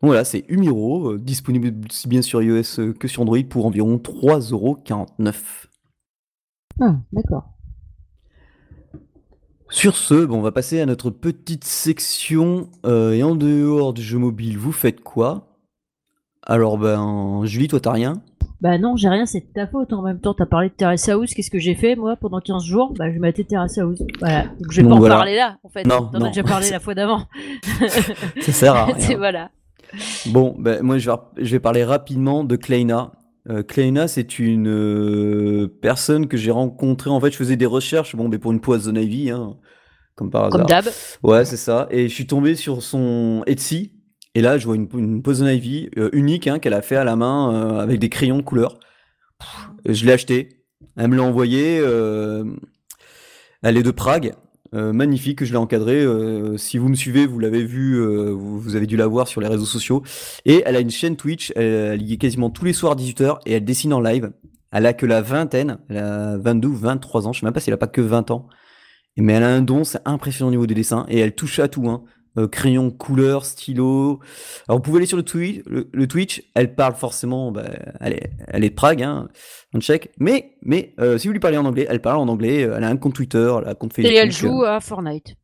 [0.01, 3.67] Donc voilà, c'est Umiro, euh, disponible aussi bien sur iOS euh, que sur Android pour
[3.67, 5.35] environ 3,49€.
[6.81, 7.45] Ah, d'accord.
[9.71, 12.71] Sur ce, bon, on va passer à notre petite section.
[12.85, 15.49] et en dehors du jeu mobile, vous faites quoi?
[16.43, 18.23] Alors, ben, Julie, toi, t'as rien?
[18.61, 19.93] Bah non, j'ai rien, c'est de ta faute.
[19.93, 21.33] En même temps, t'as parlé de Terrace House.
[21.33, 22.93] Qu'est-ce que j'ai fait, moi, pendant 15 jours?
[22.99, 24.03] Bah, je m'ai Terrace House.
[24.19, 24.45] Voilà.
[24.59, 25.85] Donc, je vais pas en parler là, en fait.
[25.85, 27.27] Non, T'en as déjà parlé la fois d'avant.
[28.41, 29.17] Ça sert à rien.
[29.17, 29.51] voilà.
[30.27, 33.13] Bon, ben, moi, je vais, je vais parler rapidement de Kleina.
[33.49, 37.11] Euh, Kleina, c'est une euh, personne que j'ai rencontrée.
[37.11, 39.57] En fait, je faisais des recherches bon, mais pour une Poison Ivy, hein,
[40.15, 40.61] comme par hasard.
[40.61, 40.85] Comme d'hab.
[41.23, 41.87] Ouais, c'est ça.
[41.91, 43.93] Et je suis tombé sur son Etsy.
[44.35, 47.05] Et là, je vois une, une Poison Ivy euh, unique hein, qu'elle a fait à
[47.05, 48.79] la main euh, avec des crayons de couleur.
[49.87, 50.61] je l'ai acheté.
[50.97, 51.79] Elle me l'a envoyé.
[51.81, 52.45] Euh,
[53.63, 54.35] elle est de Prague.
[54.73, 56.07] Magnifique, je l'ai encadré.
[56.57, 58.01] si vous me suivez, vous l'avez vu,
[58.33, 60.03] vous, avez dû la voir sur les réseaux sociaux.
[60.45, 63.53] Et elle a une chaîne Twitch, elle, y est quasiment tous les soirs 18h et
[63.53, 64.31] elle dessine en live.
[64.71, 67.61] Elle a que la vingtaine, elle a 22 ou 23 ans, je sais même pas
[67.61, 68.49] si elle a pas que 20 ans.
[69.17, 71.69] Mais elle a un don, c'est impressionnant au niveau des dessins et elle touche à
[71.69, 71.89] tout.
[71.89, 72.05] Hein.
[72.39, 74.21] Euh, crayon, couleur, stylo.
[74.69, 77.65] Alors vous pouvez aller sur le, Twitch, le, Twitch, elle parle forcément, bah,
[78.01, 79.29] elle, est, elle est de Prague, hein,
[79.75, 80.11] on check.
[80.19, 82.89] Mais, mais euh, si vous lui parlez en anglais, elle parle en anglais, elle a
[82.89, 84.15] un compte Twitter, elle a un compte Facebook.
[84.15, 85.35] Et elle joue à Fortnite.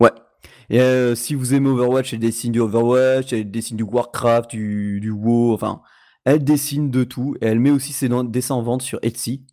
[0.00, 0.10] Ouais.
[0.70, 4.98] Et euh, si vous aimez Overwatch, elle dessine du Overwatch, elle dessine du Warcraft, du,
[5.00, 5.82] du WoW, enfin,
[6.24, 7.36] elle dessine de tout.
[7.40, 9.46] Et elle met aussi ses dessins en vente sur Etsy.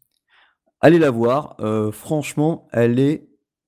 [0.82, 1.58] Allez la voir,
[1.92, 3.28] franchement, elle est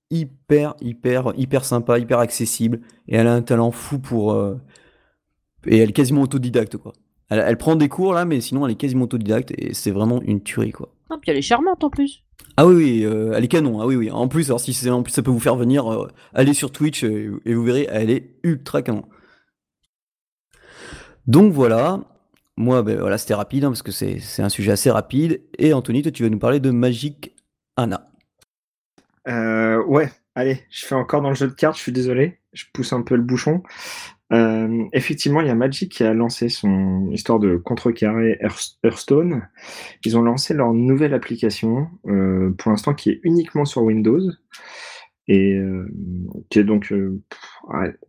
[0.10, 2.82] hyper, hyper, hyper sympa, hyper accessible.
[3.08, 4.34] Et elle a un talent fou pour.
[4.34, 4.56] Euh,
[5.66, 6.94] et elle est quasiment autodidacte, quoi.
[7.30, 10.42] Elle, prend des cours là, mais sinon elle est quasiment autodidacte et c'est vraiment une
[10.42, 10.90] tuerie, quoi.
[11.12, 12.24] Ah, puis elle est charmante en plus.
[12.58, 13.82] Ah oui, oui euh, elle est canon.
[13.82, 14.10] Ah oui, oui.
[14.10, 17.04] En plus, alors si en plus ça peut vous faire venir, euh, aller sur Twitch
[17.04, 19.06] et, vous verrez, elle est ultra canon.
[21.28, 22.02] Donc voilà.
[22.58, 25.42] Moi, ben, voilà, c'était rapide hein, parce que c'est un sujet assez rapide.
[25.60, 27.36] Et Anthony, toi, tu vas nous parler de Magic
[27.78, 28.09] Anna.
[29.28, 32.66] Euh, ouais, allez, je fais encore dans le jeu de cartes, je suis désolé, je
[32.74, 33.64] pousse un peu le bouchon.
[34.32, 38.40] Euh, effectivement, il y a Magic qui a lancé son histoire de contrecarrer
[38.84, 39.48] Hearthstone.
[40.06, 44.22] Ils ont lancé leur nouvelle application, euh, pour l'instant qui est uniquement sur Windows,
[45.32, 45.60] et
[46.50, 46.92] qui est donc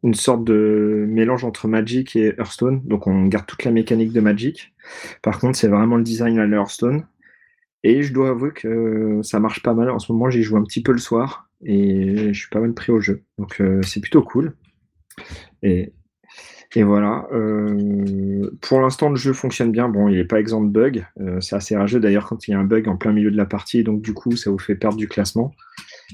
[0.03, 2.81] une sorte de mélange entre Magic et Hearthstone.
[2.87, 4.73] Donc on garde toute la mécanique de Magic.
[5.21, 7.05] Par contre, c'est vraiment le design à Hearthstone.
[7.83, 9.91] Et je dois avouer que ça marche pas mal.
[9.91, 12.75] En ce moment, j'y joue un petit peu le soir et je suis pas mal
[12.75, 13.23] pris au jeu.
[13.39, 14.55] Donc euh, c'est plutôt cool.
[15.63, 15.93] Et,
[16.77, 17.27] voilà.
[17.33, 19.89] Euh, pour l'instant, le jeu fonctionne bien.
[19.89, 21.03] Bon, il n'est pas exempt de bugs.
[21.21, 23.37] Euh, c'est assez rageux d'ailleurs quand il y a un bug en plein milieu de
[23.37, 23.83] la partie.
[23.83, 25.53] Donc du coup, ça vous fait perdre du classement.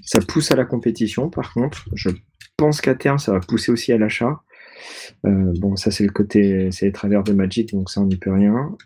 [0.05, 1.31] Ça pousse à la compétition.
[1.31, 2.11] Par contre, je
[2.57, 4.41] pense qu'à terme, ça va pousser aussi à l'achat.
[5.25, 8.33] bon, ça c'est le côté, c'est les travers de Magic, donc ça on n'y peut
[8.33, 8.77] rien.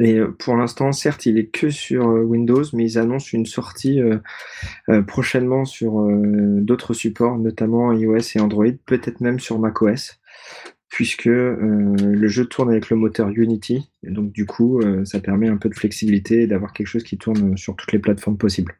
[0.00, 3.46] Et euh, pour l'instant, certes, il est que sur euh, Windows, mais ils annoncent une
[3.46, 10.18] sortie euh, prochainement sur d'autres supports, notamment iOS et Android, peut-être même sur macOS,
[10.88, 13.90] puisque le jeu tourne avec le moteur Unity.
[14.02, 17.18] Et donc, du coup, ça permet un peu de flexibilité et d'avoir quelque chose qui
[17.18, 18.76] tourne sur toutes les plateformes possibles.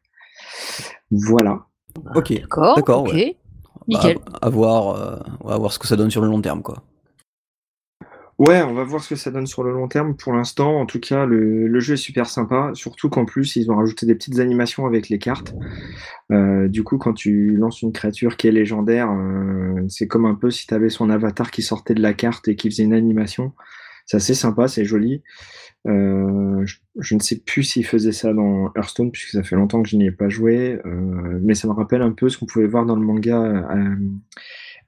[1.11, 1.67] Voilà.
[2.15, 2.33] Ok.
[2.33, 2.77] D'accord.
[2.77, 3.15] D'accord.
[3.87, 4.17] Nickel.
[4.17, 6.83] Bah, à, voir, à voir ce que ça donne sur le long terme, quoi.
[8.39, 10.17] Ouais, on va voir ce que ça donne sur le long terme.
[10.17, 13.77] Pour l'instant, en tout cas, le, jeu est super sympa, surtout qu'en plus, ils ont
[13.77, 15.55] rajouté des petites animations avec les cartes.
[16.33, 20.35] Euh, du coup, quand tu lances une créature qui est légendaire, euh, c'est comme un
[20.35, 23.53] peu si tu son avatar qui sortait de la carte et qui faisait une animation.
[24.05, 25.23] C'est assez sympa, c'est joli.
[25.87, 26.67] Euh,
[26.99, 29.97] je, ne sais plus s'il faisait ça dans Hearthstone, puisque ça fait longtemps que je
[29.97, 30.81] n'y ai pas joué,
[31.41, 33.69] mais ça me rappelle un peu ce qu'on pouvait voir dans le manga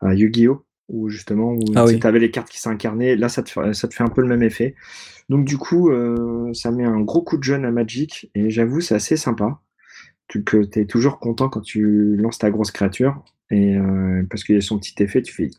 [0.01, 0.66] à Yu-Gi-Oh!
[0.89, 3.17] Où justement, où Ah tu avais les cartes qui s'incarnaient.
[3.17, 4.75] Là, ça te, fait, ça te fait un peu le même effet.
[5.29, 8.31] Donc, du coup, euh, ça met un gros coup de jeune à Magic.
[8.35, 9.61] Et j'avoue, c'est assez sympa.
[10.29, 13.25] Tu que es toujours content quand tu lances ta grosse créature.
[13.51, 15.51] Et euh, parce qu'il y a son petit effet, tu fais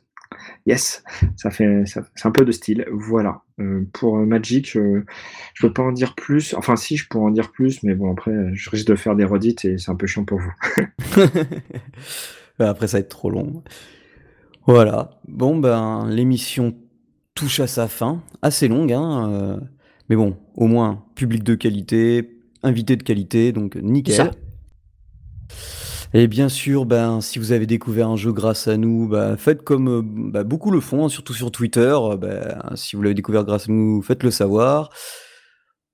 [0.65, 1.03] yes,
[1.37, 2.85] ça fait, ça, c'est un peu de style.
[2.91, 3.41] Voilà.
[3.59, 5.01] Euh, pour Magic, je
[5.59, 6.53] peux pas en dire plus.
[6.53, 9.25] Enfin, si, je pourrais en dire plus, mais bon, après, je risque de faire des
[9.25, 10.53] redites et c'est un peu chiant pour vous.
[12.59, 13.63] Après, ça va être trop long.
[14.67, 15.11] Voilà.
[15.27, 16.75] Bon, ben, l'émission
[17.33, 18.21] touche à sa fin.
[18.41, 19.29] Assez longue, hein.
[19.31, 19.57] euh,
[20.09, 24.15] mais bon, au moins, public de qualité, invité de qualité, donc nickel.
[24.15, 24.31] Ça.
[26.13, 29.61] Et bien sûr, ben, si vous avez découvert un jeu grâce à nous, bah, faites
[29.63, 31.97] comme euh, bah, beaucoup le font, hein, surtout sur Twitter.
[32.19, 34.89] ben, si vous l'avez découvert grâce à nous, faites-le savoir.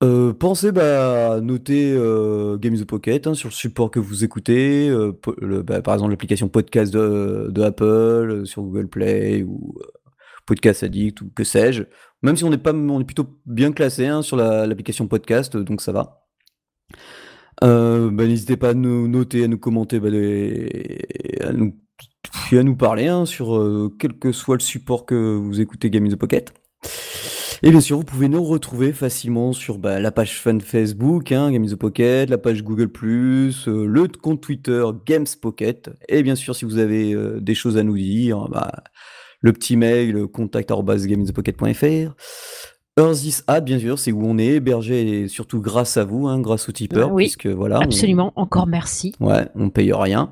[0.02, 4.24] Euh, pensez bah, à noter euh, Game the Pocket hein, sur le support que vous
[4.26, 5.14] écoutez, euh,
[5.64, 9.76] bah, par exemple l'application podcast de, Apple, euh, sur Google Play ou
[10.46, 11.84] Podcast Addict ou que sais-je.
[12.22, 15.56] Même si on n'est pas, on est plutôt bien classé hein, sur la- l'application podcast,
[15.56, 16.26] donc ça va.
[17.62, 19.98] Bah, N'hésitez pas à nous noter, à nous commenter,
[21.42, 26.10] à nous, parler hein, sur quel que soit le support que vous écoutez Game in
[26.10, 26.54] the Pocket.
[27.66, 31.50] Et bien sûr, vous pouvez nous retrouver facilement sur bah, la page fan Facebook, hein,
[31.50, 36.36] Game in the Pocket, la page Google+, euh, le compte Twitter Games Pocket, et bien
[36.36, 38.70] sûr, si vous avez euh, des choses à nous dire, bah,
[39.40, 42.16] le petit mail contact@gameinthepocket.fr.
[42.96, 46.42] Earthis Ad, bien sûr, c'est où on est hébergé, et surtout grâce à vous, hein,
[46.42, 48.34] grâce aux tipeurs, Oui, puisque voilà, on- Absolument.
[48.36, 49.14] Encore merci.
[49.22, 50.32] Ouais, on paye rien.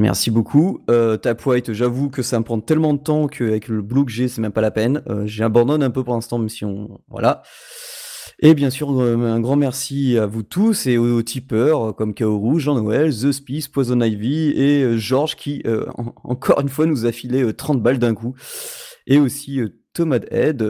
[0.00, 0.80] Merci beaucoup.
[0.88, 4.12] Euh, Tap White, j'avoue que ça me prend tellement de temps qu'avec le blog que
[4.12, 5.02] j'ai, c'est même pas la peine.
[5.10, 7.00] Euh, J'abandonne un peu pour l'instant, même si on.
[7.08, 7.42] Voilà.
[8.38, 12.58] Et bien sûr, euh, un grand merci à vous tous et aux, tipeurs comme Kaoru,
[12.58, 17.12] Jean-Noël, The Spice, Poison Ivy et Georges qui, euh, en- encore une fois, nous a
[17.12, 18.34] filé euh, 30 balles d'un coup.
[19.06, 19.60] Et aussi
[19.92, 20.62] Thomas Head.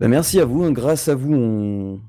[0.00, 0.64] bah, merci à vous.
[0.64, 0.72] hein.
[0.72, 2.00] grâce à vous, on.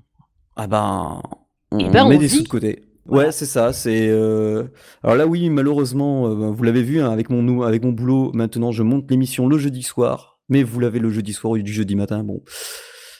[0.56, 1.22] Ah ben.
[1.70, 2.38] On Eh ben, met on des vit.
[2.38, 2.82] sous de côté.
[3.08, 3.28] Voilà.
[3.28, 3.74] Ouais, c'est ça.
[3.74, 4.08] C'est.
[4.10, 4.64] euh,
[5.04, 8.32] Alors là, oui, malheureusement, euh, vous l'avez vu hein, avec mon avec mon boulot.
[8.34, 11.64] Maintenant, je monte l'émission le jeudi soir, mais vous l'avez le jeudi soir au lieu
[11.64, 12.24] du jeudi matin.
[12.24, 12.42] Bon,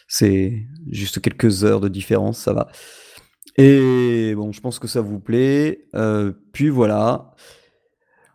[0.08, 2.68] c'est juste quelques heures de différence, ça va.
[3.58, 5.86] Et bon, je pense que ça vous plaît.
[5.96, 7.34] Euh, puis voilà.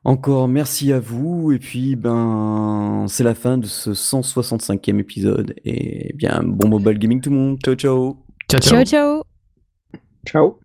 [0.05, 1.53] Encore merci à vous.
[1.53, 5.55] Et puis, ben, c'est la fin de ce 165e épisode.
[5.65, 7.59] Et bien, bon mobile gaming tout le monde.
[7.65, 8.17] Ciao, ciao.
[8.51, 8.83] Ciao, ciao.
[8.83, 9.23] Ciao, ciao.
[10.27, 10.59] Ciao.